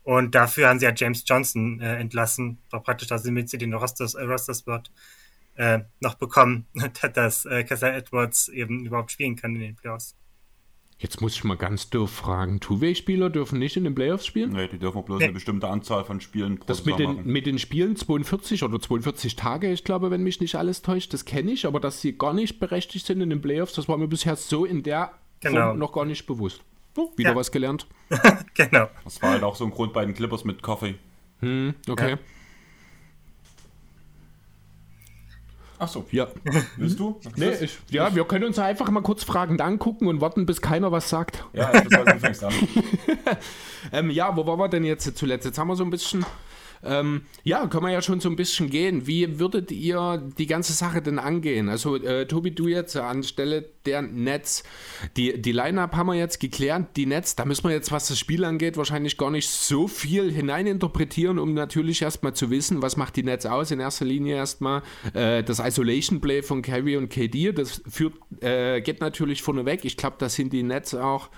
Und 0.04 0.36
dafür 0.36 0.70
haben 0.70 0.78
sie 0.78 0.86
ja 0.86 0.94
James 0.96 1.24
Johnson 1.26 1.80
äh, 1.82 1.96
entlassen, 1.96 2.60
war 2.70 2.84
praktisch, 2.84 3.08
damit 3.08 3.50
sie 3.50 3.58
den 3.58 3.74
Rosters, 3.74 4.14
äh, 4.14 4.24
Roster-Spot 4.24 4.84
äh, 5.56 5.80
noch 6.00 6.16
bekommen, 6.16 6.68
dass 7.14 7.46
äh, 7.46 7.64
Kessler 7.64 7.96
Edwards 7.96 8.48
eben 8.50 8.86
überhaupt 8.86 9.12
spielen 9.12 9.36
kann 9.36 9.56
in 9.56 9.62
den 9.62 9.76
Playoffs. 9.76 10.16
Jetzt 10.98 11.20
muss 11.22 11.36
ich 11.36 11.44
mal 11.44 11.58
ganz 11.58 11.90
doof 11.90 12.10
fragen. 12.10 12.62
Two-Way-Spieler 12.62 13.30
dürfen 13.30 13.60
nicht 13.60 13.76
in 13.76 13.84
den 13.84 13.94
Playoffs 13.96 14.26
spielen? 14.26 14.52
Nee, 14.54 14.70
die 14.70 14.80
dürfen 14.80 15.04
bloß 15.04 15.20
Nee. 15.20 15.26
eine 15.26 15.34
bestimmte 15.34 15.68
Anzahl 15.68 16.06
von 16.06 16.22
Spielen 16.22 16.58
pro 16.58 16.68
Das 16.68 16.86
mit 16.86 16.96
Saison 16.98 17.12
den, 17.16 17.22
machen. 17.24 17.32
mit 17.34 17.46
den 17.46 17.60
Spielen 17.60 17.96
42 17.98 18.64
oder 18.64 18.80
42 18.80 19.36
Tage, 19.36 19.72
ich 19.74 19.84
glaube, 19.84 20.10
wenn 20.10 20.24
mich 20.24 20.40
nicht 20.40 20.56
alles 20.56 20.82
täuscht, 20.82 21.14
das 21.14 21.26
kenne 21.26 21.52
ich, 21.52 21.66
aber 21.66 21.82
dass 21.82 22.00
sie 22.02 22.18
gar 22.18 22.34
nicht 22.34 22.60
berechtigt 22.62 23.06
sind 23.06 23.20
in 23.20 23.30
den 23.30 23.42
Playoffs, 23.42 23.74
das 23.74 23.90
war 23.90 23.98
mir 23.98 24.08
bisher 24.08 24.36
so 24.38 24.64
in 24.64 24.84
der 24.84 25.12
Genau. 25.42 25.68
Form 25.68 25.80
noch 25.80 25.92
gar 25.92 26.06
nicht 26.06 26.26
bewusst. 26.28 26.62
Oh, 26.98 27.12
wieder 27.18 27.32
Ja. 27.32 27.36
was 27.36 27.52
gelernt. 27.52 27.88
genau. 28.56 28.88
Das 29.04 29.22
war 29.22 29.32
halt 29.32 29.44
auch 29.44 29.56
so 29.58 29.66
ein 29.66 29.72
Grund 29.72 29.92
bei 29.92 30.06
den 30.06 30.16
Clippers 30.16 30.46
mit 30.46 30.62
Coffee. 30.64 30.96
Hm, 31.42 31.74
okay. 31.90 32.12
Ja. 32.12 32.18
Ach 35.78 35.88
so. 35.88 36.06
Ja. 36.12 36.28
Willst 36.78 37.00
du? 37.00 37.20
Nee, 37.36 37.52
ich, 37.62 37.78
ja, 37.90 38.14
wir 38.16 38.24
können 38.26 38.46
uns 38.46 38.60
einfach 38.60 38.90
mal 38.90 39.02
kurz 39.02 39.24
fragend 39.24 39.62
angucken 39.62 40.08
und 40.08 40.22
warten, 40.22 40.46
bis 40.46 40.62
keiner 40.62 40.92
was 40.92 41.10
sagt. 41.10 41.46
Ja, 41.54 41.72
das 41.72 41.84
soll 41.90 42.06
du 42.06 42.20
fängst 42.20 42.44
an. 42.44 42.54
Ähm, 43.92 44.10
ja, 44.10 44.36
wo 44.36 44.46
waren 44.48 44.60
wir 44.60 44.68
denn 44.68 44.84
jetzt 44.84 45.18
zuletzt? 45.18 45.46
Jetzt 45.46 45.58
haben 45.58 45.68
wir 45.68 45.76
so 45.76 45.84
ein 45.84 45.90
bisschen 45.90 46.26
Ähm, 46.86 47.22
ja, 47.44 47.68
kann 47.68 47.84
man 47.84 47.92
ja 47.92 48.02
schon 48.02 48.20
so 48.20 48.30
ein 48.30 48.36
bisschen 48.36 48.70
gehen. 48.70 49.08
Wie 49.08 49.40
würdet 49.40 49.72
ihr 49.72 50.24
die 50.38 50.46
ganze 50.46 50.74
Sache 50.74 51.02
denn 51.02 51.20
angehen? 51.20 51.70
Also, 51.70 51.96
äh, 51.96 52.28
Tobi, 52.28 52.52
du 52.52 52.68
jetzt 52.68 52.96
anstelle 52.96 53.66
der 53.86 54.02
Netz. 54.02 54.64
Die, 55.18 55.42
die 55.42 55.52
Line-Up 55.52 55.96
haben 55.96 56.08
wir 56.08 56.16
jetzt 56.16 56.40
geklärt. 56.40 56.96
Die 56.96 57.06
Netz, 57.06 57.36
da 57.36 57.46
müssen 57.46 57.64
wir 57.66 57.72
jetzt, 57.72 57.92
was 57.92 58.08
das 58.08 58.20
Spiel 58.20 58.44
angeht, 58.46 58.78
wahrscheinlich 58.78 59.18
gar 59.18 59.32
nicht 59.32 59.50
so 59.50 59.88
viel 59.88 60.32
hineininterpretieren, 60.32 61.40
um 61.40 61.54
natürlich 61.54 62.02
erstmal 62.02 62.34
zu 62.34 62.50
wissen, 62.50 62.82
was 62.82 62.98
macht 62.98 63.16
die 63.16 63.24
Netz 63.24 63.46
aus. 63.46 63.72
In 63.72 63.80
erster 63.80 64.06
Linie 64.06 64.36
erstmal 64.36 64.82
äh, 65.14 65.44
das 65.44 65.60
Isolation 65.60 66.22
Play 66.22 66.42
von 66.44 66.62
Carrie 66.62 66.98
und 66.98 67.10
KD. 67.10 67.52
Das 67.52 67.82
führt, 67.88 68.14
äh, 68.42 68.82
geht 68.82 69.02
natürlich 69.02 69.42
vorneweg. 69.42 69.86
Ich 69.86 69.98
glaube, 69.98 70.16
das 70.20 70.36
sind 70.36 70.54
die 70.54 70.64
Netz 70.64 70.94
auch 70.94 71.30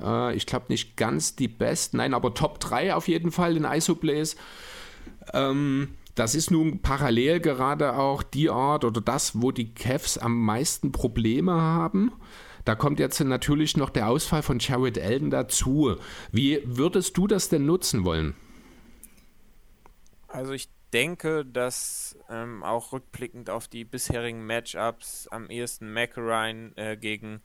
äh, 0.00 0.34
ich 0.34 0.46
glaube 0.46 0.66
nicht 0.68 0.96
ganz 0.96 1.36
die 1.36 1.48
besten, 1.48 1.98
nein, 1.98 2.14
aber 2.14 2.34
Top 2.34 2.60
3 2.60 2.94
auf 2.94 3.08
jeden 3.08 3.30
Fall 3.30 3.56
in 3.56 3.64
Isoplays. 3.64 4.36
Ähm, 5.32 5.96
das 6.14 6.34
ist 6.34 6.50
nun 6.50 6.82
parallel 6.82 7.40
gerade 7.40 7.96
auch 7.96 8.22
die 8.22 8.50
Art 8.50 8.84
oder 8.84 9.00
das, 9.00 9.40
wo 9.40 9.52
die 9.52 9.72
Cavs 9.74 10.18
am 10.18 10.44
meisten 10.44 10.92
Probleme 10.92 11.52
haben. 11.52 12.12
Da 12.64 12.74
kommt 12.74 13.00
jetzt 13.00 13.20
natürlich 13.20 13.76
noch 13.76 13.90
der 13.90 14.08
Ausfall 14.08 14.42
von 14.42 14.58
Jared 14.58 14.98
Allen 14.98 15.30
dazu. 15.30 15.96
Wie 16.30 16.62
würdest 16.64 17.16
du 17.16 17.26
das 17.26 17.48
denn 17.48 17.64
nutzen 17.64 18.04
wollen? 18.04 18.34
Also 20.28 20.52
ich 20.52 20.68
denke, 20.92 21.44
dass 21.44 22.18
ähm, 22.28 22.62
auch 22.62 22.92
rückblickend 22.92 23.50
auf 23.50 23.68
die 23.68 23.84
bisherigen 23.84 24.44
Matchups 24.44 25.28
am 25.28 25.48
ehesten 25.48 25.92
McElrain 25.92 26.76
äh, 26.76 26.96
gegen 26.96 27.40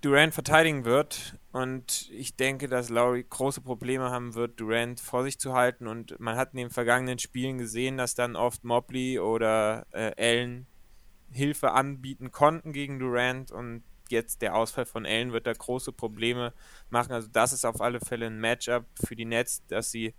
Durant 0.00 0.34
verteidigen 0.34 0.84
wird. 0.84 1.38
Und 1.52 2.08
ich 2.12 2.36
denke, 2.36 2.68
dass 2.68 2.88
Lowry 2.88 3.24
große 3.28 3.60
Probleme 3.60 4.10
haben 4.10 4.34
wird, 4.34 4.60
Durant 4.60 5.00
vor 5.00 5.24
sich 5.24 5.38
zu 5.38 5.54
halten. 5.54 5.86
Und 5.86 6.18
man 6.20 6.36
hat 6.36 6.52
in 6.52 6.58
den 6.58 6.70
vergangenen 6.70 7.18
Spielen 7.18 7.58
gesehen, 7.58 7.96
dass 7.96 8.14
dann 8.14 8.36
oft 8.36 8.64
Mobley 8.64 9.18
oder 9.18 9.86
äh, 9.92 10.12
Allen 10.16 10.66
Hilfe 11.30 11.72
anbieten 11.72 12.30
konnten 12.30 12.72
gegen 12.72 12.98
Durant. 12.98 13.50
Und 13.50 13.82
jetzt 14.08 14.42
der 14.42 14.54
Ausfall 14.54 14.86
von 14.86 15.04
Allen 15.04 15.32
wird 15.32 15.46
da 15.46 15.52
große 15.52 15.92
Probleme 15.92 16.52
machen. 16.90 17.12
Also 17.12 17.28
das 17.32 17.52
ist 17.52 17.64
auf 17.64 17.80
alle 17.80 18.00
Fälle 18.00 18.26
ein 18.26 18.40
Matchup 18.40 18.84
für 19.04 19.16
die 19.16 19.24
Nets, 19.24 19.62
das 19.68 19.90
sie 19.90 20.14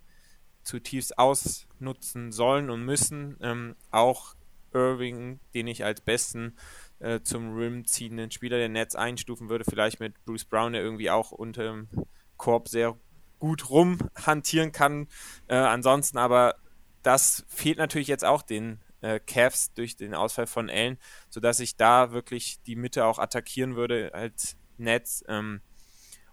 zutiefst 0.64 1.18
ausnutzen 1.18 2.32
sollen 2.32 2.70
und 2.70 2.84
müssen. 2.84 3.38
Ähm, 3.42 3.76
auch 3.92 4.36
Irving, 4.74 5.40
den 5.54 5.68
ich 5.68 5.84
als 5.84 6.02
besten 6.02 6.56
äh, 7.00 7.22
zum 7.22 7.56
Rim 7.56 7.86
ziehenden 7.86 8.32
Spieler 8.32 8.58
der 8.58 8.70
Netz 8.70 8.96
einstufen 8.96 9.50
würde, 9.50 9.66
vielleicht 9.66 10.00
mit 10.00 10.24
Bruce 10.26 10.46
Brown, 10.46 10.74
der 10.74 10.82
irgendwie 10.82 11.10
auch 11.10 11.32
unter 11.32 11.64
dem 11.64 11.90
Korb 12.38 12.68
sehr 12.68 12.98
gut 13.40 13.70
rumhantieren 13.70 14.72
kann. 14.72 15.08
Äh, 15.48 15.56
ansonsten 15.56 16.18
aber, 16.18 16.56
das 17.04 17.46
fehlt 17.48 17.78
natürlich 17.78 18.08
jetzt 18.08 18.26
auch 18.26 18.42
den 18.42 18.80
äh, 19.02 19.20
Cavs 19.20 19.74
durch 19.74 19.96
den 19.96 20.14
Ausfall 20.14 20.48
von 20.48 20.70
Allen, 20.70 20.98
sodass 21.30 21.60
ich 21.60 21.78
da 21.78 22.12
wirklich 22.12 22.62
die 22.64 22.76
Mitte 22.76 23.06
auch 23.06 23.20
attackieren 23.20 23.76
würde 23.76 24.14
als 24.14 24.58
Netz. 24.78 25.24
Ähm, 25.28 25.62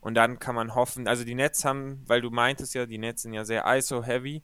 und 0.01 0.15
dann 0.15 0.39
kann 0.39 0.55
man 0.55 0.75
hoffen, 0.75 1.09
also 1.09 1.25
die 1.25 1.35
Nets 1.35 1.65
haben, 1.65 2.03
weil 2.07 2.21
du 2.21 2.31
meintest 2.31 2.75
ja, 2.75 2.87
die 2.87 2.99
Nets 2.99 3.23
sind 3.23 3.33
ja 3.33 3.45
sehr 3.45 3.65
ISO-heavy, 3.67 4.43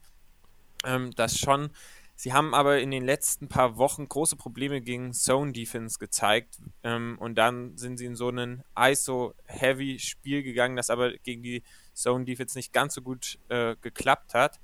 ähm, 0.85 1.11
dass 1.11 1.37
schon 1.37 1.69
Sie 2.15 2.31
haben 2.31 2.53
aber 2.53 2.79
in 2.79 2.91
den 2.91 3.03
letzten 3.03 3.47
paar 3.47 3.77
Wochen 3.77 4.07
große 4.07 4.35
Probleme 4.35 4.81
gegen 4.81 5.13
Zone 5.13 5.51
Defense 5.51 5.97
gezeigt 5.99 6.59
ähm, 6.83 7.17
und 7.19 7.35
dann 7.35 7.77
sind 7.77 7.97
sie 7.97 8.05
in 8.05 8.15
so 8.15 8.29
ein 8.29 8.63
ISO-Heavy 8.77 9.99
Spiel 9.99 10.43
gegangen, 10.43 10.75
das 10.75 10.89
aber 10.89 11.13
gegen 11.17 11.41
die 11.41 11.63
Zone 11.93 12.25
Defense 12.25 12.57
nicht 12.57 12.71
ganz 12.71 12.93
so 12.93 13.01
gut 13.01 13.39
äh, 13.49 13.75
geklappt 13.81 14.33
hat. 14.33 14.59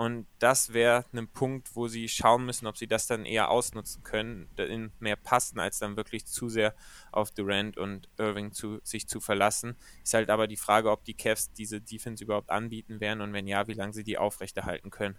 Und 0.00 0.26
das 0.38 0.72
wäre 0.72 1.04
ein 1.12 1.28
Punkt, 1.28 1.76
wo 1.76 1.86
sie 1.86 2.08
schauen 2.08 2.46
müssen, 2.46 2.66
ob 2.66 2.78
sie 2.78 2.86
das 2.86 3.06
dann 3.06 3.26
eher 3.26 3.50
ausnutzen 3.50 4.02
können, 4.02 4.48
in 4.56 4.92
mehr 4.98 5.16
passen, 5.16 5.58
als 5.60 5.78
dann 5.78 5.96
wirklich 5.96 6.24
zu 6.24 6.48
sehr 6.48 6.74
auf 7.12 7.32
Durant 7.32 7.76
und 7.76 8.08
Irving 8.16 8.52
zu, 8.52 8.78
sich 8.82 9.08
zu 9.08 9.20
verlassen. 9.20 9.76
Ist 10.02 10.14
halt 10.14 10.30
aber 10.30 10.46
die 10.46 10.56
Frage, 10.56 10.90
ob 10.90 11.04
die 11.04 11.12
Cavs 11.12 11.52
diese 11.52 11.82
Defense 11.82 12.24
überhaupt 12.24 12.48
anbieten 12.48 13.00
werden 13.00 13.20
und 13.20 13.34
wenn 13.34 13.46
ja, 13.46 13.66
wie 13.66 13.74
lange 13.74 13.92
sie 13.92 14.04
die 14.04 14.16
aufrechterhalten 14.16 14.90
können. 14.90 15.18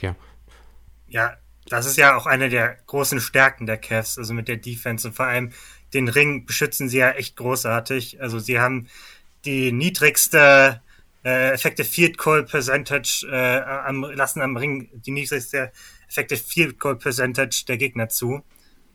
Ja. 0.00 0.16
Ja, 1.08 1.36
das 1.68 1.86
ist 1.86 1.96
ja 1.96 2.16
auch 2.16 2.26
eine 2.26 2.48
der 2.48 2.76
großen 2.86 3.20
Stärken 3.20 3.66
der 3.66 3.78
Cavs, 3.78 4.18
also 4.18 4.34
mit 4.34 4.48
der 4.48 4.56
Defense 4.56 5.08
und 5.08 5.14
vor 5.14 5.26
allem 5.26 5.52
den 5.94 6.08
Ring 6.08 6.46
beschützen 6.46 6.88
sie 6.88 6.98
ja 6.98 7.10
echt 7.12 7.36
großartig. 7.36 8.20
Also 8.20 8.38
sie 8.38 8.60
haben 8.60 8.88
die 9.44 9.72
niedrigste 9.72 10.80
äh, 11.24 11.52
Effective 11.52 11.86
Field 11.86 12.18
Goal 12.18 12.44
Percentage 12.44 13.26
äh, 13.30 13.60
am, 13.60 14.02
lassen 14.02 14.40
am 14.42 14.56
Ring 14.56 14.88
die 14.92 15.10
niedrigste 15.10 15.72
Effective 16.08 16.42
Field 16.42 16.78
Goal 16.78 16.96
Percentage 16.96 17.64
der 17.66 17.76
Gegner 17.76 18.08
zu. 18.08 18.42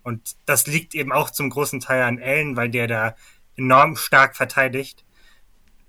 Und 0.03 0.35
das 0.45 0.67
liegt 0.67 0.95
eben 0.95 1.11
auch 1.11 1.29
zum 1.29 1.49
großen 1.49 1.79
Teil 1.79 2.03
an 2.03 2.21
Allen, 2.21 2.55
weil 2.55 2.69
der 2.69 2.87
da 2.87 3.15
enorm 3.55 3.95
stark 3.95 4.35
verteidigt. 4.35 5.05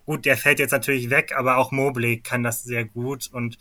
Gut, 0.07 0.25
der 0.25 0.37
fällt 0.37 0.59
jetzt 0.59 0.73
natürlich 0.73 1.11
weg, 1.11 1.33
aber 1.35 1.57
auch 1.57 1.73
Mobley 1.73 2.21
kann 2.21 2.43
das 2.43 2.63
sehr 2.63 2.85
gut 2.85 3.29
und 3.33 3.59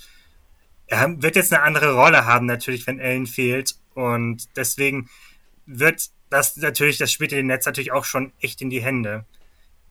er 0.88 1.22
wird 1.22 1.36
jetzt 1.36 1.54
eine 1.54 1.64
andere 1.64 1.96
Rolle 1.96 2.26
haben, 2.26 2.46
natürlich, 2.46 2.86
wenn 2.88 3.00
Ellen 3.00 3.28
fehlt. 3.28 3.76
Und 3.94 4.56
deswegen 4.58 5.10
wird 5.66 6.10
das 6.30 6.58
natürlich, 6.58 6.98
das 6.98 7.12
spielt 7.12 7.32
den 7.32 7.48
Netz 7.48 7.66
natürlich 7.66 7.92
auch 7.92 8.06
schon 8.06 8.34
echt 8.40 8.62
in 8.62 8.70
die 8.70 8.82
Hände. 8.82 9.26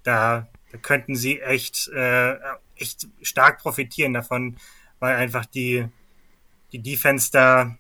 Da, 0.03 0.49
da 0.71 0.79
könnten 0.79 1.15
sie 1.17 1.41
echt, 1.41 1.89
äh, 1.89 2.37
echt 2.77 3.09
stark 3.23 3.59
profitieren 3.59 4.13
davon, 4.13 4.57
weil 4.99 5.17
einfach 5.17 5.47
die, 5.47 5.87
die 6.73 6.83
Defense 6.83 7.31
da 7.31 7.77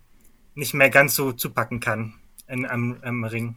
nicht 0.55 0.75
mehr 0.75 0.91
ganz 0.91 1.15
so 1.15 1.33
zupacken 1.33 1.81
kann 1.81 2.15
in, 2.47 2.67
am, 2.67 2.99
am 3.03 3.25
Ring. 3.25 3.57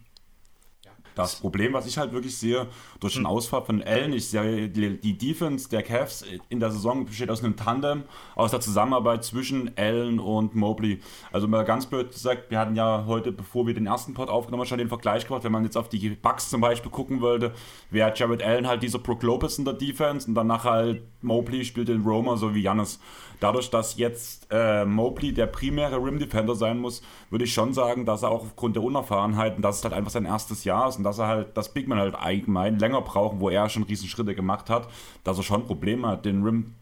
Das 1.16 1.38
Problem, 1.38 1.74
was 1.74 1.88
ich 1.88 1.98
halt 1.98 2.12
wirklich 2.12 2.38
sehe, 2.38 2.68
durch 3.00 3.14
den 3.14 3.24
hm. 3.24 3.32
Ausfall 3.32 3.64
von 3.64 3.82
Allen, 3.82 4.14
ich 4.14 4.30
sehe 4.30 4.70
die 4.70 5.18
Defense 5.18 5.70
der 5.70 5.82
Cavs 5.82 6.24
in 6.50 6.60
der 6.60 6.72
Saison 6.72 7.06
besteht 7.06 7.32
aus 7.32 7.44
einem 7.44 7.56
Tandem, 7.56 8.04
aus 8.36 8.52
der 8.52 8.60
Zusammenarbeit 8.60 9.24
zwischen 9.24 9.72
Allen 9.78 10.20
und 10.20 10.56
Mobley. 10.56 11.02
Also 11.32 11.48
mal 11.48 11.64
ganz 11.64 11.86
blöd 11.86 12.12
gesagt, 12.12 12.52
wir 12.52 12.60
hatten 12.60 12.76
ja 12.76 13.06
heute, 13.08 13.32
bevor 13.32 13.66
wir 13.66 13.74
den 13.74 13.88
ersten 13.88 14.14
Pod 14.14 14.30
aufgenommen 14.30 14.62
haben, 14.62 14.68
schon 14.68 14.78
den 14.78 14.90
Vergleich 14.90 15.26
gemacht, 15.26 15.44
wenn 15.44 15.52
man 15.52 15.64
jetzt 15.64 15.78
auf 15.78 15.90
die 15.90 16.10
Bucks 16.10 16.50
zum 16.50 16.62
Beispiel 16.62 16.92
gucken 16.92 17.22
wollte, 17.22 17.54
wäre 17.90 18.14
Jared 18.16 18.44
Allen 18.44 18.68
halt 18.68 18.84
dieser 18.84 19.00
Brook 19.00 19.24
Lopez 19.24 19.58
in 19.58 19.66
der 19.66 19.74
Defense 19.74 20.28
und 20.28 20.36
danach 20.36 20.66
halt 20.66 21.02
Mobley 21.22 21.66
spielt 21.66 21.88
den 21.88 22.04
Roma 22.04 22.38
so 22.38 22.54
wie 22.54 22.62
Jannis. 22.62 23.00
Dadurch, 23.40 23.70
dass 23.70 23.98
jetzt 23.98 24.48
äh, 24.52 24.86
Mobley 24.86 25.34
der 25.34 25.48
primäre 25.48 25.98
Rim 25.98 26.20
Defender 26.20 26.56
sein 26.56 26.80
muss, 26.80 27.02
würde 27.30 27.46
ich 27.46 27.54
schon 27.54 27.74
sagen, 27.74 28.06
dass 28.06 28.24
er 28.24 28.32
auch 28.32 28.44
aufgrund 28.44 28.76
der 28.76 28.84
Unerfahrenheit, 28.84 29.58
und 29.58 29.62
das 29.62 29.78
ist 29.78 29.84
halt 29.84 29.94
einfach 29.94 30.12
sein 30.12 30.26
erstes 30.26 30.64
Jahr 30.64 30.88
ist 30.88 30.98
dass 31.06 31.20
er 31.20 31.28
halt, 31.28 31.56
das 31.56 31.74
Big 31.74 31.88
Man 31.88 32.00
halt 32.00 32.16
allgemein 32.16 32.80
länger 32.80 33.02
brauchen, 33.02 33.40
wo 33.40 33.50
er 33.50 33.70
schon 33.70 33.84
Riesenschritte 33.84 34.36
gemacht 34.36 34.70
hat, 34.70 34.90
dass 35.24 35.38
er 35.38 35.44
schon 35.44 35.66
Probleme 35.66 36.08
hat, 36.08 36.26
den 36.26 36.44
Rim 36.44 36.74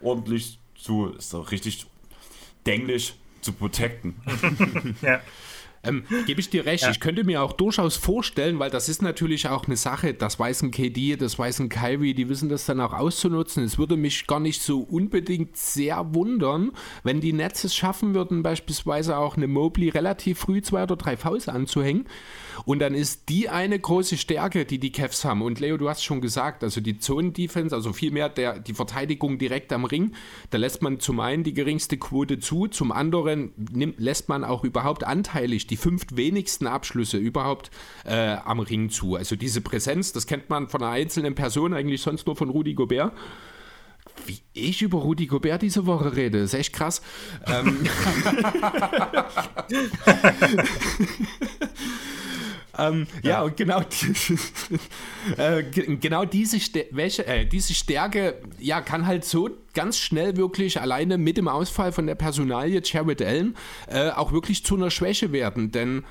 ordentlich 0.00 0.58
zu, 0.76 1.06
ist 1.08 1.34
doch 1.34 1.50
richtig 1.50 1.86
dänglich 2.66 3.14
zu 3.40 3.52
protecten. 3.52 4.16
ja. 5.02 5.20
Ähm, 5.82 6.04
Gebe 6.26 6.40
ich 6.40 6.50
dir 6.50 6.66
recht. 6.66 6.84
Ja. 6.84 6.90
Ich 6.90 7.00
könnte 7.00 7.24
mir 7.24 7.42
auch 7.42 7.52
durchaus 7.52 7.96
vorstellen, 7.96 8.58
weil 8.58 8.70
das 8.70 8.88
ist 8.88 9.00
natürlich 9.00 9.48
auch 9.48 9.66
eine 9.66 9.76
Sache, 9.76 10.12
das 10.12 10.38
weiß 10.38 10.62
ein 10.62 10.70
KD, 10.70 11.16
das 11.16 11.38
weiß 11.38 11.60
ein 11.60 11.68
Kyrie, 11.70 12.12
die 12.12 12.28
wissen 12.28 12.50
das 12.50 12.66
dann 12.66 12.80
auch 12.80 12.92
auszunutzen. 12.92 13.64
Es 13.64 13.78
würde 13.78 13.96
mich 13.96 14.26
gar 14.26 14.40
nicht 14.40 14.60
so 14.60 14.80
unbedingt 14.80 15.56
sehr 15.56 16.14
wundern, 16.14 16.72
wenn 17.02 17.20
die 17.20 17.32
Netze 17.32 17.68
es 17.68 17.74
schaffen 17.74 18.14
würden, 18.14 18.42
beispielsweise 18.42 19.16
auch 19.16 19.36
eine 19.36 19.46
Mobley 19.46 19.88
relativ 19.88 20.40
früh 20.40 20.60
zwei 20.60 20.82
oder 20.82 20.96
drei 20.96 21.16
Fouls 21.16 21.48
anzuhängen 21.48 22.06
und 22.64 22.80
dann 22.80 22.94
ist 22.94 23.28
die 23.28 23.48
eine 23.48 23.78
große 23.78 24.16
Stärke, 24.16 24.64
die 24.64 24.78
die 24.78 24.92
Cavs 24.92 25.24
haben. 25.24 25.42
Und 25.42 25.60
Leo, 25.60 25.76
du 25.76 25.88
hast 25.88 26.04
schon 26.04 26.20
gesagt, 26.20 26.62
also 26.62 26.80
die 26.80 26.98
Zone-Defense, 26.98 27.74
also 27.74 27.92
vielmehr 27.92 28.28
der, 28.28 28.58
die 28.58 28.74
Verteidigung 28.74 29.38
direkt 29.38 29.72
am 29.72 29.84
Ring, 29.84 30.12
da 30.50 30.58
lässt 30.58 30.82
man 30.82 31.00
zum 31.00 31.20
einen 31.20 31.44
die 31.44 31.54
geringste 31.54 31.96
Quote 31.96 32.38
zu, 32.38 32.66
zum 32.66 32.92
anderen 32.92 33.52
nimmt, 33.56 33.98
lässt 33.98 34.28
man 34.28 34.44
auch 34.44 34.64
überhaupt 34.64 35.04
anteilig 35.04 35.66
die 35.70 35.76
fünf 35.76 36.04
wenigsten 36.12 36.66
Abschlüsse 36.66 37.16
überhaupt 37.16 37.70
äh, 38.04 38.36
am 38.44 38.60
Ring 38.60 38.90
zu. 38.90 39.16
Also 39.16 39.36
diese 39.36 39.60
Präsenz, 39.60 40.12
das 40.12 40.26
kennt 40.26 40.50
man 40.50 40.68
von 40.68 40.82
einer 40.82 40.92
einzelnen 40.92 41.34
Person 41.34 41.72
eigentlich 41.72 42.02
sonst 42.02 42.26
nur 42.26 42.36
von 42.36 42.50
Rudi 42.50 42.74
Gobert 42.74 43.12
wie 44.26 44.40
ich 44.52 44.82
über 44.82 44.98
Rudi 44.98 45.26
Gobert 45.26 45.62
diese 45.62 45.86
Woche 45.86 46.14
rede. 46.14 46.38
ist 46.38 46.54
echt 46.54 46.74
krass. 46.74 47.00
ähm, 47.46 47.84
Ähm, 52.78 53.06
ja. 53.22 53.30
ja. 53.30 53.42
und 53.42 53.56
genau, 53.56 53.80
äh, 55.36 55.62
genau 55.62 56.24
diese, 56.24 56.58
welche, 56.90 57.26
äh, 57.26 57.46
diese 57.46 57.74
Stärke 57.74 58.40
ja, 58.58 58.80
kann 58.80 59.06
halt 59.06 59.24
so 59.24 59.50
ganz 59.74 59.98
schnell 59.98 60.36
wirklich 60.36 60.80
alleine 60.80 61.18
mit 61.18 61.36
dem 61.36 61.48
Ausfall 61.48 61.92
von 61.92 62.06
der 62.06 62.14
Personalie 62.14 62.80
Jared 62.84 63.22
Allen 63.22 63.56
äh, 63.88 64.10
auch 64.10 64.32
wirklich 64.32 64.64
zu 64.64 64.76
einer 64.76 64.90
Schwäche 64.90 65.32
werden. 65.32 65.70
Denn 65.70 66.04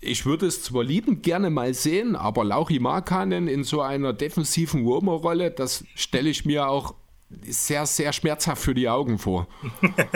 ich 0.00 0.26
würde 0.26 0.46
es 0.46 0.62
zwar 0.62 0.84
liebend 0.84 1.22
gerne 1.22 1.50
mal 1.50 1.74
sehen, 1.74 2.16
aber 2.16 2.44
Lauchi 2.44 2.78
Markanen 2.78 3.48
in 3.48 3.64
so 3.64 3.80
einer 3.80 4.12
defensiven 4.12 4.84
Romer-Rolle, 4.84 5.50
das 5.50 5.84
stelle 5.94 6.28
ich 6.28 6.44
mir 6.44 6.68
auch 6.68 6.94
sehr, 7.42 7.86
sehr 7.86 8.12
schmerzhaft 8.12 8.62
für 8.62 8.74
die 8.74 8.88
Augen 8.88 9.18
vor. 9.18 9.48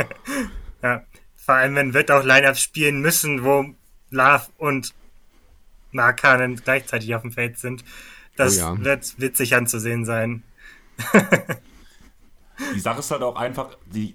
ja, 0.82 1.04
vor 1.36 1.54
allem, 1.54 1.74
wenn 1.74 1.94
wird 1.94 2.10
auch 2.10 2.24
Lineups 2.24 2.60
spielen 2.60 3.00
müssen, 3.00 3.44
wo 3.44 3.64
Love 4.10 4.46
und 4.58 4.94
Markanen 5.92 6.56
gleichzeitig 6.56 7.14
auf 7.14 7.22
dem 7.22 7.32
Feld 7.32 7.58
sind. 7.58 7.84
Das 8.36 8.58
oh 8.58 8.60
ja. 8.60 8.84
wird 8.84 9.20
witzig 9.20 9.54
anzusehen 9.54 10.04
sein. 10.04 10.42
die 12.74 12.80
Sache 12.80 13.00
ist 13.00 13.10
halt 13.10 13.22
auch 13.22 13.36
einfach, 13.36 13.76
die, 13.86 14.14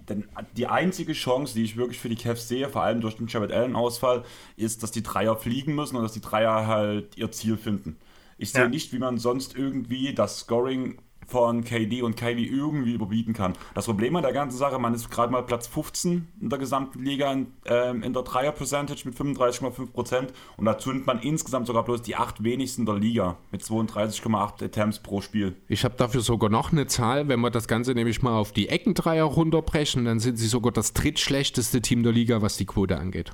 die 0.55 0.67
einzige 0.67 1.13
Chance, 1.13 1.53
die 1.53 1.63
ich 1.63 1.77
wirklich 1.77 1.99
für 1.99 2.09
die 2.09 2.15
Cavs 2.15 2.47
sehe, 2.47 2.69
vor 2.69 2.83
allem 2.83 3.01
durch 3.01 3.17
den 3.17 3.27
Jared 3.27 3.51
Allen-Ausfall, 3.51 4.23
ist, 4.55 4.83
dass 4.83 4.91
die 4.91 5.03
Dreier 5.03 5.35
fliegen 5.35 5.75
müssen 5.75 5.95
und 5.95 6.03
dass 6.03 6.13
die 6.13 6.21
Dreier 6.21 6.67
halt 6.67 7.17
ihr 7.17 7.31
Ziel 7.31 7.57
finden. 7.57 7.97
Ich 8.37 8.51
sehe 8.51 8.63
ja. 8.63 8.69
nicht, 8.69 8.91
wie 8.91 8.99
man 8.99 9.17
sonst 9.17 9.55
irgendwie 9.55 10.13
das 10.13 10.39
Scoring 10.39 10.97
von 11.27 11.63
KD 11.63 12.01
und 12.01 12.15
Kylie 12.15 12.47
irgendwie 12.47 12.93
überbieten 12.93 13.33
kann. 13.33 13.53
Das 13.73 13.85
Problem 13.85 14.15
an 14.15 14.23
der 14.23 14.33
ganzen 14.33 14.57
Sache, 14.57 14.79
man 14.79 14.93
ist 14.93 15.09
gerade 15.09 15.31
mal 15.31 15.43
Platz 15.43 15.67
15 15.67 16.27
in 16.39 16.49
der 16.49 16.59
gesamten 16.59 17.03
Liga 17.03 17.31
in, 17.31 17.47
ähm, 17.65 18.03
in 18.03 18.13
der 18.13 18.23
Dreier-Percentage 18.23 19.03
mit 19.05 19.15
35,5% 19.15 20.27
und 20.57 20.65
da 20.65 20.77
zündet 20.77 21.07
man 21.07 21.19
insgesamt 21.19 21.67
sogar 21.67 21.83
bloß 21.83 22.01
die 22.01 22.15
acht 22.15 22.43
wenigsten 22.43 22.85
der 22.85 22.95
Liga 22.95 23.37
mit 23.51 23.61
32,8 23.61 24.63
Attempts 24.63 24.99
pro 24.99 25.21
Spiel. 25.21 25.55
Ich 25.67 25.83
habe 25.83 25.95
dafür 25.97 26.21
sogar 26.21 26.49
noch 26.49 26.71
eine 26.71 26.87
Zahl, 26.87 27.27
wenn 27.27 27.39
wir 27.41 27.51
das 27.51 27.67
Ganze 27.67 27.93
nämlich 27.93 28.21
mal 28.21 28.37
auf 28.37 28.51
die 28.51 28.69
Eckendreier 28.69 29.25
runterbrechen, 29.25 30.05
dann 30.05 30.19
sind 30.19 30.37
sie 30.37 30.47
sogar 30.47 30.71
das 30.71 30.93
drittschlechteste 30.93 31.81
Team 31.81 32.03
der 32.03 32.11
Liga, 32.11 32.41
was 32.41 32.57
die 32.57 32.65
Quote 32.65 32.97
angeht. 32.97 33.31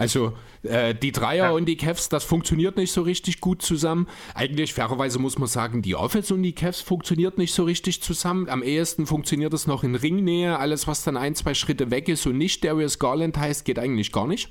Also 0.00 0.32
äh, 0.62 0.94
die 0.94 1.12
Dreier 1.12 1.44
ja. 1.44 1.50
und 1.50 1.66
die 1.66 1.76
Cavs, 1.76 2.08
das 2.08 2.24
funktioniert 2.24 2.78
nicht 2.78 2.90
so 2.90 3.02
richtig 3.02 3.38
gut 3.38 3.60
zusammen. 3.60 4.08
Eigentlich 4.34 4.72
fairerweise 4.72 5.18
muss 5.18 5.38
man 5.38 5.46
sagen, 5.46 5.82
die 5.82 5.94
Offense 5.94 6.32
und 6.32 6.42
die 6.42 6.54
Cavs 6.54 6.80
funktioniert 6.80 7.36
nicht 7.36 7.52
so 7.52 7.64
richtig 7.64 8.00
zusammen. 8.02 8.48
Am 8.48 8.62
ehesten 8.62 9.04
funktioniert 9.04 9.52
es 9.52 9.66
noch 9.66 9.84
in 9.84 9.94
Ringnähe. 9.94 10.58
Alles, 10.58 10.86
was 10.86 11.04
dann 11.04 11.18
ein, 11.18 11.34
zwei 11.34 11.52
Schritte 11.52 11.90
weg 11.90 12.08
ist 12.08 12.26
und 12.26 12.38
nicht 12.38 12.64
Darius 12.64 12.98
Garland 12.98 13.36
heißt, 13.36 13.66
geht 13.66 13.78
eigentlich 13.78 14.10
gar 14.10 14.26
nicht. 14.26 14.50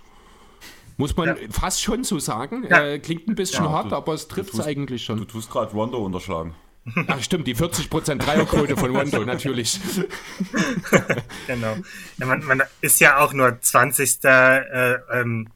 Muss 0.98 1.18
man 1.18 1.30
ja. 1.30 1.36
fast 1.50 1.82
schon 1.82 2.04
so 2.04 2.20
sagen. 2.20 2.68
Ja. 2.70 2.86
Äh, 2.86 3.00
klingt 3.00 3.28
ein 3.28 3.34
bisschen 3.34 3.68
hart, 3.68 3.92
du, 3.92 3.96
aber 3.96 4.14
es 4.14 4.28
trifft 4.28 4.54
es 4.54 4.60
eigentlich 4.60 5.04
schon. 5.04 5.18
Du 5.18 5.26
tust 5.26 5.50
gerade 5.50 5.72
Rondo 5.72 5.98
unterschlagen. 5.98 6.54
Ach 7.08 7.22
stimmt, 7.22 7.48
die 7.48 7.56
40% 7.56 8.18
Dreierquote 8.18 8.78
von 8.78 8.96
Rondo, 8.96 9.24
natürlich. 9.26 9.80
genau. 11.48 11.78
Ja, 12.18 12.26
man, 12.26 12.44
man, 12.44 12.64
ist 12.82 13.00
ja 13.00 13.18
auch 13.18 13.34
nur 13.34 13.60
20. 13.60 14.24
Äh, 14.24 14.94
ähm, 15.12 15.50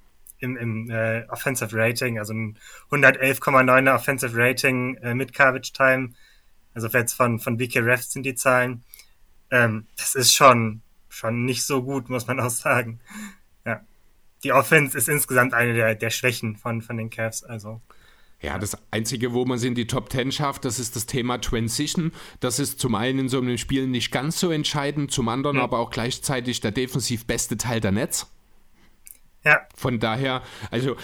im, 0.44 0.58
im 0.58 0.90
äh, 0.90 1.26
Offensive 1.30 1.70
Rating, 1.74 2.20
also 2.20 2.34
ein 2.34 2.60
111,9er 2.92 3.96
Offensive 3.96 4.34
Rating 4.36 4.98
äh, 4.98 5.14
mit 5.16 5.34
Garbage 5.34 5.72
Time. 5.72 6.10
Also 6.74 6.90
jetzt 6.90 7.14
von, 7.14 7.40
von 7.40 7.56
BK 7.58 7.80
Refs 7.80 8.12
sind 8.12 8.26
die 8.26 8.36
Zahlen. 8.36 8.84
Ähm, 9.52 9.88
das 9.96 10.16
ist 10.16 10.36
schon, 10.36 10.82
schon 11.08 11.46
nicht 11.46 11.64
so 11.64 11.82
gut, 11.82 12.10
muss 12.10 12.28
man 12.28 12.40
auch 12.42 12.50
sagen. 12.50 13.00
Ja. 13.66 13.82
Die 14.44 14.52
Offense 14.52 14.98
ist 14.98 15.08
insgesamt 15.08 15.54
eine 15.54 15.74
der, 15.74 15.96
der 15.96 16.10
Schwächen 16.10 16.58
von, 16.58 16.82
von 16.82 16.98
den 16.98 17.10
Cavs, 17.10 17.44
also. 17.44 17.82
Ja, 18.44 18.60
das 18.60 18.78
Einzige, 18.92 19.32
wo 19.32 19.46
man 19.46 19.58
es 19.58 19.64
in 19.64 19.74
die 19.74 19.88
Top 19.88 20.12
10 20.12 20.34
schafft, 20.34 20.66
das 20.66 20.78
ist 20.78 20.98
das 20.98 21.06
Thema 21.06 21.40
Transition. 21.40 22.12
Das 22.42 22.60
ist 22.60 22.78
zum 22.78 22.94
einen 22.94 23.20
in 23.20 23.30
so 23.30 23.38
einem 23.38 23.58
Spiel 23.58 23.88
nicht 23.88 24.12
ganz 24.12 24.38
so 24.38 24.52
entscheidend, 24.52 25.12
zum 25.12 25.30
anderen 25.30 25.58
mhm. 25.58 25.64
aber 25.64 25.80
auch 25.80 25.90
gleichzeitig 25.90 26.60
der 26.60 26.72
defensiv 26.72 27.26
beste 27.26 27.58
Teil 27.58 27.80
der 27.80 27.94
Netz. 27.94 28.33
Ja. 29.46 29.60
Von 29.76 30.00
daher, 30.00 30.42
also 30.72 30.96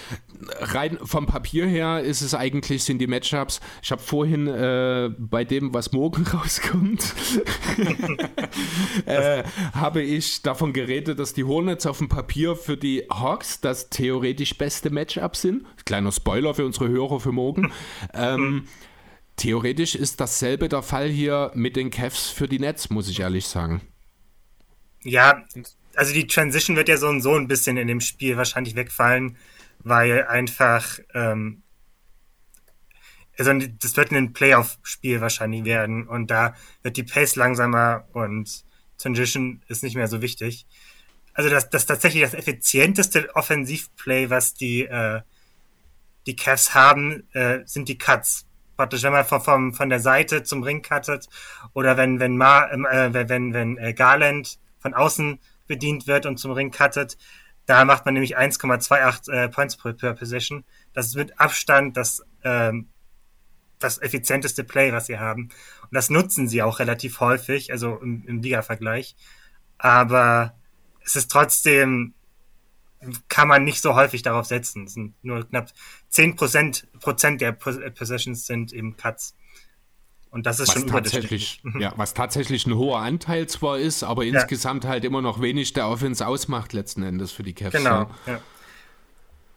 rein 0.60 0.98
vom 1.04 1.26
Papier 1.26 1.68
her 1.68 2.00
ist 2.00 2.22
es 2.22 2.34
eigentlich, 2.34 2.86
sind 2.86 3.00
die 3.00 3.08
Matchups, 3.08 3.60
ich 3.84 3.92
habe 3.92 4.02
vorhin 4.02 4.48
äh, 4.48 5.10
bei 5.18 5.44
dem, 5.44 5.74
was 5.74 5.92
morgen 5.92 6.26
rauskommt, 6.34 7.14
äh, 9.06 9.44
habe 9.74 10.02
ich 10.02 10.42
davon 10.42 10.72
geredet, 10.72 11.20
dass 11.20 11.34
die 11.34 11.44
Hornets 11.44 11.86
auf 11.86 11.98
dem 11.98 12.08
Papier 12.08 12.56
für 12.56 12.78
die 12.78 13.06
Hawks 13.10 13.60
das 13.60 13.90
theoretisch 13.90 14.58
beste 14.58 14.90
Matchup 14.90 15.36
sind. 15.36 15.66
Kleiner 15.86 16.14
Spoiler 16.14 16.54
für 16.54 16.66
unsere 16.66 16.88
Hörer 16.88 17.20
für 17.20 17.34
morgen. 17.34 17.74
ähm, 18.14 18.68
theoretisch 19.36 19.96
ist 19.96 20.22
dasselbe 20.22 20.70
der 20.70 20.82
Fall 20.82 21.10
hier 21.10 21.52
mit 21.56 21.76
den 21.76 21.90
Cavs 21.90 22.30
für 22.30 22.48
die 22.48 22.60
Nets, 22.60 22.90
muss 22.90 23.10
ich 23.10 23.20
ehrlich 23.20 23.48
sagen. 23.48 23.82
Ja, 25.04 25.44
also 25.96 26.14
die 26.14 26.28
Transition 26.28 26.76
wird 26.76 26.90
ja 26.90 26.98
so 26.98 27.08
und 27.08 27.22
so 27.22 27.36
ein 27.36 27.48
bisschen 27.48 27.78
in 27.78 27.88
dem 27.88 28.02
Spiel 28.02 28.38
wahrscheinlich 28.38 28.76
wegfallen, 28.76 29.38
weil 29.80 30.26
einfach, 30.28 31.00
ähm, 31.14 31.64
also 33.38 33.54
das 33.54 33.96
wird 33.96 34.12
ein 34.12 34.34
Playoff-Spiel 34.34 35.22
wahrscheinlich 35.22 35.64
werden 35.64 36.08
und 36.08 36.30
da 36.30 36.56
wird 36.84 36.98
die 36.98 37.04
Pace 37.04 37.36
langsamer 37.36 38.06
und 38.14 38.64
Transition 38.98 39.62
ist 39.68 39.84
nicht 39.84 39.96
mehr 39.96 40.08
so 40.08 40.22
wichtig. 40.22 40.68
Also 41.34 41.50
das, 41.50 41.70
das 41.70 41.86
tatsächlich 41.86 42.24
das 42.24 42.34
effizienteste 42.34 43.34
Offensivplay, 43.34 44.30
was 44.30 44.54
die, 44.54 44.82
äh, 44.82 45.22
die 46.26 46.36
Cavs 46.36 46.74
haben, 46.74 47.28
äh, 47.34 47.60
sind 47.66 47.88
die 47.88 47.98
Cuts. 47.98 48.46
Praktisch, 48.76 49.04
wenn 49.04 49.14
man 49.14 49.26
von, 49.26 49.42
von, 49.42 49.74
von 49.74 49.90
der 49.90 50.00
Seite 50.00 50.44
zum 50.44 50.64
Ring 50.64 50.82
cuttet 50.82 51.28
oder 51.74 51.98
wenn, 51.98 52.20
wenn, 52.20 52.38
Ma, 52.38 52.66
äh, 52.70 53.30
wenn, 53.30 53.54
wenn 53.54 53.78
äh, 53.78 53.94
Garland 53.94 54.60
von 54.80 54.94
außen 54.94 55.40
bedient 55.70 56.08
wird 56.08 56.26
und 56.26 56.38
zum 56.38 56.52
Ring 56.52 56.72
cuttet. 56.72 57.18
Da 57.66 57.86
macht 57.86 58.04
man 58.04 58.16
nämlich 58.16 58.38
1,28 58.38 59.32
äh, 59.32 59.48
Points 59.48 59.78
per, 59.78 60.14
Position. 60.14 60.66
Das 60.92 61.06
ist 61.08 61.16
mit 61.16 61.40
Abstand 61.40 61.96
das, 61.96 62.26
ähm, 62.44 62.90
das 63.78 64.02
effizienteste 64.02 64.66
Play, 64.66 64.92
was 64.92 65.06
sie 65.06 65.20
haben. 65.20 65.44
Und 65.84 65.94
das 65.94 66.10
nutzen 66.10 66.50
sie 66.50 66.64
auch 66.64 66.80
relativ 66.80 67.22
häufig, 67.22 67.72
also 67.72 67.98
im, 67.98 68.26
im 68.28 68.42
Liga-Vergleich. 68.42 69.16
Aber 69.78 70.56
es 71.06 71.16
ist 71.16 71.32
trotzdem, 71.32 72.16
kann 73.30 73.48
man 73.48 73.64
nicht 73.64 73.82
so 73.82 73.96
häufig 73.96 74.24
darauf 74.24 74.48
setzen. 74.48 74.86
Es 74.86 74.96
sind 74.96 75.14
nur 75.24 75.48
knapp 75.48 75.72
10 76.10 76.36
Prozent, 76.36 76.88
Prozent 77.00 77.40
der 77.40 77.52
Possessions 77.52 78.46
sind 78.46 78.74
eben 78.74 78.98
Cuts. 78.98 79.36
Und 80.32 80.46
das 80.46 80.60
ist 80.60 80.70
was 80.70 80.76
schon 80.76 80.88
tatsächlich, 80.88 81.62
ja, 81.80 81.94
was 81.96 82.14
tatsächlich 82.14 82.68
ein 82.68 82.76
hoher 82.76 83.00
Anteil 83.00 83.48
zwar 83.48 83.80
ist, 83.80 84.04
aber 84.04 84.24
ja. 84.24 84.36
insgesamt 84.36 84.86
halt 84.86 85.04
immer 85.04 85.22
noch 85.22 85.42
wenig 85.42 85.74
der 85.74 85.88
Offense 85.88 86.26
ausmacht 86.26 86.74
letzten 86.74 87.02
Endes 87.02 87.32
für 87.32 87.42
die 87.42 87.54
Cavs. 87.54 87.76
Genau. 87.76 88.10
Ja. 88.28 88.40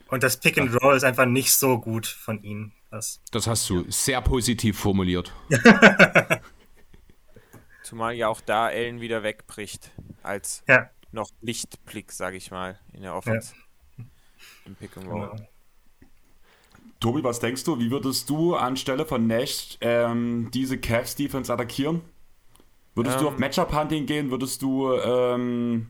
Und 0.09 0.23
das 0.23 0.39
Pick 0.39 0.59
and 0.59 0.75
Roll 0.83 0.97
ist 0.97 1.05
einfach 1.05 1.27
nicht 1.27 1.53
so 1.53 1.79
gut 1.79 2.07
von 2.07 2.43
ihnen. 2.43 2.73
Das, 2.91 3.21
das 3.31 3.47
hast 3.47 3.69
du 3.71 3.85
sehr 3.91 4.21
positiv 4.21 4.79
formuliert. 4.79 5.33
Zumal 7.83 8.15
ja 8.15 8.29
auch 8.29 8.41
da 8.41 8.71
Ellen 8.71 9.01
wieder 9.01 9.23
wegbricht 9.23 9.91
als 10.23 10.65
noch 11.13 11.31
Lichtblick, 11.41 12.13
sage 12.13 12.37
ich 12.37 12.51
mal, 12.51 12.79
in 12.93 13.03
der 13.03 13.15
Offense. 13.15 13.55
Im 14.65 14.75
Pick 14.75 14.97
and 14.97 15.07
Roll. 15.07 15.31
Genau. 15.31 15.49
Tobi, 17.03 17.25
was 17.25 17.41
denkst 17.41 17.65
du? 17.65 17.81
Wie 17.81 17.91
würdest 17.91 18.31
du 18.31 18.55
anstelle 18.55 19.05
von 19.05 19.27
Nash 19.27 19.77
ähm, 19.81 20.51
diese 20.55 20.79
Cavs 20.79 21.17
Defense 21.17 21.53
attackieren? 21.53 22.01
Würdest 22.95 23.17
ähm, 23.17 23.23
du 23.23 23.29
auf 23.29 23.39
Matchup-Hunting 23.39 24.07
gehen? 24.07 24.31
Würdest 24.31 24.63
du 24.63 24.93
ähm, 24.95 25.89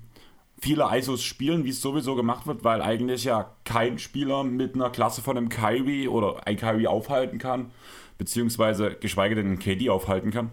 viele 0.58 0.88
ISOs 0.90 1.22
spielen, 1.22 1.64
wie 1.64 1.68
es 1.68 1.82
sowieso 1.82 2.14
gemacht 2.14 2.46
wird, 2.46 2.64
weil 2.64 2.80
eigentlich 2.80 3.24
ja 3.24 3.54
kein 3.64 3.98
Spieler 3.98 4.42
mit 4.42 4.74
einer 4.74 4.88
Klasse 4.88 5.20
von 5.20 5.36
einem 5.36 5.50
Kyrie 5.50 6.08
oder 6.08 6.46
ein 6.46 6.56
Kyrie 6.56 6.86
aufhalten 6.86 7.38
kann, 7.38 7.72
beziehungsweise 8.16 8.94
geschweige 8.94 9.34
denn 9.34 9.48
einen 9.48 9.58
KD 9.58 9.90
aufhalten 9.90 10.30
kann? 10.30 10.50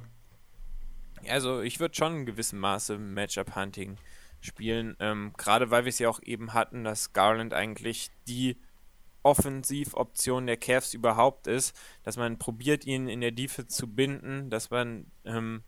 Also 1.29 1.61
ich 1.61 1.79
würde 1.79 1.95
schon 1.95 2.17
in 2.17 2.25
gewissem 2.25 2.59
Maße 2.59 2.97
Matchup-Hunting 2.97 3.95
spielen, 4.41 4.97
ähm, 4.99 5.31
gerade 5.37 5.71
weil 5.71 5.85
wir 5.85 5.89
es 5.89 5.99
ja 5.99 6.09
auch 6.09 6.21
eben 6.21 6.53
hatten, 6.53 6.83
dass 6.83 7.13
Garland 7.13 7.53
eigentlich 7.53 8.09
die 8.27 8.57
Offensivoption 9.23 10.47
der 10.47 10.57
Cavs 10.57 10.93
überhaupt 10.93 11.47
ist, 11.47 11.75
dass 12.03 12.17
man 12.17 12.39
probiert, 12.39 12.85
ihn 12.85 13.07
in 13.07 13.21
der 13.21 13.31
Defense 13.31 13.67
zu 13.67 13.87
binden, 13.87 14.49
dass 14.49 14.69
man 14.69 15.11
ähm, 15.25 15.63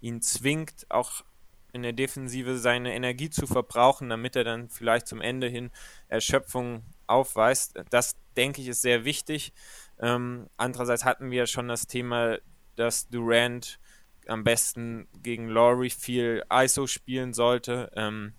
ihn 0.00 0.22
zwingt, 0.22 0.86
auch 0.90 1.24
in 1.72 1.82
der 1.82 1.92
Defensive 1.92 2.58
seine 2.58 2.94
Energie 2.94 3.30
zu 3.30 3.46
verbrauchen, 3.46 4.08
damit 4.08 4.36
er 4.36 4.44
dann 4.44 4.68
vielleicht 4.68 5.06
zum 5.06 5.20
Ende 5.20 5.48
hin 5.48 5.70
Erschöpfung 6.08 6.82
aufweist. 7.06 7.78
Das, 7.90 8.16
denke 8.36 8.60
ich, 8.60 8.68
ist 8.68 8.82
sehr 8.82 9.04
wichtig. 9.04 9.52
Ähm, 9.98 10.48
andererseits 10.56 11.04
hatten 11.04 11.30
wir 11.30 11.46
schon 11.46 11.68
das 11.68 11.86
Thema, 11.86 12.38
dass 12.76 13.08
Durant 13.08 13.78
am 14.26 14.44
besten 14.44 15.08
gegen 15.22 15.48
Laurie 15.48 15.90
viel 15.90 16.42
ISO 16.52 16.86
spielen 16.86 17.34
sollte. 17.34 17.90
Ähm, 17.94 18.34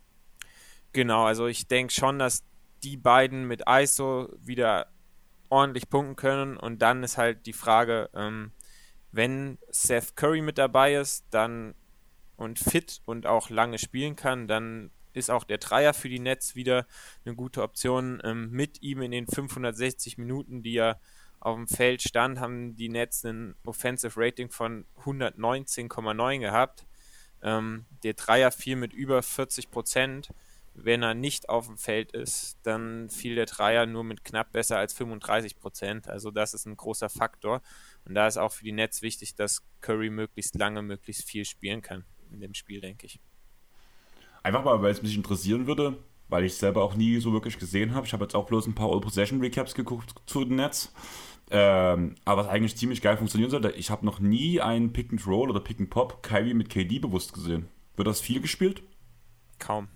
genau, 0.94 1.26
also 1.26 1.48
ich 1.48 1.68
denke 1.68 1.94
schon, 1.94 2.20
dass 2.20 2.44
die 2.84 2.98
beiden 2.98 3.48
mit 3.48 3.64
ISO 3.68 4.30
wieder 4.40 4.88
ordentlich 5.50 5.90
punkten 5.90 6.16
können. 6.16 6.58
Und 6.58 6.82
dann 6.82 7.04
ist 7.04 7.18
halt 7.18 7.46
die 7.46 7.54
Frage, 7.54 8.10
ähm, 8.14 8.52
wenn 9.12 9.58
Seth 9.70 10.16
Curry 10.16 10.42
mit 10.42 10.58
dabei 10.58 10.96
ist, 10.96 11.26
dann 11.32 11.76
und 12.38 12.58
fit 12.58 13.02
und 13.06 13.28
auch 13.28 13.50
lange 13.50 13.78
spielen 13.78 14.16
kann, 14.16 14.48
dann 14.48 14.90
ist 15.14 15.30
auch 15.30 15.44
der 15.44 15.58
Dreier 15.58 15.94
für 15.94 16.10
die 16.10 16.20
Nets 16.20 16.56
wieder 16.56 16.88
eine 17.26 17.36
gute 17.36 17.62
Option. 17.62 18.22
Ähm, 18.24 18.50
mit 18.50 18.82
ihm 18.82 19.02
in 19.02 19.12
den 19.12 19.28
560 19.28 20.18
Minuten, 20.18 20.64
die 20.64 20.78
er 20.78 21.00
auf 21.40 21.56
dem 21.56 21.68
Feld 21.68 22.02
stand, 22.02 22.40
haben 22.40 22.76
die 22.76 22.90
Nets 22.90 23.24
ein 23.26 23.56
Offensive 23.66 24.14
Rating 24.16 24.50
von 24.50 24.86
119,9 25.04 26.40
gehabt. 26.40 26.86
Ähm, 27.44 27.86
der 28.04 28.14
Dreier 28.14 28.52
fiel 28.52 28.76
mit 28.76 28.94
über 28.94 29.22
40 29.22 29.72
Prozent. 29.72 30.30
Wenn 30.84 31.04
er 31.04 31.14
nicht 31.14 31.50
auf 31.50 31.68
dem 31.68 31.78
Feld 31.78 32.12
ist, 32.12 32.58
dann 32.64 33.10
fiel 33.10 33.36
der 33.36 33.46
Dreier 33.46 33.86
nur 33.86 34.04
mit 34.04 34.24
knapp 34.24 34.52
besser 34.52 34.78
als 34.78 34.94
35 34.94 35.60
Prozent. 35.60 36.08
Also 36.08 36.32
das 36.32 36.54
ist 36.54 36.66
ein 36.66 36.78
großer 36.78 37.10
Faktor. 37.10 37.62
Und 38.06 38.16
da 38.16 38.28
ist 38.28 38.38
auch 38.38 38.52
für 38.52 38.64
die 38.64 38.72
Nets 38.72 39.02
wichtig, 39.02 39.36
dass 39.36 39.64
Curry 39.82 40.10
möglichst 40.10 40.56
lange, 40.56 40.82
möglichst 40.82 41.24
viel 41.24 41.46
spielen 41.46 41.82
kann 41.82 42.06
in 42.32 42.40
dem 42.40 42.54
Spiel, 42.54 42.82
denke 42.82 43.06
ich. 43.06 43.20
Einfach 44.44 44.64
mal, 44.64 44.82
weil 44.82 44.92
es 44.92 45.04
mich 45.04 45.16
interessieren 45.16 45.68
würde, 45.68 45.98
weil 46.30 46.46
ich 46.46 46.54
es 46.54 46.60
selber 46.60 46.84
auch 46.84 46.96
nie 46.96 47.20
so 47.20 47.32
wirklich 47.32 47.60
gesehen 47.60 47.94
habe. 47.94 48.08
Ich 48.08 48.14
habe 48.14 48.24
jetzt 48.24 48.36
auch 48.36 48.48
bloß 48.48 48.66
ein 48.68 48.76
paar 48.76 48.90
All-Possession-Recaps 48.92 49.76
geguckt 49.76 50.16
zu 50.26 50.44
den 50.44 50.56
Nets. 50.56 50.94
Ähm, 51.52 52.16
aber 52.24 52.44
was 52.44 52.48
eigentlich 52.48 52.78
ziemlich 52.78 53.02
geil 53.02 53.18
funktionieren 53.18 53.52
sollte, 53.52 53.72
ich 53.72 53.92
habe 53.92 54.06
noch 54.06 54.20
nie 54.20 54.62
einen 54.62 54.94
Pick-and-Roll 54.94 55.50
oder 55.50 55.60
Pick-and-Pop 55.60 56.24
Kyrie 56.24 56.54
mit 56.54 56.70
KD 56.70 57.00
bewusst 57.00 57.34
gesehen. 57.34 57.68
Wird 57.98 58.08
das 58.08 58.22
viel 58.22 58.42
gespielt? 58.42 58.82
Kaum. 59.60 59.90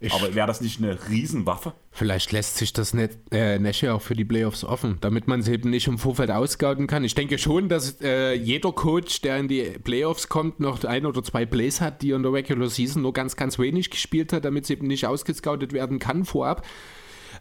Ich 0.00 0.12
aber 0.12 0.34
wäre 0.34 0.46
das 0.46 0.60
nicht 0.60 0.80
eine 0.80 0.96
Riesenwaffe? 1.08 1.72
Vielleicht 1.90 2.30
lässt 2.30 2.56
sich 2.56 2.72
das 2.72 2.94
nicht, 2.94 3.18
äh, 3.32 3.58
Nash 3.58 3.82
auch 3.84 4.00
für 4.00 4.14
die 4.14 4.24
Playoffs 4.24 4.62
offen, 4.62 4.98
damit 5.00 5.26
man 5.26 5.40
es 5.40 5.48
eben 5.48 5.70
nicht 5.70 5.88
im 5.88 5.98
Vorfeld 5.98 6.30
ausgauten 6.30 6.86
kann. 6.86 7.02
Ich 7.02 7.16
denke 7.16 7.36
schon, 7.36 7.68
dass 7.68 8.00
äh, 8.00 8.32
jeder 8.32 8.70
Coach, 8.70 9.22
der 9.22 9.38
in 9.38 9.48
die 9.48 9.62
Playoffs 9.82 10.28
kommt, 10.28 10.60
noch 10.60 10.84
ein 10.84 11.04
oder 11.04 11.24
zwei 11.24 11.46
Plays 11.46 11.80
hat, 11.80 12.02
die 12.02 12.10
in 12.10 12.22
der 12.22 12.32
Regular 12.32 12.68
Season 12.68 13.02
nur 13.02 13.12
ganz, 13.12 13.34
ganz 13.34 13.58
wenig 13.58 13.90
gespielt 13.90 14.32
hat, 14.32 14.44
damit 14.44 14.64
es 14.64 14.70
eben 14.70 14.86
nicht 14.86 15.04
ausgescoutet 15.04 15.72
werden 15.72 15.98
kann 15.98 16.24
vorab. 16.24 16.64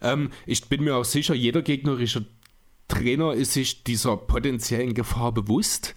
Ähm, 0.02 0.32
ich 0.48 0.68
bin 0.68 0.84
mir 0.84 0.96
auch 0.96 1.06
sicher, 1.06 1.36
jeder 1.36 1.62
gegnerische 1.62 2.26
Trainer 2.88 3.34
ist 3.34 3.54
sich 3.54 3.84
dieser 3.84 4.18
potenziellen 4.18 4.96
Gefahr 4.96 5.32
bewusst. 5.32 5.94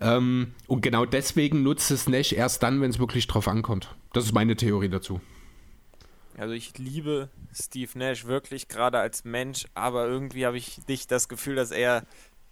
Ähm, 0.00 0.52
und 0.66 0.82
genau 0.82 1.06
deswegen 1.06 1.62
nutzt 1.62 1.90
es 1.90 2.08
Nash 2.08 2.34
erst 2.34 2.62
dann, 2.62 2.82
wenn 2.82 2.90
es 2.90 2.98
wirklich 2.98 3.26
drauf 3.26 3.48
ankommt. 3.48 3.94
Das 4.12 4.24
ist 4.24 4.32
meine 4.32 4.54
Theorie 4.54 4.90
dazu. 4.90 5.20
Also 6.38 6.54
ich 6.54 6.78
liebe 6.78 7.28
Steve 7.52 7.98
Nash 7.98 8.26
wirklich 8.26 8.68
gerade 8.68 8.98
als 8.98 9.24
Mensch, 9.24 9.66
aber 9.74 10.06
irgendwie 10.06 10.46
habe 10.46 10.56
ich 10.56 10.86
nicht 10.86 11.10
das 11.10 11.28
Gefühl, 11.28 11.56
dass 11.56 11.70
er 11.70 12.04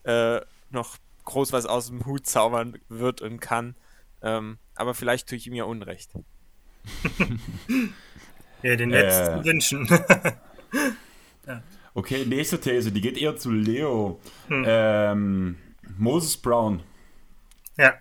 äh, 0.05 0.41
noch 0.71 0.97
groß 1.25 1.53
was 1.53 1.67
aus 1.67 1.89
dem 1.89 2.05
Hut 2.07 2.27
zaubern 2.27 2.79
wird 2.89 3.23
und 3.23 3.41
kann. 3.41 3.77
Ähm, 4.23 4.59
aber 4.75 4.95
vielleicht 4.95 5.29
tue 5.29 5.39
ich 5.39 5.47
ihm 5.47 5.55
ja 5.55 5.65
Unrecht. 5.65 6.11
ja, 8.63 8.77
den 8.77 8.91
letzten 8.91 9.41
äh. 9.41 9.45
wünschen. 9.45 9.89
ja. 11.47 11.63
Okay, 11.95 12.25
nächste 12.27 12.61
These, 12.61 12.93
die 12.93 13.01
geht 13.01 13.17
eher 13.17 13.37
zu 13.37 13.51
Leo. 13.51 14.21
Hm. 14.49 14.65
Ähm, 14.67 15.57
Moses 15.97 16.37
Brown. 16.37 16.83
Ja 17.77 17.95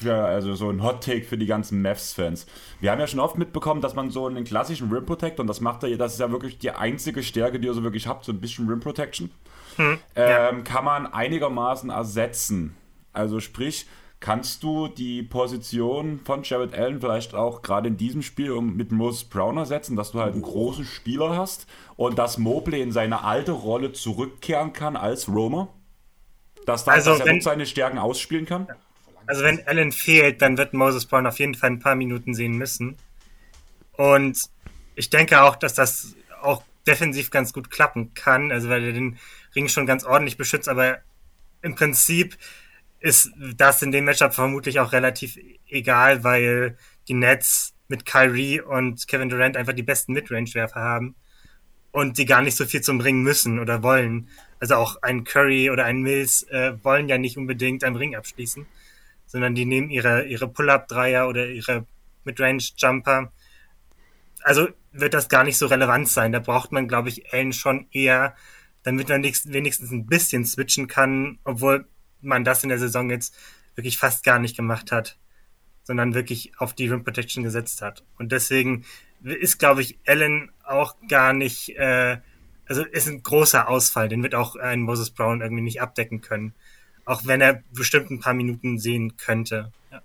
für, 0.00 0.14
also 0.14 0.54
so 0.54 0.70
ein 0.70 0.82
Hot 0.82 1.04
Take 1.04 1.24
für 1.24 1.38
die 1.38 1.46
ganzen 1.46 1.82
Mavs-Fans. 1.82 2.46
Wir 2.80 2.90
haben 2.90 3.00
ja 3.00 3.06
schon 3.06 3.20
oft 3.20 3.38
mitbekommen, 3.38 3.80
dass 3.80 3.94
man 3.94 4.10
so 4.10 4.26
einen 4.26 4.44
klassischen 4.44 4.90
Rim 4.92 5.06
Protector, 5.06 5.42
und 5.42 5.48
das 5.48 5.60
macht 5.60 5.82
er, 5.84 5.96
das 5.96 6.14
ist 6.14 6.20
ja 6.20 6.30
wirklich 6.30 6.58
die 6.58 6.70
einzige 6.70 7.22
Stärke, 7.22 7.60
die 7.60 7.66
ihr 7.66 7.74
so 7.74 7.82
wirklich 7.82 8.06
habt, 8.06 8.24
so 8.24 8.32
ein 8.32 8.40
bisschen 8.40 8.68
Rim 8.68 8.80
Protection, 8.80 9.30
hm, 9.76 9.98
ähm, 10.16 10.28
ja. 10.28 10.52
kann 10.62 10.84
man 10.84 11.06
einigermaßen 11.06 11.90
ersetzen. 11.90 12.76
Also 13.12 13.40
sprich, 13.40 13.86
kannst 14.20 14.62
du 14.62 14.88
die 14.88 15.22
Position 15.22 16.20
von 16.24 16.42
Jared 16.42 16.74
Allen 16.74 17.00
vielleicht 17.00 17.34
auch 17.34 17.62
gerade 17.62 17.88
in 17.88 17.96
diesem 17.96 18.22
Spiel 18.22 18.60
mit 18.60 18.92
Moses 18.92 19.24
Brown 19.24 19.56
ersetzen, 19.56 19.96
dass 19.96 20.12
du 20.12 20.20
halt 20.20 20.34
einen 20.34 20.42
großen 20.42 20.84
Spieler 20.84 21.36
hast 21.36 21.66
und 21.96 22.18
dass 22.18 22.38
Mobley 22.38 22.82
in 22.82 22.92
seine 22.92 23.24
alte 23.24 23.52
Rolle 23.52 23.92
zurückkehren 23.92 24.72
kann 24.72 24.96
als 24.96 25.28
Roamer? 25.28 25.68
Dass, 26.66 26.84
da, 26.84 26.92
also, 26.92 27.16
dass 27.16 27.26
er 27.26 27.40
seine 27.40 27.66
Stärken 27.66 27.98
ausspielen 27.98 28.44
kann? 28.44 28.66
Ja. 28.68 28.76
Also 29.28 29.42
wenn 29.44 29.64
Allen 29.66 29.92
fehlt, 29.92 30.40
dann 30.40 30.56
wird 30.56 30.72
Moses 30.72 31.04
Brown 31.04 31.26
auf 31.26 31.38
jeden 31.38 31.54
Fall 31.54 31.68
ein 31.68 31.80
paar 31.80 31.94
Minuten 31.94 32.32
sehen 32.32 32.56
müssen. 32.56 32.96
Und 33.92 34.40
ich 34.94 35.10
denke 35.10 35.42
auch, 35.42 35.54
dass 35.54 35.74
das 35.74 36.16
auch 36.40 36.62
defensiv 36.86 37.30
ganz 37.30 37.52
gut 37.52 37.70
klappen 37.70 38.14
kann, 38.14 38.50
also 38.50 38.70
weil 38.70 38.82
er 38.84 38.92
den 38.92 39.18
Ring 39.54 39.68
schon 39.68 39.84
ganz 39.84 40.04
ordentlich 40.04 40.38
beschützt, 40.38 40.66
aber 40.66 41.00
im 41.60 41.74
Prinzip 41.74 42.38
ist 43.00 43.30
das 43.54 43.82
in 43.82 43.92
dem 43.92 44.06
Matchup 44.06 44.32
vermutlich 44.32 44.80
auch 44.80 44.92
relativ 44.92 45.38
egal, 45.68 46.24
weil 46.24 46.78
die 47.06 47.14
Nets 47.14 47.74
mit 47.88 48.06
Kyrie 48.06 48.62
und 48.62 49.08
Kevin 49.08 49.28
Durant 49.28 49.58
einfach 49.58 49.74
die 49.74 49.82
besten 49.82 50.14
Midrange-Werfer 50.14 50.80
haben 50.80 51.16
und 51.92 52.16
die 52.16 52.24
gar 52.24 52.40
nicht 52.40 52.56
so 52.56 52.64
viel 52.64 52.80
zum 52.80 53.00
Ring 53.00 53.22
müssen 53.22 53.58
oder 53.58 53.82
wollen. 53.82 54.28
Also 54.58 54.76
auch 54.76 55.02
ein 55.02 55.24
Curry 55.24 55.68
oder 55.70 55.84
ein 55.84 56.00
Mills 56.00 56.44
äh, 56.44 56.72
wollen 56.82 57.10
ja 57.10 57.18
nicht 57.18 57.36
unbedingt 57.36 57.84
am 57.84 57.94
Ring 57.94 58.16
abschließen 58.16 58.66
sondern 59.28 59.54
die 59.54 59.66
nehmen 59.66 59.90
ihre, 59.90 60.24
ihre 60.24 60.48
Pull-Up-Dreier 60.48 61.28
oder 61.28 61.46
ihre 61.46 61.86
Midrange-Jumper. 62.24 63.30
Also 64.42 64.68
wird 64.90 65.14
das 65.14 65.28
gar 65.28 65.44
nicht 65.44 65.58
so 65.58 65.66
relevant 65.66 66.08
sein. 66.08 66.32
Da 66.32 66.40
braucht 66.40 66.72
man, 66.72 66.88
glaube 66.88 67.10
ich, 67.10 67.32
Allen 67.32 67.52
schon 67.52 67.86
eher, 67.92 68.34
damit 68.82 69.10
man 69.10 69.22
wenigstens 69.22 69.90
ein 69.90 70.06
bisschen 70.06 70.44
switchen 70.46 70.88
kann, 70.88 71.38
obwohl 71.44 71.86
man 72.20 72.42
das 72.42 72.62
in 72.62 72.70
der 72.70 72.78
Saison 72.78 73.10
jetzt 73.10 73.36
wirklich 73.76 73.98
fast 73.98 74.24
gar 74.24 74.38
nicht 74.38 74.56
gemacht 74.56 74.90
hat, 74.90 75.18
sondern 75.84 76.14
wirklich 76.14 76.52
auf 76.58 76.72
die 76.72 76.88
Rim 76.88 77.04
Protection 77.04 77.44
gesetzt 77.44 77.82
hat. 77.82 78.04
Und 78.18 78.32
deswegen 78.32 78.84
ist, 79.22 79.58
glaube 79.58 79.82
ich, 79.82 79.98
Allen 80.06 80.50
auch 80.64 80.96
gar 81.08 81.34
nicht, 81.34 81.76
äh, 81.76 82.18
also 82.66 82.82
ist 82.84 83.08
ein 83.08 83.22
großer 83.22 83.68
Ausfall. 83.68 84.08
Den 84.08 84.22
wird 84.22 84.34
auch 84.34 84.56
ein 84.56 84.80
Moses 84.80 85.10
Brown 85.10 85.42
irgendwie 85.42 85.62
nicht 85.62 85.82
abdecken 85.82 86.22
können 86.22 86.54
auch 87.08 87.22
wenn 87.24 87.40
er 87.40 87.62
bestimmt 87.72 88.10
ein 88.10 88.20
paar 88.20 88.34
Minuten 88.34 88.78
sehen 88.78 89.16
könnte. 89.16 89.72
Ja. 89.90 90.02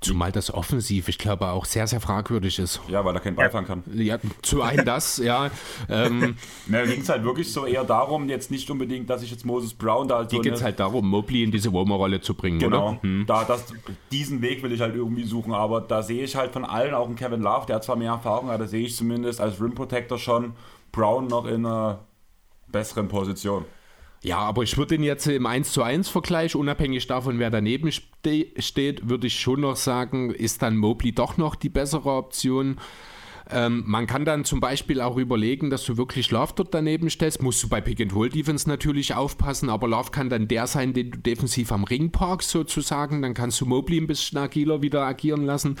Zumal 0.00 0.32
das 0.32 0.52
offensiv, 0.52 1.08
ich 1.08 1.16
glaube, 1.16 1.46
auch 1.48 1.64
sehr, 1.64 1.86
sehr 1.86 2.00
fragwürdig 2.00 2.58
ist. 2.58 2.80
Ja, 2.88 3.04
weil 3.04 3.14
er 3.14 3.20
keinen 3.20 3.36
Ball 3.36 3.50
fahren 3.50 3.64
kann. 3.64 3.84
Ja, 3.94 4.18
zu 4.42 4.60
einem 4.60 4.84
das, 4.84 5.16
ja. 5.18 5.50
Ähm, 5.88 6.34
ging 6.66 7.00
es 7.00 7.08
halt 7.08 7.24
wirklich 7.24 7.50
so 7.52 7.64
eher 7.64 7.84
darum, 7.84 8.28
jetzt 8.28 8.50
nicht 8.50 8.68
unbedingt, 8.68 9.08
dass 9.08 9.22
ich 9.22 9.30
jetzt 9.30 9.46
Moses 9.46 9.72
Brown 9.72 10.08
da. 10.08 10.24
Die 10.24 10.36
so 10.36 10.42
geht 10.42 10.54
es 10.54 10.62
halt 10.62 10.80
darum, 10.80 11.08
Mobley 11.08 11.44
in 11.44 11.52
diese 11.52 11.72
Womer-Rolle 11.72 12.20
zu 12.20 12.34
bringen, 12.34 12.58
genau. 12.58 12.90
oder? 12.90 13.02
Hm. 13.02 13.24
Da, 13.26 13.44
das, 13.44 13.72
diesen 14.10 14.42
Weg 14.42 14.62
will 14.62 14.72
ich 14.72 14.80
halt 14.80 14.96
irgendwie 14.96 15.24
suchen, 15.24 15.54
aber 15.54 15.80
da 15.80 16.02
sehe 16.02 16.24
ich 16.24 16.34
halt 16.36 16.52
von 16.52 16.64
allen, 16.64 16.92
auch 16.94 17.06
einen 17.06 17.16
Kevin 17.16 17.40
Love, 17.40 17.66
der 17.66 17.76
hat 17.76 17.84
zwar 17.84 17.96
mehr 17.96 18.12
Erfahrung, 18.12 18.50
aber 18.50 18.58
da 18.58 18.66
sehe 18.66 18.84
ich 18.84 18.96
zumindest 18.96 19.40
als 19.40 19.60
Rim 19.60 19.74
Protector 19.74 20.18
schon 20.18 20.54
Brown 20.90 21.28
noch 21.28 21.46
in 21.46 21.64
einer 21.64 22.00
besseren 22.66 23.08
Position. 23.08 23.64
Ja, 24.24 24.38
aber 24.38 24.62
ich 24.62 24.78
würde 24.78 24.94
ihn 24.94 25.02
jetzt 25.02 25.26
im 25.26 25.44
1 25.44 25.70
zu 25.70 25.82
1 25.82 26.08
Vergleich, 26.08 26.56
unabhängig 26.56 27.06
davon, 27.06 27.38
wer 27.38 27.50
daneben 27.50 27.92
ste 27.92 28.46
steht, 28.58 29.06
würde 29.06 29.26
ich 29.26 29.38
schon 29.38 29.60
noch 29.60 29.76
sagen, 29.76 30.30
ist 30.30 30.62
dann 30.62 30.78
Mobley 30.78 31.12
doch 31.12 31.36
noch 31.36 31.54
die 31.54 31.68
bessere 31.68 32.10
Option. 32.10 32.80
Ähm, 33.54 33.84
man 33.86 34.08
kann 34.08 34.24
dann 34.24 34.44
zum 34.44 34.58
Beispiel 34.58 35.00
auch 35.00 35.16
überlegen, 35.16 35.70
dass 35.70 35.84
du 35.84 35.96
wirklich 35.96 36.32
Love 36.32 36.54
dort 36.56 36.74
daneben 36.74 37.08
stellst. 37.08 37.40
Musst 37.40 37.62
du 37.62 37.68
bei 37.68 37.80
Pick 37.80 38.00
and 38.00 38.12
Roll 38.12 38.28
Defense 38.28 38.68
natürlich 38.68 39.14
aufpassen, 39.14 39.70
aber 39.70 39.86
Love 39.86 40.10
kann 40.10 40.28
dann 40.28 40.48
der 40.48 40.66
sein, 40.66 40.92
den 40.92 41.12
du 41.12 41.18
defensiv 41.18 41.70
am 41.70 41.84
Ring 41.84 42.10
parkst 42.10 42.50
sozusagen. 42.50 43.22
Dann 43.22 43.32
kannst 43.32 43.60
du 43.60 43.66
Mobley 43.66 43.98
ein 43.98 44.08
bisschen 44.08 44.38
agiler 44.38 44.82
wieder 44.82 45.06
agieren 45.06 45.44
lassen. 45.46 45.76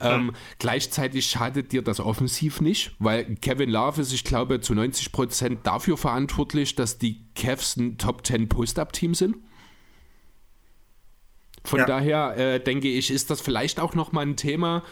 Ähm, 0.00 0.32
ja. 0.32 0.38
Gleichzeitig 0.58 1.26
schadet 1.26 1.70
dir 1.70 1.82
das 1.82 2.00
offensiv 2.00 2.60
nicht, 2.60 2.96
weil 2.98 3.36
Kevin 3.36 3.70
Love 3.70 4.00
ist, 4.00 4.12
ich 4.12 4.24
glaube, 4.24 4.60
zu 4.60 4.74
90 4.74 5.12
Prozent 5.12 5.60
dafür 5.62 5.96
verantwortlich, 5.96 6.74
dass 6.74 6.98
die 6.98 7.24
Cavs 7.36 7.76
ein 7.76 7.98
Top 7.98 8.26
10 8.26 8.48
Post-Up-Team 8.48 9.14
sind. 9.14 9.36
Von 11.64 11.78
ja. 11.78 11.86
daher 11.86 12.36
äh, 12.36 12.60
denke 12.60 12.88
ich, 12.88 13.12
ist 13.12 13.30
das 13.30 13.40
vielleicht 13.40 13.78
auch 13.78 13.94
nochmal 13.94 14.26
ein 14.26 14.34
Thema, 14.34 14.82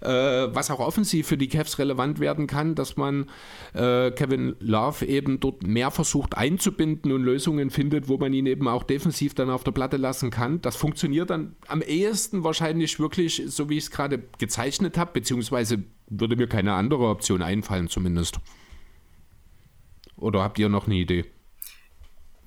äh, 0.00 0.08
was 0.08 0.70
auch 0.70 0.80
offensiv 0.80 1.26
für 1.26 1.36
die 1.36 1.48
Cavs 1.48 1.78
relevant 1.78 2.20
werden 2.20 2.46
kann, 2.46 2.74
dass 2.74 2.96
man 2.96 3.30
äh, 3.74 4.10
Kevin 4.10 4.56
Love 4.60 5.06
eben 5.06 5.40
dort 5.40 5.62
mehr 5.62 5.90
versucht 5.90 6.36
einzubinden 6.36 7.12
und 7.12 7.22
Lösungen 7.22 7.70
findet, 7.70 8.08
wo 8.08 8.18
man 8.18 8.32
ihn 8.32 8.46
eben 8.46 8.68
auch 8.68 8.84
defensiv 8.84 9.34
dann 9.34 9.50
auf 9.50 9.64
der 9.64 9.72
Platte 9.72 9.96
lassen 9.96 10.30
kann. 10.30 10.60
Das 10.60 10.76
funktioniert 10.76 11.30
dann 11.30 11.56
am 11.66 11.82
ehesten 11.82 12.44
wahrscheinlich 12.44 12.98
wirklich, 12.98 13.42
so 13.46 13.68
wie 13.68 13.78
ich 13.78 13.84
es 13.84 13.90
gerade 13.90 14.22
gezeichnet 14.38 14.98
habe, 14.98 15.12
beziehungsweise 15.12 15.82
würde 16.08 16.36
mir 16.36 16.48
keine 16.48 16.74
andere 16.74 17.08
Option 17.08 17.42
einfallen 17.42 17.88
zumindest. 17.88 18.38
Oder 20.16 20.42
habt 20.42 20.58
ihr 20.58 20.68
noch 20.68 20.86
eine 20.86 20.96
Idee? 20.96 21.24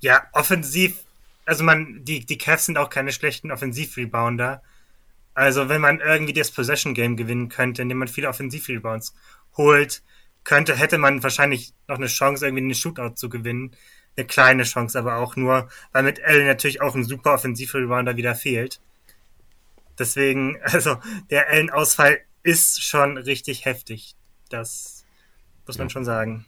Ja, 0.00 0.24
offensiv, 0.32 1.04
also 1.46 1.64
man, 1.64 2.00
die, 2.04 2.26
die 2.26 2.38
Cavs 2.38 2.66
sind 2.66 2.76
auch 2.76 2.90
keine 2.90 3.12
schlechten 3.12 3.50
Offensiv-Rebounder. 3.50 4.62
Also 5.34 5.68
wenn 5.68 5.80
man 5.80 6.00
irgendwie 6.00 6.32
das 6.32 6.50
Possession 6.50 6.94
Game 6.94 7.16
gewinnen 7.16 7.48
könnte, 7.48 7.82
indem 7.82 7.98
man 7.98 8.08
viele 8.08 8.28
Offensiv-Rebounds 8.28 9.14
holt, 9.56 10.02
könnte, 10.44 10.76
hätte 10.76 10.98
man 10.98 11.22
wahrscheinlich 11.22 11.72
noch 11.88 11.96
eine 11.96 12.06
Chance, 12.06 12.46
irgendwie 12.46 12.64
einen 12.64 12.74
Shootout 12.74 13.14
zu 13.14 13.28
gewinnen. 13.28 13.72
Eine 14.16 14.26
kleine 14.26 14.64
Chance, 14.64 14.98
aber 14.98 15.16
auch 15.16 15.36
nur, 15.36 15.68
weil 15.92 16.02
mit 16.02 16.22
Allen 16.22 16.46
natürlich 16.46 16.82
auch 16.82 16.94
ein 16.94 17.04
super 17.04 17.32
Offensiv-Rebounder 17.34 18.16
wieder 18.16 18.34
fehlt. 18.34 18.80
Deswegen, 19.98 20.60
also 20.62 20.96
der 21.30 21.48
Allen-Ausfall 21.48 22.20
ist 22.42 22.82
schon 22.82 23.16
richtig 23.16 23.64
heftig. 23.64 24.14
Das 24.50 25.04
muss 25.66 25.78
man 25.78 25.88
ja. 25.88 25.90
schon 25.90 26.04
sagen. 26.04 26.44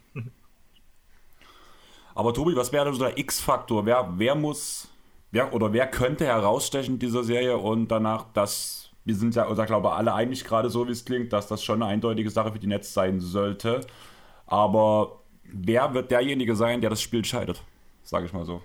Aber 2.13 2.33
Tobi, 2.33 2.55
was 2.55 2.71
wäre 2.71 2.93
so 2.93 2.99
der 2.99 3.17
X-Faktor? 3.17 3.85
Wer, 3.85 4.13
wer 4.17 4.35
muss, 4.35 4.89
wer 5.35 5.53
oder 5.53 5.73
wer 5.73 5.85
könnte 5.85 6.25
herausstechen 6.25 6.93
in 6.93 6.99
dieser 6.99 7.23
Serie 7.23 7.57
und 7.57 7.89
danach 7.89 8.25
das, 8.33 8.89
wir 9.03 9.15
sind 9.15 9.35
ja, 9.35 9.49
oder 9.49 9.65
glaube 9.65 9.91
alle 9.91 10.13
eigentlich 10.13 10.45
gerade 10.45 10.69
so, 10.69 10.87
wie 10.87 10.93
es 10.93 11.03
klingt, 11.03 11.33
dass 11.33 11.47
das 11.47 11.61
schon 11.61 11.83
eine 11.83 11.91
eindeutige 11.91 12.29
Sache 12.29 12.53
für 12.53 12.59
die 12.59 12.67
Netz 12.67 12.93
sein 12.93 13.19
sollte. 13.19 13.81
Aber 14.47 15.19
wer 15.43 15.93
wird 15.93 16.09
derjenige 16.09 16.55
sein, 16.55 16.79
der 16.79 16.89
das 16.89 17.01
Spiel 17.01 17.25
scheidet? 17.25 17.61
Sage 18.01 18.25
ich 18.25 18.33
mal 18.33 18.45
so. 18.45 18.63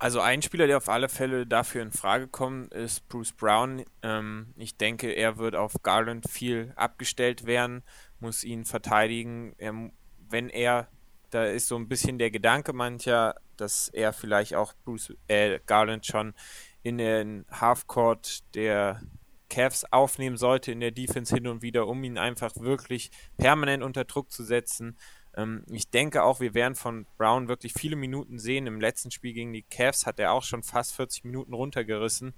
Also 0.00 0.18
ein 0.20 0.42
Spieler, 0.42 0.66
der 0.66 0.78
auf 0.78 0.88
alle 0.88 1.08
Fälle 1.08 1.46
dafür 1.46 1.82
in 1.82 1.92
Frage 1.92 2.26
kommt, 2.26 2.74
ist 2.74 3.06
Bruce 3.08 3.32
Brown. 3.32 3.84
Ähm, 4.02 4.54
ich 4.56 4.76
denke, 4.76 5.12
er 5.12 5.36
wird 5.36 5.54
auf 5.54 5.74
Garland 5.82 6.28
viel 6.28 6.72
abgestellt 6.74 7.46
werden, 7.46 7.84
muss 8.18 8.42
ihn 8.42 8.64
verteidigen. 8.64 9.54
Er, 9.58 9.90
wenn 10.28 10.48
er, 10.48 10.88
da 11.28 11.44
ist 11.44 11.68
so 11.68 11.76
ein 11.76 11.86
bisschen 11.86 12.18
der 12.18 12.30
Gedanke 12.32 12.72
mancher, 12.72 13.34
dass 13.60 13.88
er 13.88 14.12
vielleicht 14.12 14.54
auch 14.54 14.72
Bruce 14.84 15.14
äh, 15.28 15.60
Garland 15.66 16.06
schon 16.06 16.34
in 16.82 16.98
den 16.98 17.44
Halfcourt 17.50 18.40
der 18.54 19.00
Cavs 19.48 19.84
aufnehmen 19.90 20.36
sollte 20.36 20.72
in 20.72 20.80
der 20.80 20.92
Defense 20.92 21.34
hin 21.34 21.46
und 21.46 21.60
wieder, 21.60 21.86
um 21.86 22.02
ihn 22.04 22.16
einfach 22.16 22.52
wirklich 22.56 23.10
permanent 23.36 23.82
unter 23.82 24.04
Druck 24.04 24.30
zu 24.30 24.44
setzen. 24.44 24.96
Ähm, 25.36 25.64
ich 25.70 25.90
denke 25.90 26.22
auch, 26.22 26.40
wir 26.40 26.54
werden 26.54 26.74
von 26.74 27.06
Brown 27.18 27.48
wirklich 27.48 27.74
viele 27.74 27.96
Minuten 27.96 28.38
sehen. 28.38 28.66
Im 28.66 28.80
letzten 28.80 29.10
Spiel 29.10 29.34
gegen 29.34 29.52
die 29.52 29.62
Cavs 29.62 30.06
hat 30.06 30.18
er 30.18 30.32
auch 30.32 30.44
schon 30.44 30.62
fast 30.62 30.94
40 30.94 31.24
Minuten 31.24 31.52
runtergerissen. 31.52 32.34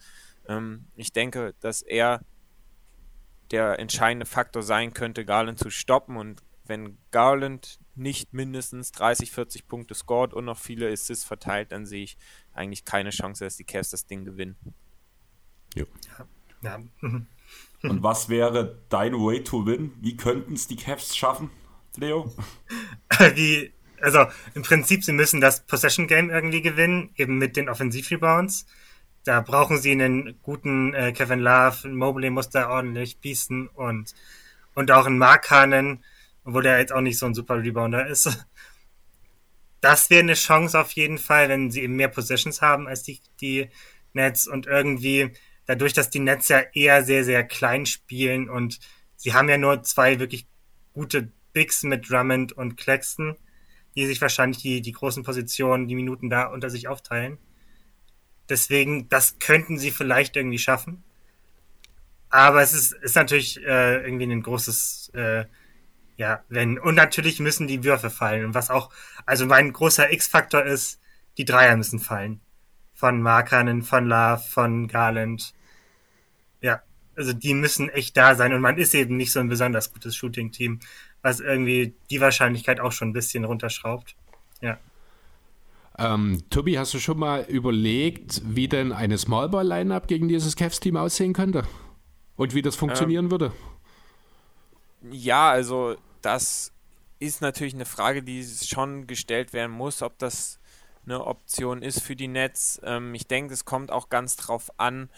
Ähm, 0.48 0.86
ich 0.96 1.12
denke, 1.12 1.54
dass 1.60 1.82
er 1.82 2.22
der 3.50 3.78
entscheidende 3.78 4.26
Faktor 4.26 4.62
sein 4.62 4.94
könnte, 4.94 5.24
Garland 5.24 5.58
zu 5.58 5.70
stoppen. 5.70 6.16
Und 6.16 6.42
wenn 6.66 6.98
Garland 7.10 7.78
nicht 7.94 8.32
mindestens 8.32 8.92
30, 8.92 9.30
40 9.30 9.68
Punkte 9.68 9.94
scored 9.94 10.32
und 10.32 10.44
noch 10.44 10.58
viele 10.58 10.90
Assists 10.90 11.24
verteilt, 11.24 11.72
dann 11.72 11.86
sehe 11.86 12.04
ich 12.04 12.16
eigentlich 12.52 12.84
keine 12.84 13.10
Chance, 13.10 13.44
dass 13.44 13.56
die 13.56 13.64
Cavs 13.64 13.90
das 13.90 14.06
Ding 14.06 14.24
gewinnen. 14.24 14.56
Jo. 15.74 15.86
Ja. 16.62 16.80
Und 17.82 18.02
was 18.02 18.28
wäre 18.28 18.78
dein 18.88 19.14
Way 19.14 19.42
to 19.42 19.66
win? 19.66 19.92
Wie 20.00 20.16
könnten 20.16 20.54
es 20.54 20.68
die 20.68 20.76
Cavs 20.76 21.16
schaffen? 21.16 21.50
Leo? 21.96 22.32
Wie, 23.34 23.72
also 24.00 24.26
im 24.54 24.62
Prinzip, 24.62 25.04
sie 25.04 25.12
müssen 25.12 25.40
das 25.40 25.66
Possession 25.66 26.06
Game 26.06 26.30
irgendwie 26.30 26.62
gewinnen, 26.62 27.10
eben 27.16 27.38
mit 27.38 27.56
den 27.56 27.68
Offensivrebounds. 27.68 28.66
Da 29.24 29.40
brauchen 29.40 29.78
sie 29.78 29.92
einen 29.92 30.38
guten 30.42 30.94
äh, 30.94 31.12
Kevin 31.12 31.40
Love, 31.40 31.88
Mobley 31.88 32.30
muss 32.30 32.50
da 32.50 32.70
ordentlich 32.70 33.18
biesen 33.18 33.68
und, 33.68 34.14
und 34.74 34.90
auch 34.90 35.06
einen 35.06 35.18
Markanen, 35.18 36.04
obwohl 36.44 36.62
der 36.62 36.78
jetzt 36.78 36.92
auch 36.92 37.00
nicht 37.00 37.18
so 37.18 37.26
ein 37.26 37.34
super 37.34 37.62
Rebounder 37.62 38.06
ist. 38.06 38.46
Das 39.80 40.10
wäre 40.10 40.20
eine 40.20 40.34
Chance 40.34 40.78
auf 40.78 40.92
jeden 40.92 41.18
Fall, 41.18 41.48
wenn 41.48 41.70
sie 41.70 41.82
eben 41.82 41.96
mehr 41.96 42.08
Possessions 42.08 42.62
haben 42.62 42.86
als 42.86 43.02
die, 43.02 43.20
die 43.40 43.68
Nets 44.12 44.46
und 44.46 44.66
irgendwie 44.66 45.32
dadurch, 45.66 45.92
dass 45.92 46.10
die 46.10 46.20
Nets 46.20 46.48
ja 46.48 46.60
eher 46.72 47.02
sehr, 47.04 47.24
sehr 47.24 47.44
klein 47.44 47.86
spielen 47.86 48.48
und 48.48 48.78
sie 49.16 49.34
haben 49.34 49.48
ja 49.48 49.58
nur 49.58 49.82
zwei 49.82 50.18
wirklich 50.18 50.46
gute 50.92 51.32
Bigs 51.52 51.82
mit 51.82 52.08
Drummond 52.08 52.52
und 52.52 52.76
Claxton, 52.76 53.36
die 53.94 54.06
sich 54.06 54.20
wahrscheinlich 54.20 54.58
die, 54.58 54.80
die 54.80 54.92
großen 54.92 55.22
Positionen, 55.22 55.86
die 55.88 55.94
Minuten 55.94 56.30
da 56.30 56.46
unter 56.46 56.70
sich 56.70 56.88
aufteilen. 56.88 57.38
Deswegen, 58.48 59.08
das 59.08 59.38
könnten 59.38 59.78
sie 59.78 59.90
vielleicht 59.90 60.36
irgendwie 60.36 60.58
schaffen. 60.58 61.02
Aber 62.30 62.62
es 62.62 62.72
ist, 62.72 62.92
ist 62.92 63.14
natürlich 63.14 63.58
äh, 63.62 64.02
irgendwie 64.02 64.24
ein 64.24 64.42
großes, 64.42 65.10
äh, 65.14 65.44
ja, 66.22 66.44
wenn, 66.48 66.78
und 66.78 66.94
natürlich 66.94 67.40
müssen 67.40 67.66
die 67.66 67.84
Würfe 67.84 68.10
fallen. 68.10 68.44
Und 68.44 68.54
was 68.54 68.70
auch, 68.70 68.90
also 69.26 69.44
mein 69.46 69.72
großer 69.72 70.12
X-Faktor 70.12 70.64
ist, 70.64 71.00
die 71.36 71.44
Dreier 71.44 71.76
müssen 71.76 71.98
fallen. 71.98 72.40
Von 72.94 73.20
Markanen, 73.20 73.82
von 73.82 74.06
Love, 74.06 74.42
von 74.48 74.86
Garland. 74.86 75.52
Ja, 76.60 76.82
also 77.16 77.32
die 77.32 77.54
müssen 77.54 77.88
echt 77.88 78.16
da 78.16 78.34
sein. 78.34 78.52
Und 78.52 78.60
man 78.60 78.78
ist 78.78 78.94
eben 78.94 79.16
nicht 79.16 79.32
so 79.32 79.40
ein 79.40 79.48
besonders 79.48 79.92
gutes 79.92 80.14
Shooting-Team 80.16 80.80
was 81.22 81.40
irgendwie 81.40 81.94
die 82.10 82.20
Wahrscheinlichkeit 82.20 82.80
auch 82.80 82.92
schon 82.92 83.10
ein 83.10 83.12
bisschen 83.12 83.44
runterschraubt. 83.44 84.16
Ja. 84.60 84.78
Ähm, 85.98 86.42
Tobi, 86.50 86.78
hast 86.78 86.94
du 86.94 86.98
schon 86.98 87.18
mal 87.18 87.44
überlegt, 87.44 88.42
wie 88.44 88.68
denn 88.68 88.92
eine 88.92 89.18
Smallball-Line-Up 89.18 90.08
gegen 90.08 90.28
dieses 90.28 90.56
Cavs-Team 90.56 90.96
aussehen 90.96 91.32
könnte? 91.32 91.64
Und 92.36 92.54
wie 92.54 92.62
das 92.62 92.76
funktionieren 92.76 93.26
ähm, 93.26 93.30
würde? 93.30 93.52
Ja, 95.10 95.50
also 95.50 95.96
das 96.22 96.72
ist 97.18 97.40
natürlich 97.40 97.74
eine 97.74 97.84
Frage, 97.84 98.22
die 98.22 98.44
schon 98.44 99.06
gestellt 99.06 99.52
werden 99.52 99.72
muss, 99.72 100.02
ob 100.02 100.18
das 100.18 100.58
eine 101.04 101.24
Option 101.24 101.82
ist 101.82 102.00
für 102.00 102.16
die 102.16 102.28
Nets. 102.28 102.80
Ähm, 102.84 103.14
ich 103.14 103.26
denke, 103.26 103.54
es 103.54 103.64
kommt 103.64 103.90
auch 103.90 104.08
ganz 104.08 104.36
drauf 104.36 104.70
an, 104.78 105.08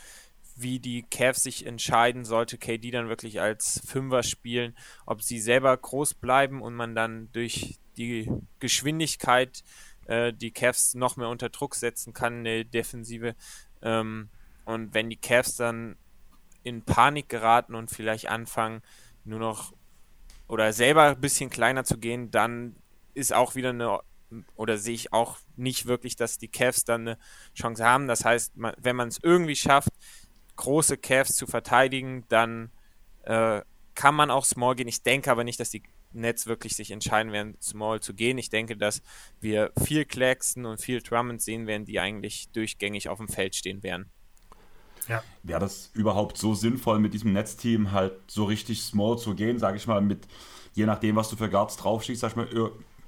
wie 0.57 0.79
die 0.79 1.03
Cavs 1.03 1.43
sich 1.43 1.67
entscheiden, 1.67 2.25
sollte 2.25 2.59
KD 2.59 2.91
dann 2.91 3.09
wirklich 3.09 3.41
als 3.41 3.81
Fünfer 3.87 4.23
spielen, 4.23 4.77
ob 5.05 5.23
sie 5.23 5.41
selber 5.41 5.77
groß 5.77 6.15
bleiben 6.15 6.63
und 6.63 6.75
man 6.75 6.95
dann 6.95 7.31
durch 7.33 7.79
die 7.97 8.31
Geschwindigkeit 8.61 9.65
äh, 10.07 10.33
die 10.33 10.53
Cavs 10.53 10.95
noch 10.95 11.17
mehr 11.17 11.29
unter 11.29 11.49
Druck 11.49 11.75
setzen 11.75 12.13
kann, 12.13 12.41
eine 12.41 12.65
Defensive. 12.65 13.35
Ähm, 13.83 14.29
und 14.65 14.95
wenn 14.95 15.11
die 15.11 15.17
Cavs 15.17 15.57
dann 15.57 15.97
in 16.63 16.83
Panik 16.83 17.29
geraten 17.29 17.75
und 17.75 17.91
vielleicht 17.91 18.29
anfangen, 18.29 18.83
nur 19.25 19.39
noch 19.39 19.73
oder 20.49 20.73
selber 20.73 21.05
ein 21.05 21.21
bisschen 21.21 21.51
kleiner 21.51 21.85
zu 21.85 21.99
gehen, 21.99 22.31
dann 22.31 22.77
ist 23.15 23.33
auch 23.33 23.55
wieder 23.55 23.71
eine 23.71 24.01
oder 24.57 24.79
sehe 24.79 24.95
ich 24.95 25.13
auch 25.13 25.39
nicht 25.57 25.87
wirklich, 25.87 26.17
dass 26.17 26.39
die 26.39 26.49
Cavs 26.49 26.85
dann 26.85 27.03
eine 27.03 27.19
Chance 27.55 27.85
haben. 27.85 28.09
Das 28.09 28.25
heißt, 28.25 28.55
wenn 28.55 28.97
man 28.97 29.09
es 29.09 29.21
irgendwie 29.23 29.55
schafft, 29.55 29.91
große 30.57 30.97
Cavs 30.97 31.37
zu 31.37 31.47
verteidigen, 31.47 32.25
dann 32.29 32.71
äh, 33.23 33.63
kann 33.95 34.15
man 34.15 34.31
auch 34.31 34.45
Small 34.45 34.75
gehen. 34.75 34.89
Ich 34.89 35.03
denke 35.03 35.31
aber 35.31 35.45
nicht, 35.45 35.61
dass 35.61 35.71
die 35.71 35.83
Nets 36.13 36.47
wirklich 36.47 36.77
sich 36.77 36.91
entscheiden 36.91 37.33
werden, 37.33 37.57
Small 37.61 38.01
zu 38.01 38.15
gehen. 38.15 38.39
Ich 38.39 38.51
denke, 38.51 38.77
dass 38.77 39.03
wir 39.41 39.73
viel 39.85 40.05
Claxton 40.05 40.65
und 40.65 40.81
viel 40.81 41.03
Drummond 41.03 41.43
sehen 41.43 41.67
werden, 41.67 41.85
die 41.85 42.01
eigentlich 42.01 42.49
durchgängig 42.51 43.09
auf 43.09 43.19
dem 43.19 43.29
Feld 43.29 43.55
stehen 43.55 43.83
werden. 43.83 44.11
Ja. 45.09 45.23
Wäre 45.43 45.61
das 45.61 45.91
überhaupt 45.95 46.39
so 46.39 46.55
sinnvoll, 46.55 46.99
mit 46.99 47.15
diesem 47.15 47.33
Netzteam 47.33 47.93
halt 47.93 48.15
so 48.27 48.45
richtig 48.45 48.83
small 48.83 49.19
zu 49.19 49.35
gehen, 49.35 49.59
sage 49.59 49.77
ich 49.77 49.87
mal, 49.87 50.01
mit 50.01 50.27
je 50.75 50.87
nachdem, 50.87 51.17
was 51.17 51.31
du 51.31 51.37
für 51.37 51.49
Guards 51.49 51.77
draufschießt, 51.77 52.21
sag 52.21 52.31
ich 52.31 52.37
mal, 52.37 52.49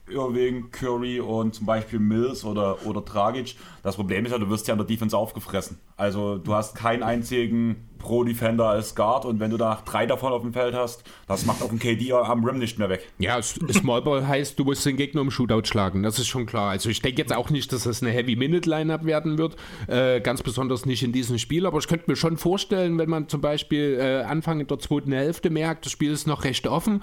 Irving, 0.08 0.70
Curry 0.70 1.20
und 1.20 1.54
zum 1.54 1.66
Beispiel 1.66 1.98
Mills 1.98 2.44
oder, 2.44 2.84
oder 2.86 3.00
Dragic. 3.00 3.56
Das 3.82 3.96
Problem 3.96 4.24
ist 4.24 4.32
ja, 4.32 4.38
du 4.38 4.48
wirst 4.48 4.68
ja 4.68 4.74
an 4.74 4.78
der 4.78 4.86
Defense 4.86 5.16
aufgefressen. 5.16 5.78
Also 5.96 6.38
du 6.38 6.54
hast 6.54 6.76
keinen 6.76 7.02
einzigen 7.02 7.88
Pro-Defender 7.98 8.66
als 8.66 8.94
Guard 8.94 9.24
und 9.24 9.40
wenn 9.40 9.50
du 9.50 9.56
da 9.56 9.82
drei 9.84 10.06
davon 10.06 10.32
auf 10.32 10.42
dem 10.42 10.52
Feld 10.52 10.74
hast, 10.74 11.02
das 11.26 11.44
macht 11.44 11.62
auch 11.62 11.72
ein 11.72 11.78
KD 11.78 12.12
am 12.12 12.44
Rim 12.44 12.58
nicht 12.58 12.78
mehr 12.78 12.88
weg. 12.88 13.08
Ja, 13.18 13.40
Smallball 13.42 14.26
heißt, 14.28 14.58
du 14.58 14.64
musst 14.64 14.86
den 14.86 14.96
Gegner 14.96 15.22
im 15.22 15.30
Shootout 15.30 15.64
schlagen, 15.64 16.02
das 16.02 16.18
ist 16.18 16.28
schon 16.28 16.46
klar. 16.46 16.70
Also 16.70 16.88
ich 16.88 17.02
denke 17.02 17.20
jetzt 17.20 17.34
auch 17.34 17.50
nicht, 17.50 17.72
dass 17.72 17.84
das 17.84 18.02
eine 18.02 18.12
Heavy-Minute-Lineup 18.12 19.04
werden 19.04 19.38
wird, 19.38 19.56
äh, 19.88 20.20
ganz 20.20 20.42
besonders 20.42 20.86
nicht 20.86 21.02
in 21.02 21.12
diesem 21.12 21.38
Spiel, 21.38 21.66
aber 21.66 21.78
ich 21.78 21.88
könnte 21.88 22.04
mir 22.08 22.16
schon 22.16 22.36
vorstellen, 22.36 22.98
wenn 22.98 23.10
man 23.10 23.28
zum 23.28 23.40
Beispiel 23.40 23.98
äh, 24.00 24.22
Anfang 24.22 24.60
in 24.60 24.66
der 24.66 24.78
zweiten 24.78 25.12
Hälfte 25.12 25.50
merkt, 25.50 25.86
das 25.86 25.92
Spiel 25.92 26.12
ist 26.12 26.26
noch 26.26 26.44
recht 26.44 26.66
offen, 26.68 27.02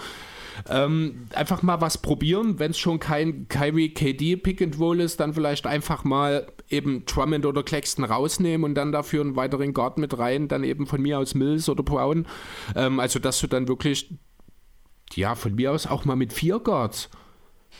ähm, 0.69 1.27
einfach 1.33 1.61
mal 1.61 1.81
was 1.81 1.97
probieren, 1.97 2.59
wenn 2.59 2.71
es 2.71 2.77
schon 2.77 2.99
kein 2.99 3.47
Kyrie 3.47 3.89
KD 3.89 4.37
Pick 4.37 4.61
and 4.61 4.79
Roll 4.79 4.99
ist, 4.99 5.19
dann 5.19 5.33
vielleicht 5.33 5.67
einfach 5.67 6.03
mal 6.03 6.47
eben 6.69 7.05
Drummond 7.05 7.45
oder 7.45 7.63
Claxton 7.63 8.05
rausnehmen 8.05 8.63
und 8.65 8.75
dann 8.75 8.91
dafür 8.91 9.21
einen 9.21 9.35
weiteren 9.35 9.73
Guard 9.73 9.97
mit 9.97 10.17
rein, 10.17 10.47
dann 10.47 10.63
eben 10.63 10.87
von 10.87 11.01
mir 11.01 11.19
aus 11.19 11.35
Mills 11.35 11.69
oder 11.69 11.83
Brown. 11.83 12.25
Ähm, 12.75 12.99
also, 12.99 13.19
dass 13.19 13.39
du 13.39 13.47
dann 13.47 13.67
wirklich, 13.67 14.13
ja, 15.13 15.35
von 15.35 15.55
mir 15.55 15.71
aus 15.71 15.87
auch 15.87 16.05
mal 16.05 16.15
mit 16.15 16.33
vier 16.33 16.59
Guards. 16.59 17.09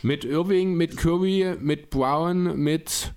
Mit 0.02 0.26
Irving, 0.26 0.74
mit 0.74 0.98
Curry, 0.98 1.56
mit 1.60 1.90
Brown, 1.90 2.58
mit 2.58 3.14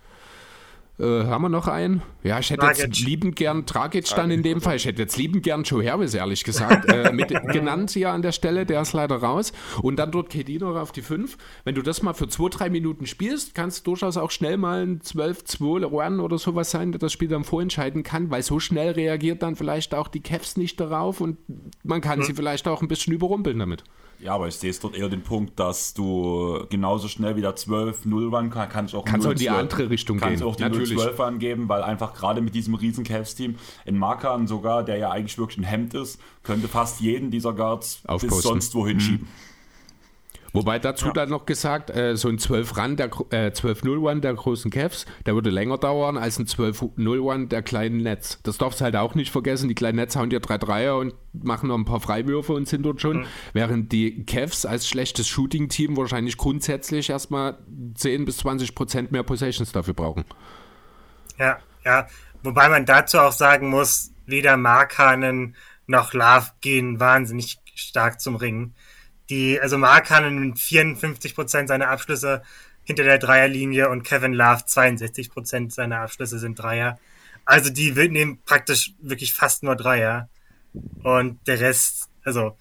äh, 0.98 1.24
haben 1.24 1.42
wir 1.42 1.48
noch 1.50 1.68
einen? 1.68 2.02
Ja, 2.22 2.38
ich 2.38 2.50
hätte 2.50 2.60
Dragic. 2.60 2.84
jetzt 2.84 3.00
liebend 3.00 3.36
gern 3.36 3.66
Dragic 3.66 4.06
dann 4.16 4.30
in 4.30 4.42
dem 4.42 4.62
Fall. 4.62 4.76
Ich 4.76 4.86
hätte 4.86 5.02
jetzt 5.02 5.16
liebend 5.18 5.42
gern 5.42 5.62
Joe 5.62 5.84
Harris, 5.88 6.14
ehrlich 6.14 6.42
gesagt, 6.42 6.84
äh, 6.92 7.12
mit 7.12 7.28
genannt 7.28 7.90
hier 7.90 8.12
an 8.12 8.22
der 8.22 8.32
Stelle. 8.32 8.64
Der 8.64 8.80
ist 8.80 8.94
leider 8.94 9.16
raus. 9.16 9.52
Und 9.82 9.96
dann 9.96 10.10
dort 10.10 10.30
KD 10.30 10.58
noch 10.58 10.74
auf 10.76 10.92
die 10.92 11.02
5. 11.02 11.36
Wenn 11.64 11.74
du 11.74 11.82
das 11.82 12.02
mal 12.02 12.14
für 12.14 12.24
2-3 12.24 12.70
Minuten 12.70 13.06
spielst, 13.06 13.54
kann 13.54 13.68
es 13.68 13.82
durchaus 13.82 14.16
auch 14.16 14.30
schnell 14.30 14.56
mal 14.56 14.82
ein 14.86 15.00
12-2 15.00 15.84
Run 15.84 16.20
oder 16.20 16.38
sowas 16.38 16.70
sein, 16.70 16.92
der 16.92 16.98
das 16.98 17.12
Spiel 17.12 17.28
dann 17.28 17.44
vorentscheiden 17.44 18.02
kann, 18.02 18.30
weil 18.30 18.42
so 18.42 18.58
schnell 18.58 18.92
reagiert 18.92 19.42
dann 19.42 19.54
vielleicht 19.54 19.94
auch 19.94 20.08
die 20.08 20.20
Cavs 20.20 20.56
nicht 20.56 20.80
darauf 20.80 21.20
und 21.20 21.36
man 21.82 22.00
kann 22.00 22.20
hm. 22.20 22.26
sie 22.26 22.34
vielleicht 22.34 22.66
auch 22.68 22.80
ein 22.80 22.88
bisschen 22.88 23.12
überrumpeln 23.12 23.58
damit. 23.58 23.84
Ja, 24.18 24.34
aber 24.34 24.48
ich 24.48 24.56
sehe 24.56 24.70
es 24.70 24.80
dort 24.80 24.96
eher 24.96 25.08
den 25.08 25.22
Punkt, 25.22 25.58
dass 25.58 25.94
du 25.94 26.64
genauso 26.70 27.08
schnell 27.08 27.36
wieder 27.36 27.50
12-0 27.50 28.32
ran 28.32 28.50
kann, 28.50 28.68
kannst 28.68 28.94
auch 28.94 29.04
kannst 29.04 29.26
auch 29.26 29.32
in 29.32 29.38
die 29.38 29.50
andere 29.50 29.90
Richtung 29.90 30.18
kannst 30.18 30.38
gehen. 30.38 30.48
auch 30.48 30.56
die 30.56 30.64
0-12 30.64 31.20
angeben, 31.22 31.68
weil 31.68 31.82
einfach 31.82 32.14
gerade 32.14 32.40
mit 32.40 32.54
diesem 32.54 32.74
riesen 32.74 33.04
Cavs-Team 33.04 33.56
in 33.84 33.98
Markan 33.98 34.46
sogar, 34.46 34.84
der 34.84 34.96
ja 34.96 35.10
eigentlich 35.10 35.38
wirklich 35.38 35.58
ein 35.58 35.64
Hemd 35.64 35.94
ist, 35.94 36.20
könnte 36.42 36.68
fast 36.68 37.00
jeden 37.00 37.30
dieser 37.30 37.52
Guards 37.52 38.00
Aufposten. 38.06 38.28
bis 38.28 38.42
sonst 38.42 38.74
wohin 38.74 38.96
mhm. 38.96 39.00
schieben. 39.00 39.28
Wobei 40.56 40.78
dazu 40.78 41.06
ja. 41.08 41.12
dann 41.12 41.28
noch 41.28 41.44
gesagt, 41.44 41.90
äh, 41.90 42.16
so 42.16 42.28
ein 42.28 42.38
12-Run, 42.38 42.96
der 42.96 43.06
äh, 43.30 43.50
12-0-Run 43.50 44.22
der 44.22 44.34
großen 44.34 44.70
Cavs, 44.70 45.04
der 45.26 45.34
würde 45.34 45.50
länger 45.50 45.76
dauern 45.76 46.16
als 46.16 46.38
ein 46.38 46.46
12-0-Run 46.46 47.48
der 47.48 47.62
kleinen 47.62 47.98
Nets. 47.98 48.40
Das 48.42 48.56
darfst 48.56 48.80
du 48.80 48.84
halt 48.84 48.96
auch 48.96 49.14
nicht 49.14 49.30
vergessen. 49.30 49.68
Die 49.68 49.74
kleinen 49.74 49.96
Nets 49.96 50.16
hauen 50.16 50.30
dir 50.30 50.40
drei 50.40 50.56
Dreier 50.56 50.96
und 50.96 51.14
machen 51.32 51.68
noch 51.68 51.76
ein 51.76 51.84
paar 51.84 52.00
Freiwürfe 52.00 52.54
und 52.54 52.66
sind 52.66 52.82
dort 52.82 53.02
schon. 53.02 53.18
Mhm. 53.18 53.26
Während 53.52 53.92
die 53.92 54.24
Cavs 54.24 54.64
als 54.64 54.88
schlechtes 54.88 55.28
Shooting-Team 55.28 55.96
wahrscheinlich 55.96 56.38
grundsätzlich 56.38 57.10
erstmal 57.10 57.58
10 57.94 58.24
bis 58.24 58.38
20 58.38 58.74
Prozent 58.74 59.12
mehr 59.12 59.22
Possessions 59.22 59.72
dafür 59.72 59.94
brauchen. 59.94 60.24
Ja, 61.38 61.58
ja. 61.84 62.06
Wobei 62.42 62.68
man 62.68 62.86
dazu 62.86 63.18
auch 63.18 63.32
sagen 63.32 63.68
muss, 63.68 64.12
weder 64.24 64.56
Markanen 64.56 65.54
noch 65.86 66.14
Love 66.14 66.46
gehen 66.60 66.98
wahnsinnig 66.98 67.58
stark 67.74 68.20
zum 68.20 68.36
Ringen. 68.36 68.74
Die, 69.28 69.60
also 69.60 69.78
Markanen 69.78 70.38
mit 70.38 70.58
54 70.58 71.34
Prozent 71.34 71.68
seiner 71.68 71.88
Abschlüsse 71.88 72.42
hinter 72.84 73.02
der 73.02 73.18
Dreierlinie 73.18 73.88
und 73.88 74.04
Kevin 74.04 74.32
Love 74.32 74.64
62 74.64 75.30
Prozent 75.30 75.72
seiner 75.72 76.00
Abschlüsse 76.00 76.38
sind 76.38 76.58
Dreier. 76.58 76.98
Also 77.44 77.70
die 77.70 77.92
nehmen 77.92 78.40
praktisch 78.44 78.94
wirklich 79.00 79.34
fast 79.34 79.62
nur 79.62 79.76
Dreier. 79.76 80.28
Und 81.02 81.46
der 81.46 81.60
Rest, 81.60 82.08
also 82.22 82.56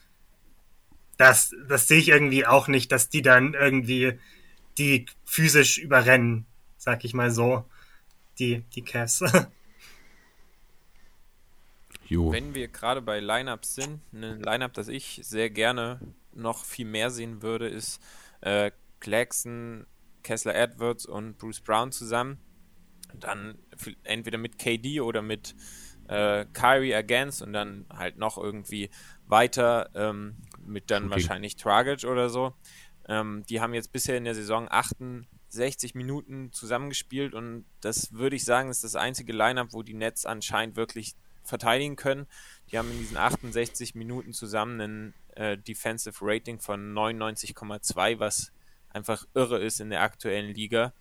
das, 1.18 1.54
das 1.68 1.88
sehe 1.88 2.00
ich 2.00 2.10
irgendwie 2.10 2.46
auch 2.46 2.68
nicht, 2.68 2.92
dass 2.92 3.10
die 3.10 3.22
dann 3.22 3.54
irgendwie 3.54 4.20
die 4.78 5.06
physisch 5.26 5.78
überrennen, 5.78 6.46
sag 6.78 7.06
ich 7.06 7.14
mal 7.14 7.32
so, 7.32 7.66
die, 8.40 8.62
die 8.74 8.82
Cavs. 8.84 9.24
Jo. 12.08 12.32
Wenn 12.32 12.54
wir 12.54 12.68
gerade 12.68 13.02
bei 13.02 13.20
Lineups 13.20 13.74
sind, 13.74 14.00
ein 14.14 14.40
Lineup, 14.40 14.74
das 14.74 14.90
ich 14.90 15.22
sehr 15.24 15.50
gerne 15.50 16.00
noch 16.36 16.66
viel 16.66 16.86
mehr 16.86 17.10
sehen 17.12 17.42
würde, 17.42 17.68
ist 17.68 18.02
äh, 18.42 18.72
Claxton, 19.00 19.86
Kessler 20.24 20.56
Edwards 20.56 21.06
und 21.06 21.38
Bruce 21.38 21.62
Brown 21.62 21.92
zusammen. 21.92 22.40
Dann 23.14 23.58
entweder 24.04 24.38
mit 24.38 24.58
KD 24.58 25.00
oder 25.02 25.22
mit 25.22 25.56
äh, 26.08 26.46
Kyrie 26.54 26.96
against 26.96 27.42
und 27.42 27.54
dann 27.54 27.86
halt 27.90 28.18
noch 28.18 28.38
irgendwie 28.38 28.90
weiter 29.28 29.90
ähm, 29.96 30.36
mit 30.66 30.92
dann 30.92 31.06
okay. 31.06 31.14
wahrscheinlich 31.14 31.56
Tragic 31.56 32.10
oder 32.10 32.30
so. 32.30 32.54
Ähm, 33.08 33.44
die 33.50 33.62
haben 33.62 33.74
jetzt 33.74 33.92
bisher 33.92 34.18
in 34.18 34.24
der 34.24 34.36
Saison 34.36 34.68
68 34.70 35.96
Minuten 35.96 36.52
zusammengespielt 36.52 37.34
und 37.34 37.66
das 37.82 38.14
würde 38.14 38.36
ich 38.36 38.46
sagen, 38.46 38.70
ist 38.70 38.84
das 38.84 38.96
einzige 38.96 39.34
Lineup, 39.34 39.70
wo 39.72 39.84
die 39.84 39.94
Nets 39.94 40.26
anscheinend 40.26 40.76
wirklich 40.76 41.16
verteidigen 41.44 41.96
können. 41.96 42.26
Die 42.72 42.78
haben 42.78 42.92
in 42.92 42.98
diesen 42.98 43.18
68 43.18 43.96
Minuten 43.96 44.34
zusammen 44.34 44.82
ein 44.82 45.14
äh, 45.36 45.58
Defensive 45.58 46.18
Rating 46.22 46.60
von 46.60 46.94
99,2, 46.94 48.20
was 48.20 48.52
einfach 48.90 49.26
irre 49.34 49.60
ist 49.60 49.80
in 49.80 49.90
der 49.90 50.02
aktuellen 50.02 50.54
Liga. 50.54 50.94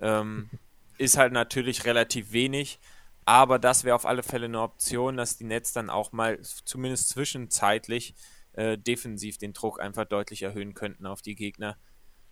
Ähm, 0.00 0.50
ist 0.98 1.16
halt 1.16 1.32
natürlich 1.32 1.84
relativ 1.86 2.32
wenig, 2.32 2.78
aber 3.24 3.58
das 3.58 3.84
wäre 3.84 3.96
auf 3.96 4.06
alle 4.06 4.22
Fälle 4.22 4.46
eine 4.46 4.60
Option, 4.60 5.16
dass 5.16 5.38
die 5.38 5.44
Nets 5.44 5.72
dann 5.72 5.88
auch 5.88 6.12
mal 6.12 6.40
zumindest 6.42 7.08
zwischenzeitlich 7.08 8.14
äh, 8.52 8.76
defensiv 8.76 9.38
den 9.38 9.52
Druck 9.52 9.80
einfach 9.80 10.04
deutlich 10.04 10.42
erhöhen 10.42 10.74
könnten 10.74 11.06
auf 11.06 11.22
die 11.22 11.34
Gegner, 11.34 11.76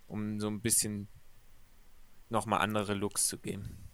um 0.07 0.41
so 0.41 0.49
ein 0.49 0.61
bisschen 0.61 1.09
nochmal 2.29 2.61
andere 2.61 2.95
Looks 2.95 3.27
zu 3.27 3.39
geben. 3.39 3.89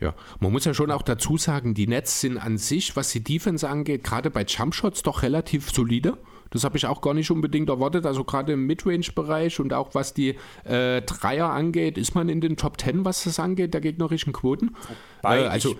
Ja, 0.00 0.14
man 0.38 0.52
muss 0.52 0.64
ja 0.64 0.72
schon 0.72 0.90
auch 0.90 1.02
dazu 1.02 1.36
sagen, 1.36 1.74
die 1.74 1.86
Nets 1.86 2.20
sind 2.20 2.38
an 2.38 2.56
sich, 2.56 2.96
was 2.96 3.10
die 3.10 3.22
Defense 3.22 3.68
angeht, 3.68 4.02
gerade 4.02 4.30
bei 4.30 4.44
Jumpshots 4.44 5.02
doch 5.02 5.22
relativ 5.22 5.70
solide. 5.70 6.16
Das 6.50 6.64
habe 6.64 6.76
ich 6.76 6.86
auch 6.86 7.00
gar 7.00 7.14
nicht 7.14 7.30
unbedingt 7.30 7.68
erwartet. 7.68 8.06
Also 8.06 8.24
gerade 8.24 8.52
im 8.52 8.66
Midrange-Bereich 8.66 9.60
und 9.60 9.72
auch 9.72 9.94
was 9.94 10.14
die 10.14 10.36
äh, 10.64 11.02
Dreier 11.02 11.50
angeht, 11.50 11.96
ist 11.96 12.14
man 12.14 12.28
in 12.28 12.40
den 12.40 12.56
Top 12.56 12.80
10, 12.80 13.04
was 13.04 13.24
das 13.24 13.38
angeht, 13.38 13.72
der 13.72 13.80
gegnerischen 13.80 14.32
Quoten. 14.32 14.76
Wobei 15.22 15.42
äh, 15.42 15.46
also 15.46 15.76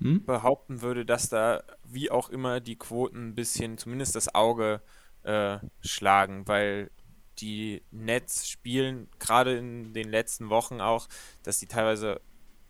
hm? 0.00 0.24
behaupten 0.24 0.82
würde, 0.82 1.06
dass 1.06 1.28
da 1.28 1.62
wie 1.84 2.10
auch 2.10 2.28
immer 2.28 2.60
die 2.60 2.76
Quoten 2.76 3.28
ein 3.28 3.34
bisschen, 3.34 3.78
zumindest 3.78 4.14
das 4.14 4.34
Auge 4.34 4.82
äh, 5.22 5.58
schlagen, 5.80 6.46
weil 6.46 6.90
die 7.38 7.82
Nets 7.90 8.48
spielen 8.48 9.08
gerade 9.18 9.56
in 9.56 9.94
den 9.94 10.10
letzten 10.10 10.50
Wochen 10.50 10.80
auch, 10.80 11.08
dass 11.42 11.58
die 11.58 11.66
teilweise 11.66 12.20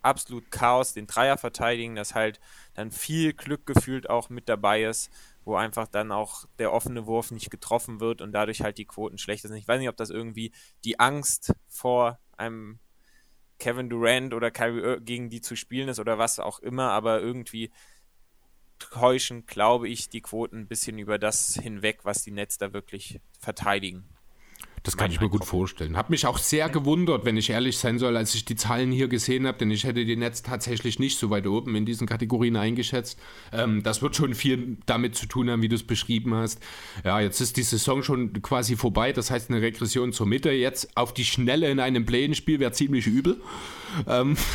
absolut 0.03 0.50
Chaos 0.50 0.94
den 0.94 1.07
Dreier 1.07 1.38
verteidigen, 1.38 1.94
dass 1.94 2.14
halt 2.14 2.40
dann 2.74 2.90
viel 2.90 3.32
Glück 3.32 3.66
gefühlt 3.66 4.11
auch 4.11 4.30
mit 4.30 4.48
dabei 4.48 4.84
ist, 4.84 5.11
wo 5.45 5.57
einfach 5.57 5.88
dann 5.88 6.12
auch 6.12 6.45
der 6.59 6.72
offene 6.72 7.07
Wurf 7.07 7.30
nicht 7.30 7.51
getroffen 7.51 8.01
wird 8.01 8.20
und 8.20 8.32
dadurch 8.32 8.62
halt 8.62 8.78
die 8.78 8.84
Quoten 8.84 9.18
schlecht 9.18 9.43
sind. 9.43 9.55
Ich 9.57 9.68
weiß 9.68 9.78
nicht, 9.78 9.88
ob 9.88 9.97
das 9.97 10.11
irgendwie 10.11 10.53
die 10.84 11.01
Angst 11.01 11.55
vor 11.68 12.18
einem 12.36 12.78
Kevin 13.59 13.88
Durant 13.88 14.34
oder 14.34 14.51
Kyrie 14.51 15.01
gegen 15.01 15.30
die 15.30 15.40
zu 15.40 15.57
spielen 15.57 15.88
ist 15.88 16.01
oder 16.01 16.18
was 16.18 16.40
auch 16.40 16.59
immer, 16.59 16.90
aber 16.90 17.20
irgendwie 17.20 17.70
täuschen, 18.78 19.47
glaube 19.47 19.88
ich, 19.88 20.09
die 20.09 20.20
Quoten 20.20 20.59
ein 20.59 20.68
bisschen 20.68 20.99
über 20.99 21.18
das 21.18 21.55
hinweg, 21.55 22.01
was 22.05 22.22
die 22.22 22.32
Nets 22.32 22.59
da 22.59 22.72
wirklich 22.72 23.20
verteidigen. 23.38 24.09
Das 24.85 24.97
kann 24.97 25.12
ich 25.12 25.20
mir 25.20 25.28
gut 25.28 25.45
vorstellen. 25.45 25.97
Hab 25.97 26.11
mich 26.11 26.26
auch 26.26 26.39
sehr 26.39 26.68
gewundert, 26.68 27.24
wenn 27.24 27.37
ich 27.37 27.51
ehrlich 27.51 27.78
sein 27.78 28.01
soll, 28.01 28.16
als 28.16 28.35
ich 28.35 28.45
die 28.45 28.57
Zahlen 28.57 28.91
hier 28.91 29.07
gesehen 29.07 29.47
habe, 29.47 29.59
denn 29.59 29.70
ich 29.70 29.85
hätte 29.85 30.05
die 30.05 30.16
Netz 30.16 30.43
tatsächlich 30.43 30.99
nicht 30.99 31.18
so 31.18 31.30
weit 31.30 31.47
oben 31.47 31.76
in 31.76 31.87
diesen 31.87 32.09
Kategorien 32.09 32.57
eingeschätzt. 32.57 33.16
Ähm, 33.53 33.85
das 33.85 34.03
wird 34.03 34.16
schon 34.16 34.35
viel 34.35 34.78
damit 34.87 35.14
zu 35.14 35.26
tun 35.26 35.51
haben, 35.51 35.62
wie 35.62 35.68
du 35.68 35.76
es 35.76 35.85
beschrieben 35.85 36.35
hast. 36.35 36.61
Ja, 37.05 37.20
jetzt 37.20 37.41
ist 37.41 37.57
die 37.57 37.62
Saison 37.62 38.03
schon 38.03 38.43
quasi 38.43 38.74
vorbei, 38.74 39.12
das 39.12 39.30
heißt 39.30 39.51
eine 39.51 39.62
Regression 39.62 40.12
zur 40.12 40.26
Mitte. 40.26 40.51
Jetzt 40.51 40.97
auf 40.97 41.14
die 41.14 41.24
Schnelle 41.24 41.70
in 41.70 41.78
einem 41.78 42.05
Play-In-Spiel 42.05 42.59
wäre 42.59 42.72
ziemlich 42.72 43.07
übel. 43.07 43.41
Ähm 44.09 44.37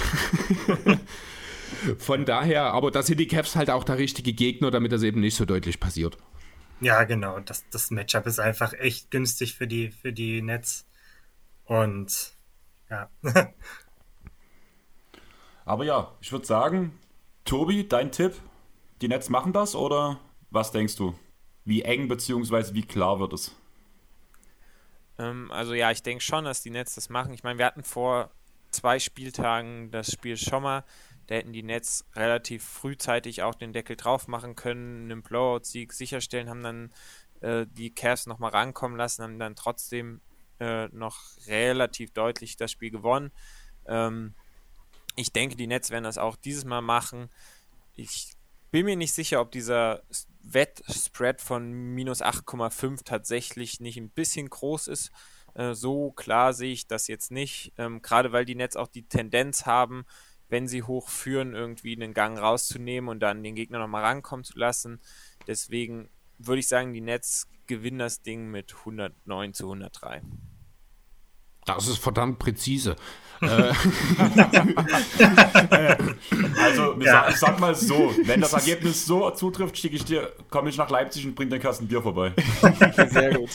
Von 1.97 2.25
daher, 2.25 2.73
aber 2.73 2.91
da 2.91 3.03
sind 3.03 3.19
die 3.19 3.27
Cavs 3.27 3.55
halt 3.55 3.69
auch 3.69 3.83
der 3.83 3.97
richtige 3.97 4.33
Gegner, 4.33 4.71
damit 4.71 4.91
das 4.91 5.03
eben 5.03 5.19
nicht 5.19 5.35
so 5.35 5.45
deutlich 5.45 5.79
passiert. 5.79 6.17
Ja, 6.79 7.03
genau. 7.03 7.39
Das, 7.39 7.67
das 7.69 7.91
Matchup 7.91 8.25
ist 8.27 8.39
einfach 8.39 8.73
echt 8.73 9.11
günstig 9.11 9.55
für 9.55 9.67
die, 9.67 9.91
für 9.91 10.13
die 10.13 10.41
Nets. 10.41 10.87
Und 11.65 12.35
ja. 12.89 13.09
Aber 15.65 15.83
ja, 15.83 16.15
ich 16.21 16.31
würde 16.31 16.45
sagen, 16.45 16.97
Tobi, 17.43 17.87
dein 17.87 18.11
Tipp, 18.11 18.35
die 19.01 19.07
Nets 19.07 19.29
machen 19.29 19.53
das 19.53 19.75
oder 19.75 20.19
was 20.49 20.71
denkst 20.71 20.95
du? 20.95 21.13
Wie 21.65 21.81
eng 21.81 22.07
bzw. 22.07 22.73
wie 22.73 22.85
klar 22.85 23.19
wird 23.19 23.33
es? 23.33 23.53
Ähm, 25.17 25.51
also 25.51 25.73
ja, 25.73 25.91
ich 25.91 26.03
denke 26.03 26.23
schon, 26.23 26.45
dass 26.45 26.61
die 26.61 26.69
Nets 26.69 26.95
das 26.95 27.09
machen. 27.09 27.33
Ich 27.33 27.43
meine, 27.43 27.57
wir 27.59 27.65
hatten 27.65 27.83
vor 27.83 28.31
zwei 28.69 28.99
Spieltagen 28.99 29.91
das 29.91 30.11
Spiel 30.11 30.37
schon 30.37 30.63
mal 30.63 30.85
da 31.27 31.35
hätten 31.35 31.53
die 31.53 31.63
Nets 31.63 32.05
relativ 32.15 32.63
frühzeitig 32.63 33.43
auch 33.43 33.55
den 33.55 33.73
Deckel 33.73 33.95
drauf 33.95 34.27
machen 34.27 34.55
können, 34.55 35.11
einen 35.11 35.21
Blowout-Sieg 35.21 35.93
sicherstellen, 35.93 36.49
haben 36.49 36.63
dann 36.63 36.93
äh, 37.41 37.65
die 37.69 37.93
Cavs 37.93 38.25
nochmal 38.25 38.51
rankommen 38.51 38.97
lassen, 38.97 39.23
haben 39.23 39.39
dann 39.39 39.55
trotzdem 39.55 40.21
äh, 40.59 40.87
noch 40.87 41.19
relativ 41.47 42.11
deutlich 42.11 42.57
das 42.57 42.71
Spiel 42.71 42.91
gewonnen. 42.91 43.31
Ähm, 43.85 44.33
ich 45.15 45.31
denke, 45.31 45.55
die 45.55 45.67
Nets 45.67 45.89
werden 45.89 46.03
das 46.03 46.17
auch 46.17 46.35
dieses 46.35 46.65
Mal 46.65 46.81
machen. 46.81 47.29
Ich 47.95 48.33
bin 48.71 48.85
mir 48.85 48.95
nicht 48.95 49.13
sicher, 49.13 49.41
ob 49.41 49.51
dieser 49.51 50.03
Wettspread 50.43 51.41
von 51.41 51.71
minus 51.71 52.21
8,5 52.21 53.03
tatsächlich 53.03 53.79
nicht 53.79 53.97
ein 53.97 54.09
bisschen 54.09 54.49
groß 54.49 54.87
ist. 54.87 55.11
Äh, 55.55 55.73
so 55.73 56.11
klar 56.11 56.53
sehe 56.53 56.71
ich 56.71 56.87
das 56.87 57.07
jetzt 57.07 57.31
nicht, 57.31 57.73
ähm, 57.77 58.01
gerade 58.01 58.31
weil 58.31 58.45
die 58.45 58.55
Nets 58.55 58.75
auch 58.75 58.87
die 58.87 59.07
Tendenz 59.07 59.65
haben, 59.65 60.05
wenn 60.49 60.67
sie 60.67 60.83
hochführen, 60.83 61.53
irgendwie 61.53 61.95
einen 61.95 62.13
Gang 62.13 62.37
rauszunehmen 62.39 63.09
und 63.09 63.19
dann 63.19 63.43
den 63.43 63.55
Gegner 63.55 63.79
nochmal 63.79 64.03
rankommen 64.03 64.43
zu 64.43 64.57
lassen. 64.57 64.99
Deswegen 65.47 66.09
würde 66.37 66.59
ich 66.59 66.67
sagen, 66.67 66.93
die 66.93 67.01
Nets 67.01 67.47
gewinnen 67.67 67.99
das 67.99 68.21
Ding 68.21 68.49
mit 68.49 68.73
109 68.79 69.53
zu 69.53 69.65
103. 69.65 70.21
Das 71.65 71.87
ist 71.87 71.97
verdammt 71.97 72.39
präzise. 72.39 72.95
Äh. 73.39 73.71
also, 76.59 76.99
ja. 76.99 77.25
sag, 77.29 77.37
sag, 77.37 77.59
mal 77.59 77.75
so, 77.75 78.11
wenn 78.23 78.41
das 78.41 78.53
Ergebnis 78.67 79.05
so 79.05 79.29
zutrifft, 79.29 79.77
schicke 79.77 79.95
ich 79.95 80.05
dir, 80.05 80.33
komme 80.49 80.71
ich 80.71 80.77
nach 80.77 80.89
Leipzig 80.89 81.23
und 81.27 81.35
bringe 81.35 81.51
den 81.51 81.61
Kasten 81.61 81.87
Bier 81.87 82.01
vorbei. 82.01 82.33
Sehr 83.09 83.35
gut. 83.35 83.51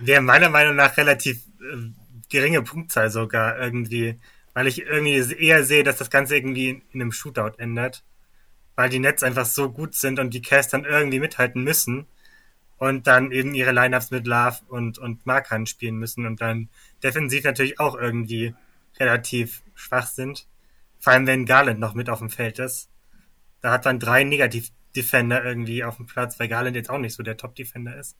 Wäre 0.00 0.22
meiner 0.22 0.48
Meinung 0.48 0.76
nach 0.76 0.96
relativ 0.96 1.44
äh, 1.60 1.90
geringe 2.30 2.62
Punktzahl 2.62 3.10
sogar 3.10 3.58
irgendwie. 3.58 4.18
Weil 4.54 4.66
ich 4.66 4.82
irgendwie 4.82 5.34
eher 5.34 5.64
sehe, 5.64 5.84
dass 5.84 5.96
das 5.96 6.10
Ganze 6.10 6.36
irgendwie 6.36 6.82
in 6.92 7.00
einem 7.00 7.12
Shootout 7.12 7.58
endet. 7.58 8.02
Weil 8.76 8.90
die 8.90 8.98
Nets 8.98 9.22
einfach 9.22 9.46
so 9.46 9.70
gut 9.70 9.94
sind 9.94 10.18
und 10.18 10.34
die 10.34 10.42
Cast 10.42 10.72
dann 10.72 10.84
irgendwie 10.84 11.20
mithalten 11.20 11.62
müssen. 11.62 12.06
Und 12.78 13.06
dann 13.06 13.30
eben 13.30 13.54
ihre 13.54 13.72
Lineups 13.72 14.10
mit 14.10 14.26
Love 14.26 14.58
und, 14.68 14.98
und 14.98 15.26
Markan 15.26 15.66
spielen 15.66 15.96
müssen 15.96 16.24
und 16.24 16.40
dann 16.40 16.70
defensiv 17.02 17.44
natürlich 17.44 17.78
auch 17.78 17.94
irgendwie 17.94 18.54
relativ 18.98 19.62
schwach 19.74 20.06
sind. 20.06 20.46
Vor 20.98 21.12
allem, 21.12 21.26
wenn 21.26 21.46
Garland 21.46 21.80
noch 21.80 21.94
mit 21.94 22.08
auf 22.08 22.18
dem 22.18 22.30
Feld 22.30 22.58
ist. 22.58 22.88
Da 23.60 23.72
hat 23.72 23.84
man 23.84 23.98
drei 23.98 24.24
Negativ-Defender 24.24 25.44
irgendwie 25.44 25.84
auf 25.84 25.96
dem 25.96 26.06
Platz, 26.06 26.38
weil 26.38 26.48
Garland 26.48 26.76
jetzt 26.76 26.90
auch 26.90 26.98
nicht 26.98 27.14
so 27.14 27.22
der 27.22 27.36
Top-Defender 27.36 27.98
ist. 27.98 28.16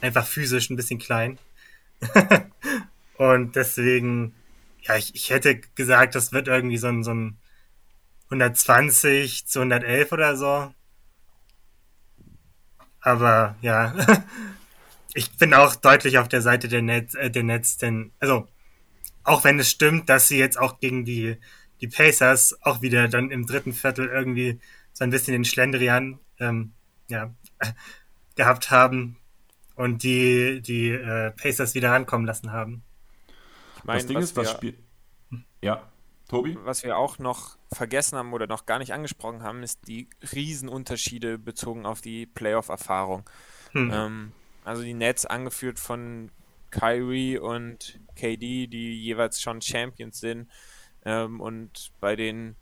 Einfach 0.00 0.26
physisch 0.26 0.70
ein 0.70 0.76
bisschen 0.76 0.98
klein. 0.98 1.38
und 3.16 3.56
deswegen, 3.56 4.34
ja, 4.86 4.96
ich, 4.96 5.14
ich 5.14 5.30
hätte 5.30 5.60
gesagt, 5.74 6.14
das 6.14 6.32
wird 6.32 6.48
irgendwie 6.48 6.76
so 6.78 6.88
ein, 6.88 7.02
so 7.04 7.12
ein 7.12 7.38
120 8.26 9.46
zu 9.46 9.60
111 9.60 10.12
oder 10.12 10.36
so. 10.36 10.72
Aber 13.00 13.56
ja, 13.60 13.94
ich 15.14 15.36
bin 15.36 15.54
auch 15.54 15.74
deutlich 15.76 16.18
auf 16.18 16.28
der 16.28 16.42
Seite 16.42 16.68
der 16.68 16.82
Nets, 16.82 17.14
äh, 17.14 17.30
der 17.30 17.42
Nets, 17.42 17.76
denn, 17.78 18.12
also, 18.20 18.48
auch 19.24 19.44
wenn 19.44 19.58
es 19.58 19.70
stimmt, 19.70 20.08
dass 20.10 20.28
sie 20.28 20.38
jetzt 20.38 20.58
auch 20.58 20.80
gegen 20.80 21.04
die, 21.04 21.38
die 21.80 21.88
Pacers 21.88 22.58
auch 22.62 22.82
wieder 22.82 23.08
dann 23.08 23.30
im 23.30 23.46
dritten 23.46 23.72
Viertel 23.72 24.08
irgendwie 24.08 24.60
so 24.92 25.04
ein 25.04 25.10
bisschen 25.10 25.32
den 25.32 25.44
Schlendrian 25.46 26.18
ähm, 26.40 26.72
ja, 27.08 27.34
gehabt 28.36 28.70
haben 28.70 29.16
und 29.76 30.02
die, 30.02 30.60
die 30.60 30.90
äh, 30.90 31.30
Pacers 31.30 31.74
wieder 31.74 31.90
rankommen 31.90 32.26
lassen 32.26 32.52
haben. 32.52 32.82
Mein, 33.84 33.98
das 33.98 34.06
Ding 34.06 34.18
ist, 34.18 34.36
das 34.36 34.50
Spiel. 34.50 34.78
Ja, 35.62 35.90
Tobi? 36.28 36.56
Was 36.64 36.84
wir 36.84 36.96
auch 36.96 37.18
noch 37.18 37.58
vergessen 37.72 38.16
haben 38.16 38.32
oder 38.32 38.46
noch 38.46 38.66
gar 38.66 38.78
nicht 38.78 38.92
angesprochen 38.92 39.42
haben, 39.42 39.62
ist 39.62 39.86
die 39.88 40.08
Riesenunterschiede 40.32 41.38
bezogen 41.38 41.86
auf 41.86 42.00
die 42.00 42.26
Playoff-Erfahrung. 42.26 43.28
Hm. 43.72 43.90
Ähm, 43.92 44.32
also 44.64 44.82
die 44.82 44.94
Nets 44.94 45.26
angeführt 45.26 45.78
von 45.78 46.30
Kyrie 46.70 47.38
und 47.38 48.00
KD, 48.16 48.66
die 48.66 49.00
jeweils 49.00 49.40
schon 49.40 49.60
Champions 49.60 50.20
sind. 50.20 50.50
Ähm, 51.04 51.40
und 51.40 51.92
bei 52.00 52.16
den 52.16 52.56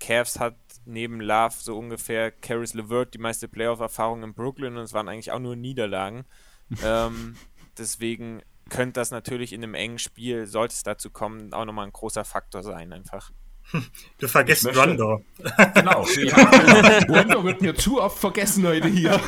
Cavs 0.00 0.40
hat 0.40 0.56
neben 0.84 1.20
Love 1.20 1.54
so 1.58 1.78
ungefähr 1.78 2.32
Caris 2.32 2.74
LeVert 2.74 3.14
die 3.14 3.18
meiste 3.18 3.46
Playoff-Erfahrung 3.46 4.22
in 4.22 4.34
Brooklyn 4.34 4.76
und 4.76 4.82
es 4.82 4.94
waren 4.94 5.08
eigentlich 5.08 5.30
auch 5.30 5.38
nur 5.38 5.54
Niederlagen. 5.54 6.24
ähm, 6.84 7.36
deswegen 7.78 8.42
könnte 8.72 8.94
das 8.94 9.10
natürlich 9.10 9.52
in 9.52 9.62
einem 9.62 9.74
engen 9.74 9.98
Spiel, 9.98 10.46
sollte 10.46 10.74
es 10.74 10.82
dazu 10.82 11.10
kommen, 11.10 11.52
auch 11.52 11.66
nochmal 11.66 11.86
ein 11.86 11.92
großer 11.92 12.24
Faktor 12.24 12.62
sein, 12.62 12.92
einfach. 12.92 13.30
Du 14.18 14.28
vergisst 14.28 14.66
Rondo. 14.76 15.22
Genau. 15.74 16.06
Ja, 16.16 16.98
Rondo 17.08 17.44
wird 17.44 17.60
mir 17.60 17.74
zu 17.74 18.00
oft 18.00 18.18
vergessen 18.18 18.66
heute 18.66 18.88
hier. 18.88 19.20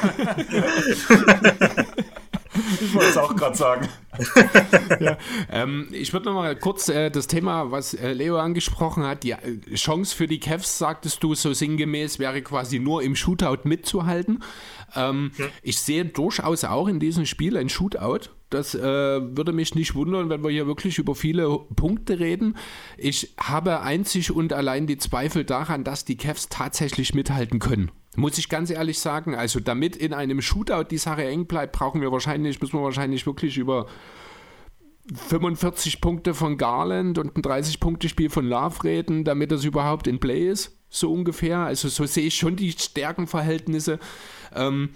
Ich 2.80 2.94
wollte 2.94 3.08
es 3.10 3.16
auch 3.16 3.34
gerade 3.34 3.56
sagen. 3.56 3.88
ja, 5.00 5.18
ähm, 5.50 5.88
ich 5.90 6.12
würde 6.12 6.26
noch 6.26 6.34
mal 6.34 6.56
kurz 6.56 6.88
äh, 6.88 7.10
das 7.10 7.26
Thema, 7.26 7.70
was 7.70 7.94
äh, 7.94 8.12
Leo 8.12 8.38
angesprochen 8.38 9.04
hat, 9.04 9.24
die 9.24 9.32
äh, 9.32 9.74
Chance 9.74 10.14
für 10.14 10.26
die 10.26 10.40
Cavs, 10.40 10.78
sagtest 10.78 11.22
du, 11.22 11.34
so 11.34 11.52
sinngemäß 11.52 12.18
wäre 12.18 12.40
quasi 12.42 12.78
nur 12.78 13.02
im 13.02 13.16
Shootout 13.16 13.60
mitzuhalten. 13.64 14.42
Ähm, 14.94 15.32
ja. 15.36 15.46
Ich 15.62 15.80
sehe 15.80 16.04
durchaus 16.04 16.64
auch 16.64 16.88
in 16.88 17.00
diesem 17.00 17.26
Spiel 17.26 17.56
ein 17.56 17.68
Shootout. 17.68 18.30
Das 18.54 18.72
äh, 18.72 18.80
würde 18.80 19.52
mich 19.52 19.74
nicht 19.74 19.96
wundern, 19.96 20.30
wenn 20.30 20.44
wir 20.44 20.50
hier 20.50 20.68
wirklich 20.68 20.98
über 20.98 21.16
viele 21.16 21.58
Punkte 21.74 22.20
reden. 22.20 22.56
Ich 22.96 23.34
habe 23.36 23.80
einzig 23.80 24.30
und 24.30 24.52
allein 24.52 24.86
die 24.86 24.96
Zweifel 24.96 25.44
daran, 25.44 25.82
dass 25.82 26.04
die 26.04 26.16
Cavs 26.16 26.48
tatsächlich 26.50 27.14
mithalten 27.14 27.58
können. 27.58 27.90
Muss 28.14 28.38
ich 28.38 28.48
ganz 28.48 28.70
ehrlich 28.70 29.00
sagen, 29.00 29.34
also 29.34 29.58
damit 29.58 29.96
in 29.96 30.14
einem 30.14 30.40
Shootout 30.40 30.84
die 30.84 30.98
Sache 30.98 31.24
eng 31.24 31.46
bleibt, 31.46 31.72
brauchen 31.72 32.00
wir 32.00 32.12
wahrscheinlich, 32.12 32.60
müssen 32.60 32.78
wir 32.78 32.84
wahrscheinlich 32.84 33.26
wirklich 33.26 33.58
über 33.58 33.86
45 35.12 36.00
Punkte 36.00 36.32
von 36.32 36.56
Garland 36.56 37.18
und 37.18 37.36
ein 37.36 37.42
30-Punkte-Spiel 37.42 38.30
von 38.30 38.46
Love 38.46 38.84
reden, 38.84 39.24
damit 39.24 39.50
das 39.50 39.64
überhaupt 39.64 40.06
in 40.06 40.20
Play 40.20 40.48
ist, 40.48 40.78
so 40.88 41.12
ungefähr. 41.12 41.58
Also 41.58 41.88
so 41.88 42.06
sehe 42.06 42.28
ich 42.28 42.36
schon 42.36 42.54
die 42.54 42.70
Stärkenverhältnisse. 42.70 43.98
Ähm, 44.54 44.90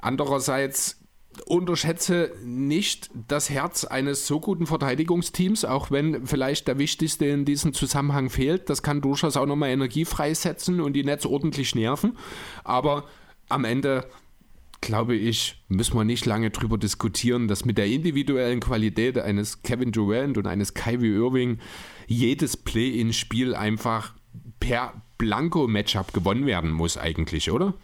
andererseits 0.00 0.95
unterschätze 1.42 2.32
nicht 2.44 3.10
das 3.28 3.50
Herz 3.50 3.84
eines 3.84 4.26
so 4.26 4.40
guten 4.40 4.66
Verteidigungsteams, 4.66 5.64
auch 5.64 5.90
wenn 5.90 6.26
vielleicht 6.26 6.68
der 6.68 6.78
wichtigste 6.78 7.26
in 7.26 7.44
diesem 7.44 7.72
Zusammenhang 7.72 8.30
fehlt. 8.30 8.70
Das 8.70 8.82
kann 8.82 9.00
durchaus 9.00 9.36
auch 9.36 9.46
nochmal 9.46 9.70
Energie 9.70 10.04
freisetzen 10.04 10.80
und 10.80 10.94
die 10.94 11.04
Netz 11.04 11.26
ordentlich 11.26 11.74
nerven. 11.74 12.16
Aber 12.64 13.04
am 13.48 13.64
Ende 13.64 14.06
glaube 14.80 15.16
ich, 15.16 15.64
müssen 15.68 15.96
wir 15.96 16.04
nicht 16.04 16.26
lange 16.26 16.50
drüber 16.50 16.78
diskutieren, 16.78 17.48
dass 17.48 17.64
mit 17.64 17.78
der 17.78 17.86
individuellen 17.86 18.60
Qualität 18.60 19.18
eines 19.18 19.62
Kevin 19.62 19.90
Durant 19.92 20.38
und 20.38 20.46
eines 20.46 20.74
Kyrie 20.74 21.14
Irving 21.14 21.58
jedes 22.06 22.56
Play-in-Spiel 22.56 23.54
einfach 23.54 24.14
per 24.60 25.02
Blanko-Matchup 25.18 26.12
gewonnen 26.12 26.46
werden 26.46 26.70
muss, 26.70 26.96
eigentlich, 26.96 27.50
oder? 27.50 27.74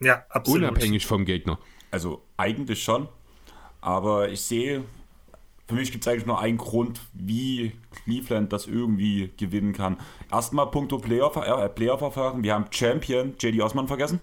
Ja, 0.00 0.24
absolut. 0.30 0.70
Unabhängig 0.70 1.06
vom 1.06 1.24
Gegner. 1.24 1.58
Also 1.90 2.22
eigentlich 2.36 2.82
schon. 2.82 3.08
Aber 3.80 4.28
ich 4.28 4.42
sehe, 4.42 4.84
für 5.66 5.74
mich 5.74 5.92
gibt 5.92 6.04
es 6.04 6.08
eigentlich 6.08 6.26
nur 6.26 6.40
einen 6.40 6.58
Grund, 6.58 7.00
wie 7.12 7.72
Cleveland 8.04 8.52
das 8.52 8.66
irgendwie 8.66 9.30
gewinnen 9.36 9.72
kann. 9.72 9.98
Erstmal 10.30 10.70
punkto 10.70 10.98
Playoff-Erfahrung. 10.98 11.64
Äh, 11.64 11.68
Playoff 11.68 12.16
Wir 12.42 12.54
haben 12.54 12.66
Champion 12.70 13.34
JD 13.38 13.62
Osman 13.62 13.88
vergessen. 13.88 14.20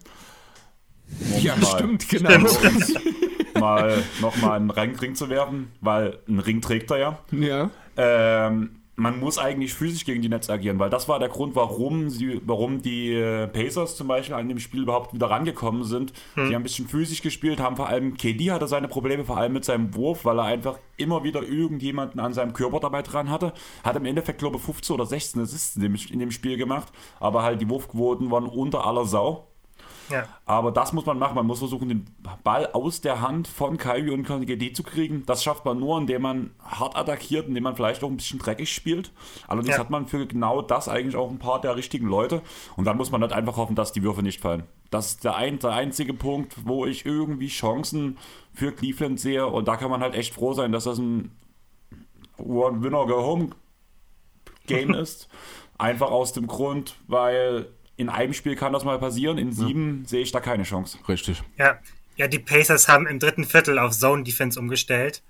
Um 1.20 1.42
ja, 1.42 1.56
stimmt, 1.66 2.10
genau. 2.10 2.30
mal 3.60 4.04
nochmal 4.20 4.58
einen 4.58 4.70
Ring 4.72 5.16
zu 5.16 5.30
werfen, 5.30 5.72
weil 5.82 6.20
ein 6.28 6.40
Ring 6.40 6.62
trägt 6.62 6.92
er 6.92 6.98
ja. 6.98 7.20
Ja. 7.32 7.70
Ähm, 7.96 8.82
man 9.00 9.20
muss 9.20 9.38
eigentlich 9.38 9.76
physisch 9.76 10.06
gegen 10.06 10.24
die 10.24 10.28
Nets 10.28 10.50
agieren, 10.50 10.80
weil 10.80 10.90
das 10.90 11.08
war 11.08 11.20
der 11.20 11.30
Grund, 11.30 11.56
warum 11.56 12.10
sie, 12.10 12.42
warum 12.44 12.82
die 12.82 13.14
äh, 13.14 13.48
Pacers 13.48 13.96
zum 13.96 14.08
Beispiel 14.08 14.34
an 14.34 14.50
dem 14.50 14.58
Spiel 14.58 14.82
überhaupt 14.82 15.14
wieder 15.14 15.30
rangekommen 15.30 15.84
sind. 15.84 16.14
Hm. 16.34 16.50
Die 16.50 16.56
haben 16.56 16.62
ein 16.62 16.64
bisschen 16.64 16.88
physisch 16.88 17.22
gespielt, 17.22 17.60
haben 17.60 17.76
vor 17.76 17.88
allem, 17.88 18.18
KD 18.18 18.52
hatte 18.52 18.68
seine 18.68 18.88
Probleme, 18.88 19.24
vor 19.24 19.38
allem 19.38 19.54
mit 19.54 19.66
seinem 19.66 19.94
Wurf, 19.94 20.26
weil 20.26 20.40
er 20.40 20.46
einfach 20.46 20.80
immer 20.98 21.24
wieder 21.24 21.44
irgendjemanden 21.44 22.20
an 22.20 22.34
seinem 22.34 22.54
Körper 22.54 22.80
dabei 22.80 23.04
dran 23.04 23.30
hatte. 23.30 23.54
Hat 23.84 23.96
im 23.96 24.06
Endeffekt, 24.06 24.40
glaube 24.40 24.58
ich, 24.58 24.64
15 24.64 24.96
oder 24.96 25.06
16 25.06 25.44
Assists 25.44 25.76
in 25.76 25.84
dem, 25.84 25.96
in 26.10 26.18
dem 26.18 26.32
Spiel 26.32 26.58
gemacht, 26.58 26.92
aber 27.20 27.44
halt 27.44 27.62
die 27.62 27.70
Wurfquoten 27.70 28.32
waren 28.32 28.48
unter 28.48 28.88
aller 28.88 29.06
Sau. 29.06 29.46
Ja. 30.10 30.28
Aber 30.46 30.72
das 30.72 30.94
muss 30.94 31.06
man 31.06 31.20
machen. 31.20 31.36
Man 31.36 31.46
muss 31.46 31.60
versuchen, 31.60 31.90
den 31.90 32.06
Ball 32.44 32.68
aus 32.74 33.02
der 33.02 33.22
Hand 33.22 33.48
von 33.48 33.78
Kyrie 33.78 34.12
und 34.12 34.24
KGD 34.24 34.74
zu 34.74 34.84
kriegen. 34.84 35.24
Das 35.26 35.44
schafft 35.44 35.66
man 35.66 35.80
nur, 35.80 35.98
indem 35.98 36.22
man 36.22 36.52
hart 36.64 36.96
attackiert, 36.96 37.48
indem 37.48 37.64
man 37.64 37.76
vielleicht 37.76 38.04
auch 38.04 38.10
ein 38.10 38.18
bisschen 38.18 38.40
dreckig 38.40 38.74
spielt. 38.74 39.12
Allerdings 39.48 39.76
ja. 39.76 39.82
hat 39.82 39.90
man 39.90 40.08
für 40.08 40.26
genau 40.26 40.62
das 40.62 40.88
eigentlich 40.88 41.16
auch 41.16 41.30
ein 41.30 41.40
paar 41.40 41.62
der 41.62 41.76
richtigen 41.76 42.08
Leute. 42.08 42.42
Und 42.76 42.86
dann 42.86 42.98
muss 42.98 43.12
man 43.12 43.22
halt 43.22 43.34
einfach 43.34 43.58
hoffen, 43.58 43.76
dass 43.76 43.92
die 43.92 44.04
Würfe 44.04 44.24
nicht 44.24 44.42
fallen. 44.42 44.64
Das 44.90 45.08
ist 45.08 45.24
der, 45.24 45.36
ein, 45.36 45.60
der 45.60 45.72
einzige 45.72 46.14
Punkt, 46.14 46.56
wo 46.66 46.86
ich 46.86 47.06
irgendwie 47.06 47.48
Chancen 47.48 48.18
für 48.54 48.72
Cleveland 48.72 49.20
sehe. 49.20 49.48
Und 49.48 49.68
da 49.68 49.76
kann 49.76 49.92
man 49.92 50.02
halt 50.02 50.16
echt 50.16 50.34
froh 50.34 50.54
sein, 50.54 50.72
dass 50.72 50.86
das 50.86 50.98
ein 50.98 51.32
One-Winner-Go-Home-Game 52.38 54.94
ist. 54.94 55.28
Einfach 55.78 56.10
aus 56.10 56.34
dem 56.34 56.48
Grund, 56.48 56.96
weil 57.08 57.68
in 57.98 58.10
einem 58.10 58.34
Spiel 58.34 58.56
kann 58.56 58.74
das 58.74 58.86
mal 58.86 59.00
passieren, 59.00 59.38
in 59.38 59.52
sieben 59.52 60.04
ja. 60.04 60.10
sehe 60.10 60.22
ich 60.22 60.32
da 60.32 60.40
keine 60.40 60.64
Chance. 60.64 61.00
Richtig. 61.10 61.44
Ja. 61.58 61.80
ja, 62.16 62.28
die 62.28 62.40
Pacers 62.40 62.88
haben 62.88 63.08
im 63.08 63.20
dritten 63.20 63.44
Viertel 63.44 63.80
auf 63.80 63.92
Zone 63.92 64.24
Defense 64.24 64.60
umgestellt 64.60 65.24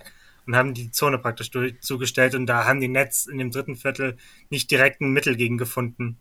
und 0.46 0.56
haben 0.56 0.74
die 0.74 0.92
Zone 0.92 1.18
praktisch 1.18 1.50
zugestellt 1.80 2.36
und 2.36 2.46
da 2.46 2.66
haben 2.66 2.82
die 2.82 2.90
Nets 2.90 3.26
in 3.26 3.38
dem 3.38 3.52
dritten 3.52 3.78
Viertel 3.78 4.18
nicht 4.50 4.70
direkt 4.70 5.02
ein 5.02 5.12
Mittel 5.12 5.38
gegen 5.38 5.58
gefunden. 5.58 6.18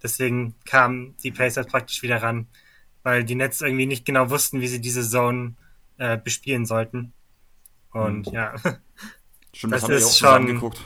Deswegen 0.00 0.54
kamen 0.64 1.16
die 1.24 1.32
Pacers 1.32 1.66
praktisch 1.66 2.02
wieder 2.02 2.22
ran, 2.22 2.46
weil 3.02 3.24
die 3.24 3.34
Nets 3.34 3.60
irgendwie 3.60 3.86
nicht 3.86 4.04
genau 4.04 4.30
wussten, 4.30 4.60
wie 4.60 4.68
sie 4.68 4.80
diese 4.80 5.02
Zone 5.02 5.54
äh, 5.98 6.16
bespielen 6.16 6.64
sollten. 6.64 7.12
Und 7.90 8.28
mhm. 8.28 8.32
ja, 8.32 8.54
Stimmt, 9.52 9.72
das, 9.72 9.82
das 9.82 10.02
ist 10.02 10.18
schon 10.18 10.28
angeguckt 10.28 10.80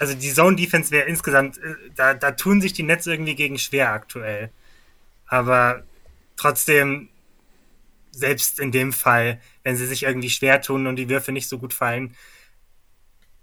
also 0.00 0.14
die 0.14 0.32
Zone 0.32 0.56
Defense 0.56 0.90
wäre 0.90 1.06
insgesamt, 1.06 1.58
äh, 1.58 1.74
da, 1.94 2.14
da 2.14 2.32
tun 2.32 2.60
sich 2.60 2.72
die 2.72 2.82
Nets 2.82 3.06
irgendwie 3.06 3.34
gegen 3.34 3.58
schwer 3.58 3.92
aktuell. 3.92 4.50
Aber 5.26 5.84
trotzdem, 6.36 7.10
selbst 8.10 8.58
in 8.58 8.72
dem 8.72 8.94
Fall, 8.94 9.40
wenn 9.62 9.76
sie 9.76 9.86
sich 9.86 10.04
irgendwie 10.04 10.30
schwer 10.30 10.62
tun 10.62 10.86
und 10.86 10.96
die 10.96 11.10
Würfe 11.10 11.32
nicht 11.32 11.48
so 11.48 11.58
gut 11.58 11.74
fallen, 11.74 12.16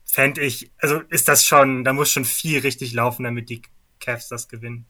fände 0.03 0.41
ich, 0.41 0.71
also 0.79 1.01
ist 1.09 1.27
das 1.27 1.45
schon, 1.45 1.83
da 1.83 1.93
muss 1.93 2.11
schon 2.11 2.25
viel 2.25 2.59
richtig 2.59 2.91
laufen, 2.91 3.23
damit 3.23 3.49
die 3.49 3.61
Cavs 3.99 4.27
das 4.27 4.47
gewinnen. 4.47 4.85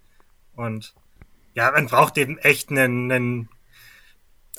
Und 0.56 0.96
ja, 1.54 1.70
man 1.72 1.88
braucht 1.88 2.18
eben 2.18 2.38
echt 2.38 2.70
einen, 2.70 3.12
einen 3.12 3.50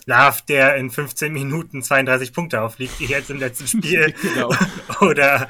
Love, 0.04 0.42
der 0.46 0.76
in 0.76 0.90
15 0.90 1.32
Minuten 1.32 1.82
32 1.82 2.34
Punkte 2.34 2.60
aufliegt, 2.60 3.00
wie 3.00 3.06
jetzt 3.06 3.30
im 3.30 3.38
letzten 3.38 3.66
Spiel. 3.82 4.14
genau. 4.20 4.54
Oder 5.00 5.48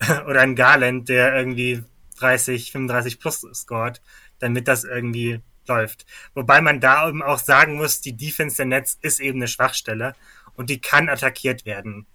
oder 0.26 0.40
ein 0.40 0.56
Garland, 0.56 1.08
der 1.08 1.34
irgendwie 1.34 1.82
30, 2.18 2.72
35 2.72 3.20
plus 3.20 3.46
scored, 3.54 4.00
damit 4.38 4.68
das 4.68 4.84
irgendwie 4.84 5.40
läuft. 5.66 6.06
Wobei 6.34 6.60
man 6.60 6.80
da 6.80 7.08
eben 7.08 7.22
auch 7.22 7.38
sagen 7.38 7.76
muss, 7.76 8.00
die 8.00 8.16
Defense 8.16 8.56
der 8.56 8.66
Nets 8.66 8.98
ist 9.02 9.20
eben 9.20 9.38
eine 9.38 9.48
Schwachstelle 9.48 10.14
und 10.54 10.70
die 10.70 10.80
kann 10.80 11.08
attackiert 11.08 11.66
werden. 11.66 12.06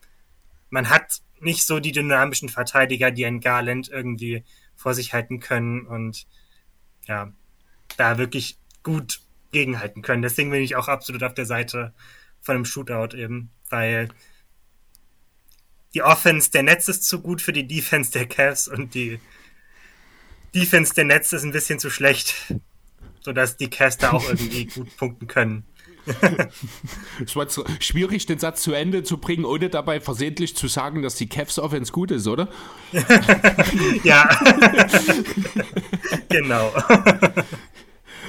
Man 0.69 0.89
hat 0.89 1.21
nicht 1.39 1.65
so 1.65 1.79
die 1.79 1.91
dynamischen 1.91 2.49
Verteidiger, 2.49 3.11
die 3.11 3.25
ein 3.25 3.41
Garland 3.41 3.89
irgendwie 3.89 4.43
vor 4.75 4.93
sich 4.93 5.13
halten 5.13 5.39
können 5.39 5.85
und 5.85 6.25
ja, 7.05 7.31
da 7.97 8.17
wirklich 8.17 8.57
gut 8.81 9.21
gegenhalten 9.51 10.01
können. 10.01 10.21
Deswegen 10.21 10.49
bin 10.49 10.63
ich 10.63 10.75
auch 10.75 10.87
absolut 10.87 11.23
auf 11.23 11.33
der 11.33 11.45
Seite 11.45 11.93
von 12.41 12.55
einem 12.55 12.65
Shootout 12.65 13.15
eben, 13.15 13.51
weil 13.69 14.09
die 15.93 16.01
Offense 16.01 16.51
der 16.51 16.63
Nets 16.63 16.87
ist 16.87 17.05
zu 17.05 17.21
gut 17.21 17.41
für 17.41 17.53
die 17.53 17.67
Defense 17.67 18.11
der 18.11 18.25
Cavs 18.25 18.67
und 18.67 18.95
die 18.95 19.19
Defense 20.55 20.93
der 20.93 21.05
Nets 21.05 21.33
ist 21.33 21.43
ein 21.43 21.51
bisschen 21.51 21.79
zu 21.79 21.89
schlecht, 21.89 22.35
sodass 23.21 23.57
die 23.57 23.69
Cavs 23.69 23.97
da 23.97 24.11
auch 24.11 24.27
irgendwie 24.27 24.65
gut 24.73 24.95
punkten 24.97 25.27
können. 25.27 25.65
es 27.25 27.35
war 27.35 27.47
schwierig, 27.79 28.25
den 28.25 28.37
Satz 28.37 28.61
zu 28.61 28.73
Ende 28.73 29.03
zu 29.03 29.19
bringen, 29.19 29.45
ohne 29.45 29.69
dabei 29.69 30.01
versehentlich 30.01 30.53
zu 30.55 30.67
sagen, 30.67 31.01
dass 31.01 31.15
die 31.15 31.29
Cavs 31.29 31.59
Offense 31.59 31.93
gut 31.93 32.11
ist, 32.11 32.27
oder? 32.27 32.49
ja. 34.03 34.29
genau. 36.27 36.73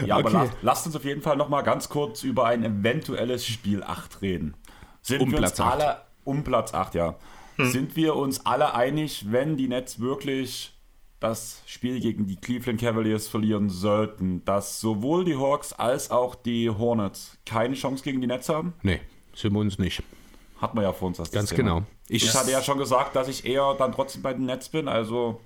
Ja, 0.07 0.17
aber 0.17 0.29
okay. 0.29 0.37
lasst, 0.37 0.53
lasst 0.63 0.87
uns 0.87 0.97
auf 0.97 1.05
jeden 1.05 1.21
Fall 1.21 1.37
noch 1.37 1.49
mal 1.49 1.63
ganz 1.63 1.89
kurz 1.89 2.23
über 2.23 2.47
ein 2.47 2.65
eventuelles 2.65 3.45
Spiel 3.45 3.83
8 3.83 4.23
reden. 4.23 4.55
Sind 5.03 5.21
um 5.21 5.33
wir 5.33 5.39
Platz 5.39 5.59
uns 5.59 5.61
8. 5.61 5.73
alle 5.73 6.03
um 6.23 6.45
Platz 6.45 6.75
8, 6.75 6.95
ja. 6.95 7.17
Hm. 7.57 7.71
Sind 7.71 7.97
wir 7.97 8.17
uns 8.17 8.45
alle 8.47 8.75
einig, 8.75 9.27
wenn 9.31 9.57
die 9.57 9.69
Nets 9.69 10.01
wirklich 10.01 10.73
das 11.21 11.63
Spiel 11.67 12.01
gegen 12.01 12.27
die 12.27 12.37
Cleveland 12.37 12.81
Cavaliers 12.81 13.29
verlieren 13.29 13.71
sollten, 13.71 14.45
dass 14.45 14.81
sowohl 14.81 15.25
die 15.25 15.37
Hawks 15.37 15.73
als 15.73 16.11
auch 16.11 16.35
die 16.35 16.69
Hornets 16.69 17.39
keine 17.47 17.75
Chance 17.75 18.05
gegen 18.05 18.21
die 18.21 18.27
Nets 18.27 18.49
haben? 18.49 18.75
Nee, 18.83 19.01
sind 19.35 19.53
wir 19.53 19.61
uns 19.61 19.79
nicht. 19.79 20.03
Hat 20.61 20.75
man 20.75 20.85
ja 20.85 20.93
vor 20.93 21.09
uns 21.09 21.17
das 21.17 21.31
Ganz 21.31 21.51
Thema. 21.51 21.63
genau. 21.63 21.83
Ich, 22.09 22.25
ich 22.25 22.35
hatte 22.35 22.51
ja 22.51 22.63
schon 22.63 22.79
gesagt, 22.79 23.17
dass 23.17 23.29
ich 23.29 23.47
eher 23.47 23.75
dann 23.79 23.93
trotzdem 23.93 24.23
bei 24.23 24.35
den 24.35 24.45
Nets 24.45 24.69
bin, 24.69 24.89
also 24.89 25.41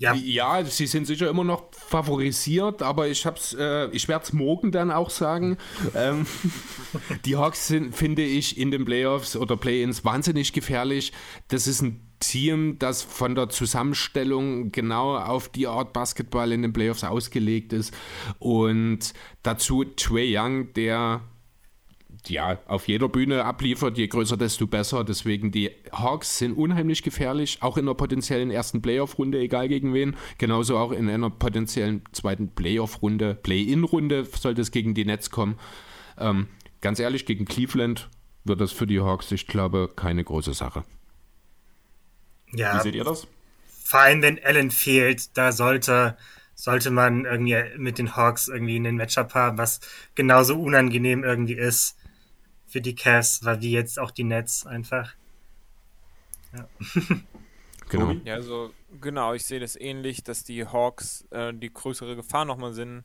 ja. 0.00 0.14
ja, 0.14 0.64
sie 0.64 0.86
sind 0.86 1.06
sicher 1.06 1.28
immer 1.28 1.44
noch 1.44 1.74
favorisiert, 1.74 2.80
aber 2.82 3.08
ich 3.08 3.26
äh, 3.58 3.90
ich 3.90 4.08
werde 4.08 4.24
es 4.24 4.32
morgen 4.32 4.72
dann 4.72 4.90
auch 4.90 5.10
sagen. 5.10 5.58
ähm, 5.94 6.26
die 7.26 7.36
Hawks 7.36 7.68
sind, 7.68 7.94
finde 7.94 8.22
ich, 8.22 8.56
in 8.56 8.70
den 8.70 8.86
Playoffs 8.86 9.36
oder 9.36 9.58
Play-ins 9.58 10.04
wahnsinnig 10.04 10.54
gefährlich. 10.54 11.12
Das 11.48 11.66
ist 11.66 11.82
ein 11.82 12.10
Team, 12.18 12.78
das 12.78 13.02
von 13.02 13.34
der 13.34 13.48
Zusammenstellung 13.48 14.72
genau 14.72 15.16
auf 15.16 15.48
die 15.48 15.66
Art 15.66 15.92
Basketball 15.92 16.52
in 16.52 16.62
den 16.62 16.72
Playoffs 16.72 17.04
ausgelegt 17.04 17.72
ist. 17.72 17.94
Und 18.38 19.12
dazu 19.42 19.84
Trey 19.84 20.34
Young, 20.36 20.72
der 20.74 21.22
ja, 22.28 22.58
auf 22.66 22.88
jeder 22.88 23.08
Bühne 23.08 23.44
abliefert, 23.44 23.96
je 23.96 24.06
größer, 24.06 24.36
desto 24.36 24.66
besser. 24.66 25.04
Deswegen 25.04 25.50
die 25.50 25.70
Hawks 25.92 26.38
sind 26.38 26.54
unheimlich 26.54 27.02
gefährlich, 27.02 27.58
auch 27.60 27.76
in 27.76 27.84
einer 27.84 27.94
potenziellen 27.94 28.50
ersten 28.50 28.82
Playoff-Runde, 28.82 29.38
egal 29.38 29.68
gegen 29.68 29.94
wen. 29.94 30.16
Genauso 30.38 30.76
auch 30.76 30.92
in 30.92 31.08
einer 31.08 31.30
potenziellen 31.30 32.02
zweiten 32.12 32.54
Playoff-Runde, 32.54 33.36
Play-In-Runde 33.36 34.24
sollte 34.24 34.60
es 34.60 34.70
gegen 34.70 34.94
die 34.94 35.04
Nets 35.04 35.30
kommen. 35.30 35.58
Ähm, 36.18 36.48
ganz 36.80 36.98
ehrlich, 36.98 37.26
gegen 37.26 37.44
Cleveland 37.44 38.08
wird 38.44 38.60
das 38.60 38.72
für 38.72 38.86
die 38.86 39.00
Hawks, 39.00 39.30
ich 39.32 39.46
glaube, 39.46 39.90
keine 39.94 40.24
große 40.24 40.54
Sache. 40.54 40.84
Ja. 42.52 42.76
Wie 42.76 42.82
seht 42.82 42.94
ihr 42.94 43.04
das? 43.04 43.26
Vor 43.84 44.00
allem, 44.00 44.22
wenn 44.22 44.42
Allen 44.44 44.70
fehlt, 44.70 45.36
da 45.36 45.52
sollte 45.52 46.16
sollte 46.54 46.90
man 46.90 47.24
irgendwie 47.24 47.56
mit 47.78 47.98
den 47.98 48.16
Hawks 48.16 48.48
irgendwie 48.48 48.76
einen 48.76 48.96
Matchup 48.96 49.34
haben, 49.34 49.56
was 49.56 49.80
genauso 50.14 50.60
unangenehm 50.60 51.24
irgendwie 51.24 51.54
ist 51.54 51.96
für 52.70 52.80
die 52.80 52.94
Cavs, 52.94 53.44
weil 53.44 53.60
wie 53.60 53.72
jetzt 53.72 53.98
auch 53.98 54.12
die 54.12 54.24
Nets 54.24 54.64
einfach. 54.64 55.12
Ja. 56.56 56.68
genau. 57.88 58.12
Ja, 58.24 58.34
also 58.34 58.72
genau, 59.00 59.34
ich 59.34 59.44
sehe 59.44 59.60
das 59.60 59.74
ähnlich, 59.76 60.22
dass 60.22 60.44
die 60.44 60.64
Hawks 60.64 61.26
äh, 61.30 61.52
die 61.52 61.72
größere 61.72 62.14
Gefahr 62.14 62.44
nochmal 62.44 62.72
sind 62.72 63.04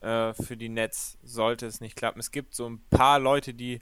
äh, 0.00 0.32
für 0.32 0.56
die 0.56 0.70
Nets, 0.70 1.18
sollte 1.22 1.66
es 1.66 1.80
nicht 1.80 1.94
klappen. 1.94 2.20
Es 2.20 2.30
gibt 2.30 2.54
so 2.54 2.68
ein 2.68 2.80
paar 2.88 3.18
Leute, 3.18 3.52
die 3.52 3.80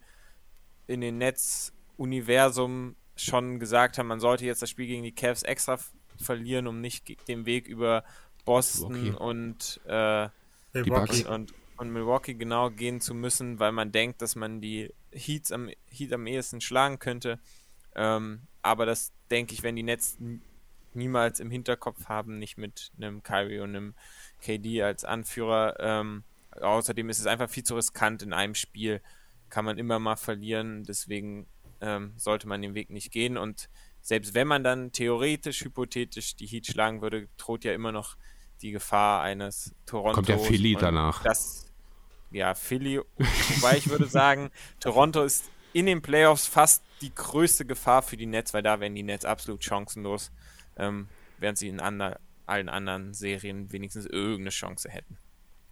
in 0.89 1.01
den 1.01 1.18
Nets-Universum 1.18 2.97
schon 3.14 3.61
gesagt 3.61 3.99
haben, 3.99 4.09
man 4.09 4.18
sollte 4.18 4.45
jetzt 4.45 4.62
das 4.62 4.70
Spiel 4.70 4.87
gegen 4.87 5.05
die 5.05 5.14
Cavs 5.14 5.45
extra 5.45 5.78
verlieren, 6.16 6.66
um 6.66 6.81
nicht 6.81 7.28
den 7.28 7.47
Weg 7.47 7.68
über 7.68 8.03
Boston 8.45 9.11
okay. 9.11 9.16
und, 9.16 9.81
äh, 9.87 10.28
und, 10.74 11.26
und, 11.26 11.55
und 11.81 11.91
Milwaukee 11.91 12.35
genau 12.35 12.70
gehen 12.70 13.01
zu 13.01 13.14
müssen, 13.14 13.59
weil 13.59 13.72
man 13.72 13.91
denkt, 13.91 14.20
dass 14.20 14.37
man 14.37 14.61
die 14.61 14.93
Heats 15.12 15.51
am, 15.51 15.70
Heat 15.87 16.12
am 16.12 16.26
ehesten 16.26 16.61
schlagen 16.61 16.99
könnte. 16.99 17.41
Ähm, 17.95 18.43
aber 18.61 18.85
das 18.85 19.12
denke 19.31 19.55
ich, 19.55 19.62
wenn 19.62 19.76
die 19.76 19.83
Nets 19.83 20.18
niemals 20.93 21.41
im 21.41 21.51
Hinterkopf 21.51 22.07
haben, 22.07 22.39
nicht 22.39 22.59
mit 22.59 22.93
einem 22.97 23.22
Kyrie 23.22 23.61
und 23.61 23.70
einem 23.70 23.95
KD 24.43 24.83
als 24.83 25.05
Anführer. 25.05 25.76
Ähm, 25.81 26.24
außerdem 26.61 27.09
ist 27.09 27.18
es 27.18 27.26
einfach 27.26 27.49
viel 27.49 27.64
zu 27.64 27.76
riskant 27.76 28.22
in 28.22 28.35
einem 28.35 28.55
Spiel. 28.55 29.01
Kann 29.49 29.64
man 29.64 29.78
immer 29.78 29.99
mal 29.99 30.16
verlieren. 30.16 30.85
Deswegen 30.85 31.47
ähm, 31.81 32.12
sollte 32.16 32.47
man 32.47 32.61
den 32.61 32.74
Weg 32.74 32.91
nicht 32.91 33.11
gehen. 33.11 33.39
Und 33.39 33.70
selbst 34.03 34.35
wenn 34.35 34.47
man 34.47 34.62
dann 34.62 34.93
theoretisch, 34.93 35.64
hypothetisch 35.64 36.37
die 36.37 36.47
Heat 36.47 36.66
schlagen 36.66 37.01
würde, 37.01 37.28
droht 37.39 37.64
ja 37.64 37.72
immer 37.72 37.91
noch 37.91 38.16
die 38.61 38.70
Gefahr 38.70 39.22
eines 39.22 39.74
Toronto. 39.87 40.16
Kommt 40.16 40.28
der 40.28 40.39
Philly 40.39 40.76
danach. 40.78 41.22
Das, 41.22 41.70
ja, 42.31 42.55
Philly, 42.55 43.01
wobei 43.16 43.76
ich 43.76 43.89
würde 43.89 44.07
sagen, 44.07 44.51
Toronto 44.81 45.22
ist 45.22 45.51
in 45.72 45.87
den 45.87 46.03
Playoffs 46.03 46.47
fast 46.47 46.83
die 47.01 47.14
größte 47.14 47.64
Gefahr 47.64 48.03
für 48.03 48.16
die 48.16 48.26
Nets, 48.26 48.55
weil 48.55 48.62
da 48.62 48.81
wären 48.81 48.95
die 48.95 49.03
Nets 49.03 49.24
absolut 49.24 49.64
chancenlos, 49.64 50.31
ähm, 50.76 51.09
während 51.39 51.59
sie 51.59 51.68
in 51.68 51.81
ander, 51.81 52.20
allen 52.47 52.68
anderen 52.68 53.14
Serien 53.14 53.72
wenigstens 53.72 54.07
irgendeine 54.07 54.51
Chance 54.51 54.89
hätten. 54.89 55.18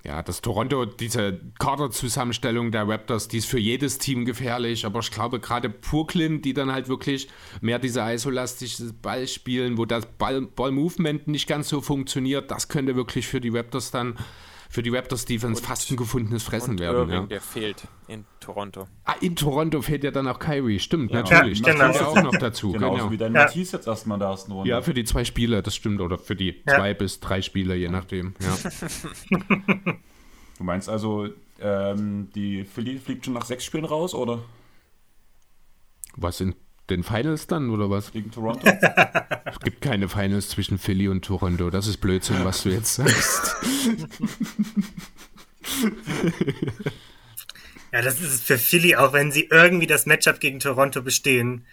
Ja, 0.05 0.23
das 0.23 0.41
Toronto, 0.41 0.85
diese 0.85 1.41
Kaderzusammenstellung 1.59 2.71
der 2.71 2.87
Raptors, 2.87 3.27
die 3.27 3.39
ist 3.39 3.47
für 3.47 3.59
jedes 3.59 3.99
Team 3.99 4.25
gefährlich, 4.25 4.87
aber 4.87 5.01
ich 5.01 5.11
glaube 5.11 5.41
gerade 5.41 5.69
Brooklyn, 5.69 6.41
die 6.41 6.55
dann 6.55 6.71
halt 6.71 6.89
wirklich 6.89 7.29
mehr 7.61 7.81
diese 7.81 8.01
isolastische 8.03 8.93
Ball 8.93 9.27
spielen, 9.27 9.77
wo 9.77 9.87
das 9.87 10.07
Ball-Movement 10.07 11.27
nicht 11.27 11.49
ganz 11.49 11.69
so 11.69 11.81
funktioniert, 11.81 12.51
das 12.53 12.69
könnte 12.69 12.95
wirklich 12.95 13.27
für 13.27 13.41
die 13.41 13.49
Raptors 13.49 13.91
dann 13.91 14.17
für 14.69 14.83
die 14.83 14.91
Raptors 14.91 15.25
Defense 15.25 15.61
und, 15.61 15.67
fast 15.67 15.91
ein 15.91 15.97
gefundenes 15.97 16.43
Fressen 16.43 16.73
und 16.73 16.81
werden. 16.81 16.97
Irving, 16.97 17.21
ja. 17.23 17.27
der 17.27 17.41
fehlt 17.41 17.89
in 18.07 18.25
Toronto. 18.41 18.87
Ah, 19.05 19.15
in 19.21 19.35
Toronto 19.35 19.81
fehlt 19.81 20.05
ja 20.05 20.11
dann 20.11 20.29
auch 20.29 20.39
Kyrie, 20.39 20.79
stimmt, 20.79 21.11
ja. 21.11 21.23
natürlich. 21.23 21.61
Ja, 21.61 21.67
das 21.67 21.75
genau. 21.75 21.85
kommt 21.87 22.01
ja 22.01 22.07
auch 22.07 22.33
noch 22.33 22.39
dazu. 22.39 22.73
Genauso 22.73 22.97
genau. 22.97 23.11
wie 23.11 23.17
dein 23.17 23.35
ja. 23.35 23.45
Matisse 23.45 23.77
jetzt 23.77 23.87
erstmal 23.87 24.19
da 24.19 24.35
ist. 24.35 24.49
Ja, 24.65 24.83
für 24.83 24.95
die 24.95 25.05
zwei 25.05 25.25
Spiele, 25.25 25.63
das 25.63 25.75
stimmt, 25.75 26.01
oder 26.01 26.19
für 26.19 26.37
die 26.37 26.63
ja. 26.67 26.77
zwei 26.77 26.95
bis 26.95 27.21
drei 27.21 27.41
Spiele, 27.41 27.77
je 27.77 27.89
nachdem. 27.89 28.35
Ja. 28.41 28.71
du 30.59 30.65
meinst 30.65 30.89
also, 30.89 31.29
ähm, 31.61 32.29
die 32.35 32.65
Philly 32.65 32.99
fliegt 32.99 33.25
schon 33.25 33.35
nach 33.35 33.47
sechs 33.47 33.65
Spielen 33.65 33.87
raus, 33.87 34.15
oder? 34.15 34.41
Was 36.17 36.39
sind 36.39 36.57
den 36.91 37.03
Finals 37.03 37.47
dann 37.47 37.71
oder 37.71 37.91
was? 37.91 38.13
Gegen 38.13 38.31
Toronto? 38.31 38.67
es 39.45 39.61
gibt 39.61 39.81
keine 39.81 40.09
Finals 40.09 40.49
zwischen 40.49 40.79
Philly 40.79 41.09
und 41.09 41.25
Toronto. 41.25 41.71
Das 41.71 41.87
ist 41.87 41.99
Blödsinn, 41.99 42.45
was 42.45 42.63
du 42.63 42.71
jetzt 42.71 42.95
sagst. 42.95 43.57
ja, 47.93 48.03
das 48.03 48.21
ist 48.21 48.45
für 48.45 48.59
Philly, 48.59 48.97
auch 48.97 49.13
wenn 49.13 49.33
sie 49.33 49.49
irgendwie 49.51 49.87
das 49.87 50.07
Matchup 50.07 50.41
gegen 50.41 50.61
Toronto 50.61 51.03
bestehen, 51.03 51.67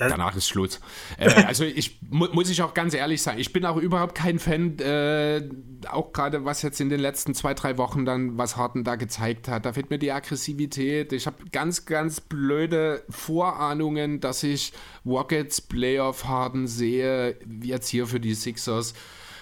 das 0.00 0.10
Danach 0.10 0.34
ist 0.34 0.48
Schluss. 0.48 0.80
Äh, 1.18 1.30
also 1.44 1.64
ich 1.64 2.00
mu 2.08 2.26
muss 2.32 2.48
ich 2.48 2.62
auch 2.62 2.72
ganz 2.72 2.94
ehrlich 2.94 3.22
sagen, 3.22 3.38
ich 3.38 3.52
bin 3.52 3.66
auch 3.66 3.76
überhaupt 3.76 4.14
kein 4.14 4.38
Fan, 4.38 4.78
äh, 4.78 5.46
auch 5.88 6.12
gerade 6.12 6.44
was 6.46 6.62
jetzt 6.62 6.80
in 6.80 6.88
den 6.88 7.00
letzten 7.00 7.34
zwei, 7.34 7.52
drei 7.52 7.76
Wochen 7.76 8.06
dann, 8.06 8.38
was 8.38 8.56
Harden 8.56 8.82
da 8.82 8.96
gezeigt 8.96 9.48
hat. 9.48 9.66
Da 9.66 9.74
fehlt 9.74 9.90
mir 9.90 9.98
die 9.98 10.10
Aggressivität. 10.10 11.12
Ich 11.12 11.26
habe 11.26 11.36
ganz, 11.52 11.84
ganz 11.84 12.20
blöde 12.20 13.04
Vorahnungen, 13.10 14.20
dass 14.20 14.42
ich 14.42 14.72
Rockets 15.04 15.60
Playoff 15.60 16.24
Harden 16.24 16.66
sehe, 16.66 17.36
jetzt 17.62 17.88
hier 17.88 18.06
für 18.06 18.20
die 18.20 18.34
Sixers. 18.34 18.94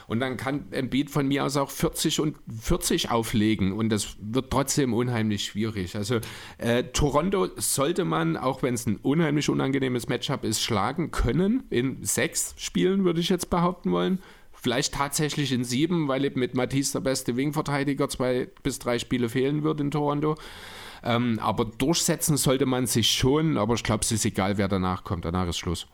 Und 0.09 0.21
dann 0.21 0.39
kann 0.39 0.73
Embiid 0.73 1.11
von 1.11 1.29
mir 1.29 1.45
aus 1.45 1.59
auch 1.59 1.71
40 1.71 2.21
und 2.21 2.37
40 2.49 3.11
auflegen 3.11 3.73
und 3.73 3.91
das 3.91 4.17
wird 4.19 4.51
trotzdem 4.51 4.95
unheimlich 4.95 5.45
schwierig. 5.45 5.97
Also 5.97 6.21
äh, 6.57 6.85
Toronto 6.85 7.49
sollte 7.57 8.07
man, 8.07 8.39
auch 8.39 8.63
wenn 8.63 8.73
es 8.73 8.87
ein 8.87 8.97
unheimlich 8.97 9.51
unangenehmes 9.51 10.09
Matchup 10.09 10.45
ist, 10.45 10.63
schlagen 10.63 11.11
können. 11.11 11.65
In 11.69 12.03
sechs 12.05 12.55
Spielen 12.57 13.05
würde 13.05 13.21
ich 13.21 13.29
jetzt 13.29 13.51
behaupten 13.51 13.93
wollen. 13.93 14.23
Vielleicht 14.51 14.95
tatsächlich 14.95 15.53
in 15.53 15.63
sieben, 15.63 16.09
weil 16.09 16.25
eben 16.25 16.41
mit 16.41 16.55
Matisse 16.55 16.95
der 16.95 17.01
beste 17.01 17.37
Wingverteidiger 17.37 18.09
zwei 18.09 18.49
bis 18.63 18.79
drei 18.79 18.99
Spiele 18.99 19.29
fehlen 19.29 19.63
wird 19.63 19.79
in 19.83 19.91
Toronto. 19.91 20.37
Ähm, 21.05 21.39
aber 21.39 21.67
durchsetzen 21.67 22.39
sollte 22.39 22.65
man 22.65 22.87
sich 22.87 23.11
schon, 23.11 23.59
aber 23.59 23.75
ich 23.75 23.83
glaube, 23.83 24.05
es 24.05 24.11
ist 24.11 24.25
egal, 24.25 24.57
wer 24.57 24.69
danach 24.69 25.05
kommt. 25.05 25.27
Danach 25.27 25.49
ist 25.49 25.59
Schluss. 25.59 25.87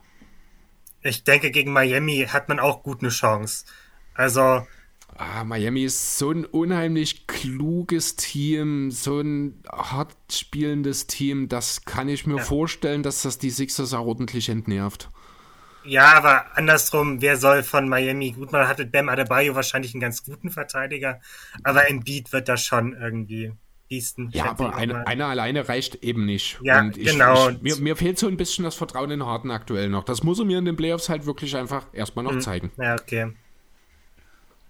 Ich 1.01 1.25
denke, 1.25 1.51
gegen 1.51 1.73
Miami 1.73 2.25
hat 2.29 2.47
man 2.47 2.59
auch 2.59 2.81
gut 2.81 3.01
eine 3.01 3.09
Chance. 3.09 3.65
Also. 4.15 4.65
Ah, 5.17 5.45
Miami 5.45 5.83
ist 5.83 6.17
so 6.17 6.31
ein 6.31 6.43
unheimlich 6.43 7.25
kluges 7.25 8.17
Team, 8.17 8.91
so 8.91 9.21
ein 9.21 9.63
hart 9.71 10.13
spielendes 10.29 11.07
Team. 11.07 11.47
Das 11.47 11.85
kann 11.85 12.09
ich 12.09 12.27
mir 12.27 12.37
ja. 12.37 12.43
vorstellen, 12.43 13.01
dass 13.01 13.21
das 13.21 13.37
die 13.37 13.49
Sixers 13.49 13.93
auch 13.93 14.05
ordentlich 14.05 14.49
entnervt. 14.49 15.09
Ja, 15.85 16.13
aber 16.13 16.57
andersrum, 16.57 17.21
wer 17.21 17.37
soll 17.37 17.63
von 17.63 17.87
Miami 17.87 18.31
gut 18.31 18.51
Man 18.51 18.67
hat 18.67 18.79
mit 18.79 18.91
Bam 18.91 19.07
Adebayo 19.07 19.55
wahrscheinlich 19.55 19.93
einen 19.93 20.01
ganz 20.01 20.23
guten 20.23 20.49
Verteidiger, 20.49 21.21
aber 21.63 21.89
Embiid 21.89 22.33
wird 22.33 22.49
da 22.49 22.57
schon 22.57 22.93
irgendwie 22.93 23.53
Biesten. 23.87 24.31
Ja, 24.33 24.45
aber 24.45 24.75
eine, 24.75 25.05
einer 25.05 25.27
alleine 25.27 25.69
reicht 25.69 26.03
eben 26.03 26.25
nicht. 26.25 26.59
Ja, 26.63 26.79
und 26.79 26.97
ich, 26.97 27.11
genau. 27.11 27.49
Ich, 27.49 27.61
mir, 27.61 27.75
mir 27.77 27.95
fehlt 27.95 28.17
so 28.17 28.27
ein 28.27 28.35
bisschen 28.35 28.65
das 28.65 28.75
Vertrauen 28.75 29.11
in 29.11 29.23
Harden 29.23 29.51
aktuell 29.51 29.89
noch. 29.89 30.03
Das 30.03 30.23
muss 30.23 30.39
er 30.39 30.45
mir 30.45 30.57
in 30.57 30.65
den 30.65 30.75
Playoffs 30.75 31.07
halt 31.07 31.27
wirklich 31.27 31.55
einfach 31.55 31.85
erstmal 31.93 32.25
noch 32.25 32.39
zeigen. 32.39 32.71
Ja, 32.77 32.95
okay. 32.95 33.33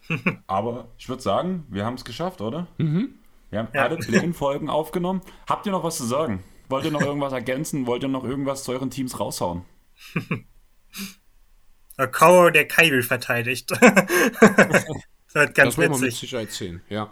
Aber 0.48 0.88
ich 0.98 1.10
würde 1.10 1.22
sagen, 1.22 1.66
wir 1.70 1.86
haben 1.86 1.96
es 1.96 2.06
geschafft, 2.06 2.42
oder? 2.42 2.68
Mhm. 2.78 3.16
Wir 3.50 3.60
haben 3.60 3.70
alle 3.74 3.98
Play-In-Folgen 3.98 4.70
aufgenommen. 4.70 5.22
Habt 5.48 5.66
ihr 5.66 5.72
noch 5.72 5.84
was 5.84 5.98
zu 5.98 6.06
sagen? 6.06 6.44
Wollt 6.70 6.86
ihr 6.86 6.92
noch 6.92 7.02
irgendwas 7.06 7.34
ergänzen? 7.34 7.88
Wollt 7.88 8.04
ihr 8.04 8.10
noch 8.10 8.24
irgendwas 8.24 8.64
zu 8.64 8.72
euren 8.72 8.90
Teams 8.90 9.20
raushauen? 9.20 9.64
Okoro, 11.98 12.50
der 12.50 12.68
Kyrie 12.68 13.04
verteidigt. 13.04 13.72
das 13.72 13.82
wird 15.34 15.56
ganz 15.56 15.76
Das 15.76 15.78
werden 15.78 15.78
wir 15.78 15.90
mit 15.90 16.02
witzig, 16.02 16.20
Sicherheit 16.20 16.52
sehen. 16.52 16.82
Ja. 16.90 17.10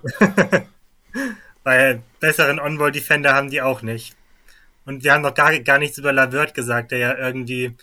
weil 1.63 2.03
besseren 2.19 2.59
On-Ball-Defender 2.59 3.33
haben 3.33 3.49
die 3.49 3.61
auch 3.61 3.81
nicht. 3.81 4.17
Und 4.85 5.03
wir 5.05 5.13
haben 5.13 5.21
noch 5.21 5.33
gar, 5.33 5.57
gar 5.59 5.79
nichts 5.79 5.97
über 5.97 6.11
Lavert 6.11 6.53
gesagt, 6.53 6.91
der 6.91 6.97
ja 6.97 7.17
irgendwie 7.17 7.77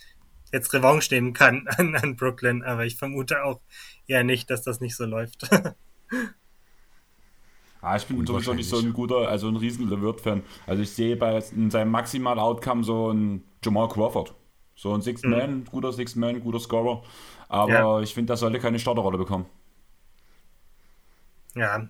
jetzt 0.52 0.72
Revanche 0.72 1.14
nehmen 1.14 1.32
kann 1.32 1.66
an, 1.76 1.94
an 1.96 2.16
Brooklyn, 2.16 2.62
aber 2.62 2.84
ich 2.86 2.96
vermute 2.96 3.44
auch 3.44 3.60
eher 4.06 4.24
nicht, 4.24 4.50
dass 4.50 4.62
das 4.62 4.80
nicht 4.80 4.96
so 4.96 5.04
läuft. 5.04 5.48
Ah, 7.82 7.96
ich 7.96 8.04
bin 8.06 8.26
sowieso 8.26 8.52
nicht 8.52 8.68
so 8.68 8.78
ein 8.78 8.92
guter, 8.92 9.28
also 9.28 9.48
ein 9.48 9.56
riesen 9.56 9.88
LeVert-Fan. 9.88 10.42
Also 10.66 10.82
ich 10.82 10.90
sehe 10.90 11.16
bei 11.16 11.38
in 11.56 11.70
seinem 11.70 11.90
Maximal-Outcome 11.92 12.84
so 12.84 13.10
ein 13.10 13.42
Jamal 13.64 13.88
Crawford. 13.88 14.34
So 14.74 14.92
ein 14.94 15.00
Sixth 15.00 15.24
Man, 15.24 15.64
guter 15.64 15.90
Sixth 15.90 16.14
Man, 16.16 16.40
guter 16.42 16.60
Scorer. 16.60 17.02
Aber 17.48 17.72
Ja. 17.72 18.00
ich 18.00 18.12
finde, 18.12 18.26
der 18.32 18.36
sollte 18.36 18.58
keine 18.58 18.78
Starterrolle 18.78 19.16
bekommen. 19.16 19.46
ja, 21.54 21.88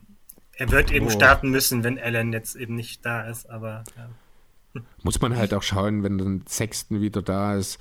er 0.53 0.71
wird 0.71 0.93
eben 0.93 1.07
Oh. 1.07 1.11
starten 1.11 1.51
müssen, 1.51 1.83
wenn 1.83 1.99
Allen 1.99 2.33
jetzt 2.33 2.55
eben 2.55 2.77
nicht 2.77 3.05
da 3.05 3.23
ist, 3.29 3.51
aber 3.51 3.83
ja. 3.97 4.83
Muss 5.03 5.21
man 5.21 5.37
halt 5.37 5.53
auch 5.55 5.63
schauen, 5.65 6.05
wenn 6.05 6.19
dann 6.19 6.45
Sexton 6.47 7.01
wieder 7.01 7.23
da 7.23 7.57
ist. 7.57 7.81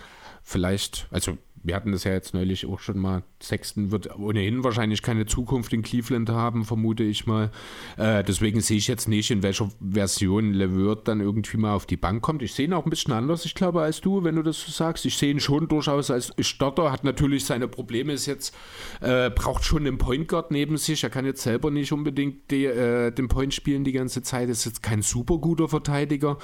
Vielleicht, 0.49 1.07
also 1.11 1.37
wir 1.61 1.75
hatten 1.75 1.91
das 1.91 2.05
ja 2.05 2.11
jetzt 2.11 2.33
neulich 2.33 2.65
auch 2.65 2.79
schon 2.79 2.97
mal. 2.97 3.21
Sexton 3.39 3.91
wird 3.91 4.17
ohnehin 4.17 4.63
wahrscheinlich 4.63 5.03
keine 5.03 5.27
Zukunft 5.27 5.71
in 5.73 5.83
Cleveland 5.83 6.27
haben, 6.31 6.65
vermute 6.65 7.03
ich 7.03 7.27
mal. 7.27 7.51
Äh, 7.97 8.23
deswegen 8.23 8.59
sehe 8.59 8.77
ich 8.77 8.87
jetzt 8.87 9.07
nicht, 9.07 9.29
in 9.29 9.43
welcher 9.43 9.69
Version 9.79 10.53
LeVert 10.53 11.07
dann 11.07 11.19
irgendwie 11.19 11.57
mal 11.57 11.75
auf 11.75 11.85
die 11.85 11.97
Bank 11.97 12.23
kommt. 12.23 12.41
Ich 12.41 12.55
sehe 12.55 12.65
ihn 12.65 12.73
auch 12.73 12.83
ein 12.83 12.89
bisschen 12.89 13.13
anders, 13.13 13.45
ich 13.45 13.53
glaube, 13.53 13.83
als 13.83 14.01
du, 14.01 14.23
wenn 14.23 14.37
du 14.37 14.41
das 14.41 14.59
so 14.59 14.71
sagst. 14.71 15.05
Ich 15.05 15.17
sehe 15.17 15.29
ihn 15.29 15.39
schon 15.39 15.67
durchaus 15.67 16.09
als 16.09 16.33
Starter, 16.39 16.91
hat 16.91 17.03
natürlich 17.03 17.45
seine 17.45 17.67
Probleme, 17.67 18.13
ist 18.13 18.25
jetzt, 18.25 18.55
äh, 19.01 19.29
braucht 19.29 19.63
schon 19.63 19.85
einen 19.85 19.99
Point 19.99 20.29
Guard 20.29 20.49
neben 20.49 20.77
sich. 20.77 21.03
Er 21.03 21.11
kann 21.11 21.25
jetzt 21.25 21.43
selber 21.43 21.69
nicht 21.69 21.91
unbedingt 21.91 22.49
die, 22.49 22.65
äh, 22.65 23.11
den 23.11 23.27
Point 23.27 23.53
spielen 23.53 23.83
die 23.83 23.91
ganze 23.91 24.23
Zeit. 24.23 24.49
Ist 24.49 24.65
jetzt 24.65 24.81
kein 24.81 25.03
super 25.03 25.37
guter 25.37 25.67
Verteidiger, 25.67 26.39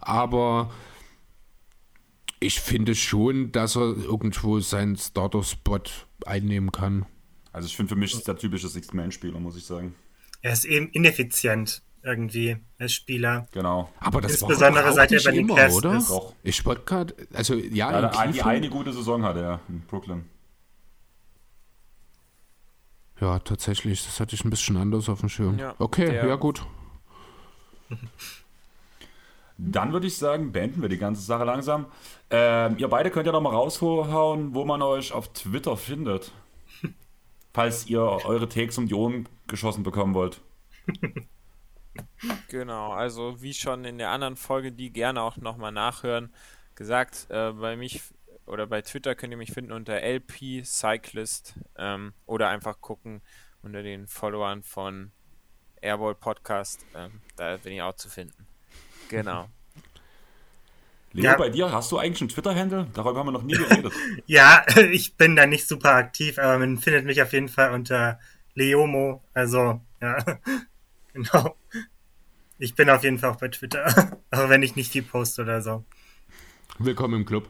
aber 0.00 0.70
ich 2.42 2.60
finde 2.60 2.94
schon, 2.94 3.52
dass 3.52 3.76
er 3.76 3.96
irgendwo 3.96 4.60
seinen 4.60 4.96
Starter-Spot 4.96 5.80
einnehmen 6.26 6.70
kann. 6.72 7.06
Also 7.52 7.66
ich 7.66 7.76
finde, 7.76 7.90
für 7.90 7.96
mich 7.96 8.12
ist 8.14 8.26
der 8.28 8.36
typische 8.36 8.68
Sixth-Man-Spieler, 8.68 9.38
muss 9.40 9.56
ich 9.56 9.64
sagen. 9.64 9.94
er 10.42 10.52
ist 10.52 10.64
eben 10.64 10.88
ineffizient 10.90 11.82
irgendwie 12.04 12.56
als 12.78 12.92
Spieler. 12.94 13.46
Genau. 13.52 13.92
Aber 14.00 14.20
das 14.20 14.32
Insbesondere 14.32 14.84
war 14.84 14.90
auch 14.90 14.94
seit 14.94 15.12
er 15.12 15.16
nicht 15.16 15.24
bei 15.24 15.30
den 15.32 15.40
immer, 15.40 15.54
Cavs 15.54 15.74
oder? 15.76 15.96
ist. 15.96 16.10
Doch. 16.10 16.34
Ich 16.42 16.64
wollte 16.66 16.82
gerade, 16.84 17.14
also 17.32 17.54
ja, 17.54 18.10
Ja, 18.10 18.26
die 18.26 18.42
eine 18.42 18.68
gute 18.70 18.92
Saison 18.92 19.22
hat 19.22 19.36
er 19.36 19.60
in 19.68 19.80
Brooklyn. 19.82 20.24
ja, 23.20 23.38
tatsächlich, 23.38 24.04
das 24.04 24.18
hatte 24.18 24.34
ich 24.34 24.44
ein 24.44 24.50
bisschen 24.50 24.76
anders 24.76 25.08
auf 25.08 25.20
dem 25.20 25.28
Schirm. 25.28 25.58
Ja, 25.58 25.74
okay, 25.78 26.16
ja 26.16 26.34
gut. 26.34 26.66
Dann 29.64 29.92
würde 29.92 30.08
ich 30.08 30.16
sagen, 30.16 30.50
beenden 30.50 30.82
wir 30.82 30.88
die 30.88 30.98
ganze 30.98 31.22
Sache 31.22 31.44
langsam. 31.44 31.86
Ähm, 32.30 32.76
ihr 32.78 32.88
beide 32.88 33.10
könnt 33.10 33.26
ja 33.26 33.32
noch 33.32 33.40
mal 33.40 33.50
raushauen, 33.50 34.54
wo 34.54 34.64
man 34.64 34.82
euch 34.82 35.12
auf 35.12 35.32
Twitter 35.32 35.76
findet. 35.76 36.32
Falls 37.54 37.86
ihr 37.86 38.02
eure 38.02 38.48
Takes 38.48 38.76
um 38.78 38.88
die 38.88 38.94
Ohren 38.94 39.28
geschossen 39.46 39.84
bekommen 39.84 40.14
wollt. 40.14 40.40
Genau, 42.48 42.92
also 42.92 43.42
wie 43.42 43.54
schon 43.54 43.84
in 43.84 43.98
der 43.98 44.10
anderen 44.10 44.36
Folge, 44.36 44.72
die 44.72 44.90
gerne 44.90 45.22
auch 45.22 45.36
nochmal 45.36 45.72
nachhören, 45.72 46.32
gesagt, 46.74 47.26
äh, 47.30 47.52
bei 47.52 47.76
mich 47.76 48.00
oder 48.46 48.66
bei 48.66 48.82
Twitter 48.82 49.14
könnt 49.14 49.32
ihr 49.32 49.36
mich 49.36 49.52
finden 49.52 49.72
unter 49.72 50.00
LP 50.00 50.64
Cyclist 50.64 51.54
ähm, 51.76 52.14
oder 52.26 52.48
einfach 52.48 52.80
gucken 52.80 53.22
unter 53.62 53.82
den 53.82 54.06
Followern 54.06 54.62
von 54.62 55.12
Airball 55.80 56.14
Podcast. 56.14 56.84
Ähm, 56.94 57.20
da 57.36 57.56
bin 57.58 57.74
ich 57.74 57.82
auch 57.82 57.94
zu 57.94 58.08
finden. 58.08 58.46
Genau. 59.12 59.46
Leo, 61.12 61.24
Ja. 61.24 61.36
bei 61.36 61.50
dir, 61.50 61.70
hast 61.70 61.92
du 61.92 61.98
eigentlich 61.98 62.22
einen 62.22 62.30
Twitter-Handle? 62.30 62.86
Darüber 62.94 63.18
haben 63.20 63.26
wir 63.26 63.32
noch 63.32 63.42
nie 63.42 63.52
geredet. 63.52 63.92
Ja, 64.26 64.64
ich 64.90 65.14
bin 65.16 65.36
da 65.36 65.44
nicht 65.46 65.68
super 65.68 65.92
aktiv, 65.92 66.38
aber 66.38 66.58
man 66.58 66.78
findet 66.78 67.04
mich 67.04 67.20
auf 67.20 67.30
jeden 67.34 67.48
Fall 67.50 67.72
unter 67.74 68.18
Leomo. 68.54 69.22
Also, 69.34 69.82
ja, 70.00 70.16
genau. 71.12 71.56
Ich 72.58 72.74
bin 72.74 72.88
auf 72.88 73.04
jeden 73.04 73.18
Fall 73.18 73.30
auch 73.32 73.36
bei 73.36 73.48
Twitter, 73.48 74.16
auch 74.30 74.48
wenn 74.48 74.62
ich 74.62 74.76
nicht 74.76 74.90
viel 74.90 75.02
poste 75.02 75.42
oder 75.42 75.60
so. 75.60 75.84
Willkommen 76.78 77.20
im 77.20 77.26
Club. 77.26 77.48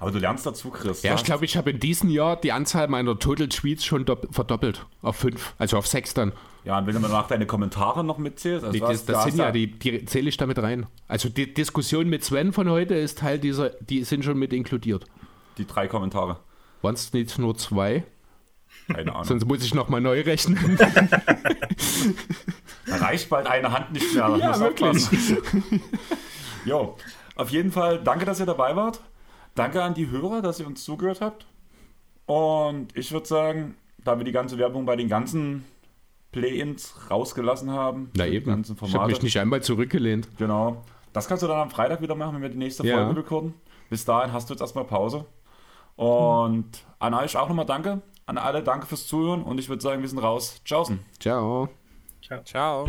Aber 0.00 0.10
du 0.10 0.18
lernst 0.18 0.46
dazu, 0.46 0.70
Chris. 0.70 1.02
Ja, 1.02 1.14
ich 1.14 1.24
glaube, 1.24 1.44
ich 1.44 1.56
habe 1.58 1.70
in 1.70 1.78
diesem 1.78 2.08
Jahr 2.10 2.36
die 2.36 2.52
Anzahl 2.52 2.88
meiner 2.88 3.18
Total 3.18 3.48
Tweets 3.48 3.84
schon 3.84 4.04
dopp- 4.06 4.32
verdoppelt. 4.32 4.86
Auf 5.02 5.16
fünf, 5.16 5.54
also 5.58 5.76
auf 5.76 5.86
sechs 5.86 6.14
dann. 6.14 6.32
Ja, 6.64 6.78
und 6.78 6.86
wenn 6.86 6.94
du 6.94 7.00
danach 7.02 7.28
deine 7.28 7.46
Kommentare 7.46 8.02
noch 8.02 8.16
mitzählst, 8.18 8.64
also 8.64 8.72
Die, 8.72 8.80
das 8.80 9.04
das 9.04 9.24
sind 9.24 9.36
ja, 9.38 9.50
die, 9.52 9.66
die 9.78 10.04
zähle 10.06 10.28
ich 10.30 10.36
damit 10.38 10.58
rein. 10.58 10.86
Also 11.06 11.28
die 11.28 11.52
Diskussion 11.54 12.08
mit 12.08 12.24
Sven 12.24 12.52
von 12.52 12.68
heute 12.70 12.94
ist 12.94 13.18
Teil 13.18 13.38
dieser, 13.38 13.70
die 13.70 14.02
sind 14.04 14.24
schon 14.24 14.38
mit 14.38 14.52
inkludiert. 14.54 15.04
die 15.58 15.66
drei 15.66 15.86
Kommentare. 15.86 16.38
Waren 16.82 16.94
es 16.94 17.12
nicht 17.12 17.38
nur 17.38 17.56
zwei? 17.56 18.04
Keine 18.92 19.12
Ahnung. 19.12 19.24
Sonst 19.24 19.44
muss 19.46 19.62
ich 19.62 19.74
nochmal 19.74 20.00
neu 20.00 20.20
rechnen. 20.22 20.78
Da 22.86 22.96
reicht 22.96 23.28
bald 23.28 23.46
eine 23.46 23.72
Hand 23.72 23.92
nicht 23.92 24.14
mehr. 24.14 24.36
Ja, 24.38 24.58
wirklich. 24.58 25.06
Jo, 26.64 26.96
auf 27.36 27.50
jeden 27.50 27.72
Fall 27.72 28.02
danke, 28.02 28.24
dass 28.26 28.38
ihr 28.40 28.46
dabei 28.46 28.76
wart. 28.76 29.00
Danke 29.62 29.82
an 29.82 29.94
die 29.94 30.10
Hörer, 30.10 30.42
dass 30.42 30.60
ihr 30.60 30.66
uns 30.66 30.84
zugehört 30.84 31.20
habt. 31.20 31.46
Und 32.26 32.96
ich 32.96 33.12
würde 33.12 33.26
sagen, 33.26 33.74
da 34.04 34.16
wir 34.18 34.24
die 34.24 34.32
ganze 34.32 34.56
Werbung 34.58 34.86
bei 34.86 34.96
den 34.96 35.08
ganzen 35.08 35.64
Play-ins 36.32 36.94
rausgelassen 37.10 37.70
haben, 37.70 38.10
Na 38.16 38.26
eben. 38.26 38.62
Ich 38.62 38.94
habe 38.94 39.06
mich 39.08 39.22
nicht 39.22 39.38
einmal 39.38 39.62
zurückgelehnt. 39.62 40.28
genau. 40.38 40.82
Das 41.12 41.26
kannst 41.26 41.42
du 41.42 41.48
dann 41.48 41.58
am 41.58 41.70
Freitag 41.70 42.00
wieder 42.02 42.14
machen, 42.14 42.36
wenn 42.36 42.42
wir 42.42 42.50
die 42.50 42.58
nächste 42.58 42.86
Ja. 42.86 43.04
Folge 43.04 43.20
recorden. 43.20 43.54
Bis 43.88 44.04
dahin 44.04 44.32
hast 44.32 44.48
du 44.48 44.54
jetzt 44.54 44.60
erstmal 44.60 44.84
Pause. 44.84 45.24
Und 45.96 46.70
an 47.00 47.14
euch 47.14 47.36
auch 47.36 47.48
nochmal 47.48 47.66
danke. 47.66 48.00
An 48.26 48.38
alle 48.38 48.62
danke 48.62 48.86
fürs 48.86 49.08
Zuhören. 49.08 49.42
Und 49.42 49.58
ich 49.58 49.68
würde 49.68 49.82
sagen, 49.82 50.02
wir 50.02 50.08
sind 50.08 50.20
raus. 50.20 50.60
Tschaußen. 50.64 51.00
Ciao. 51.18 51.68
Ciao. 52.20 52.42
Ciao. 52.44 52.86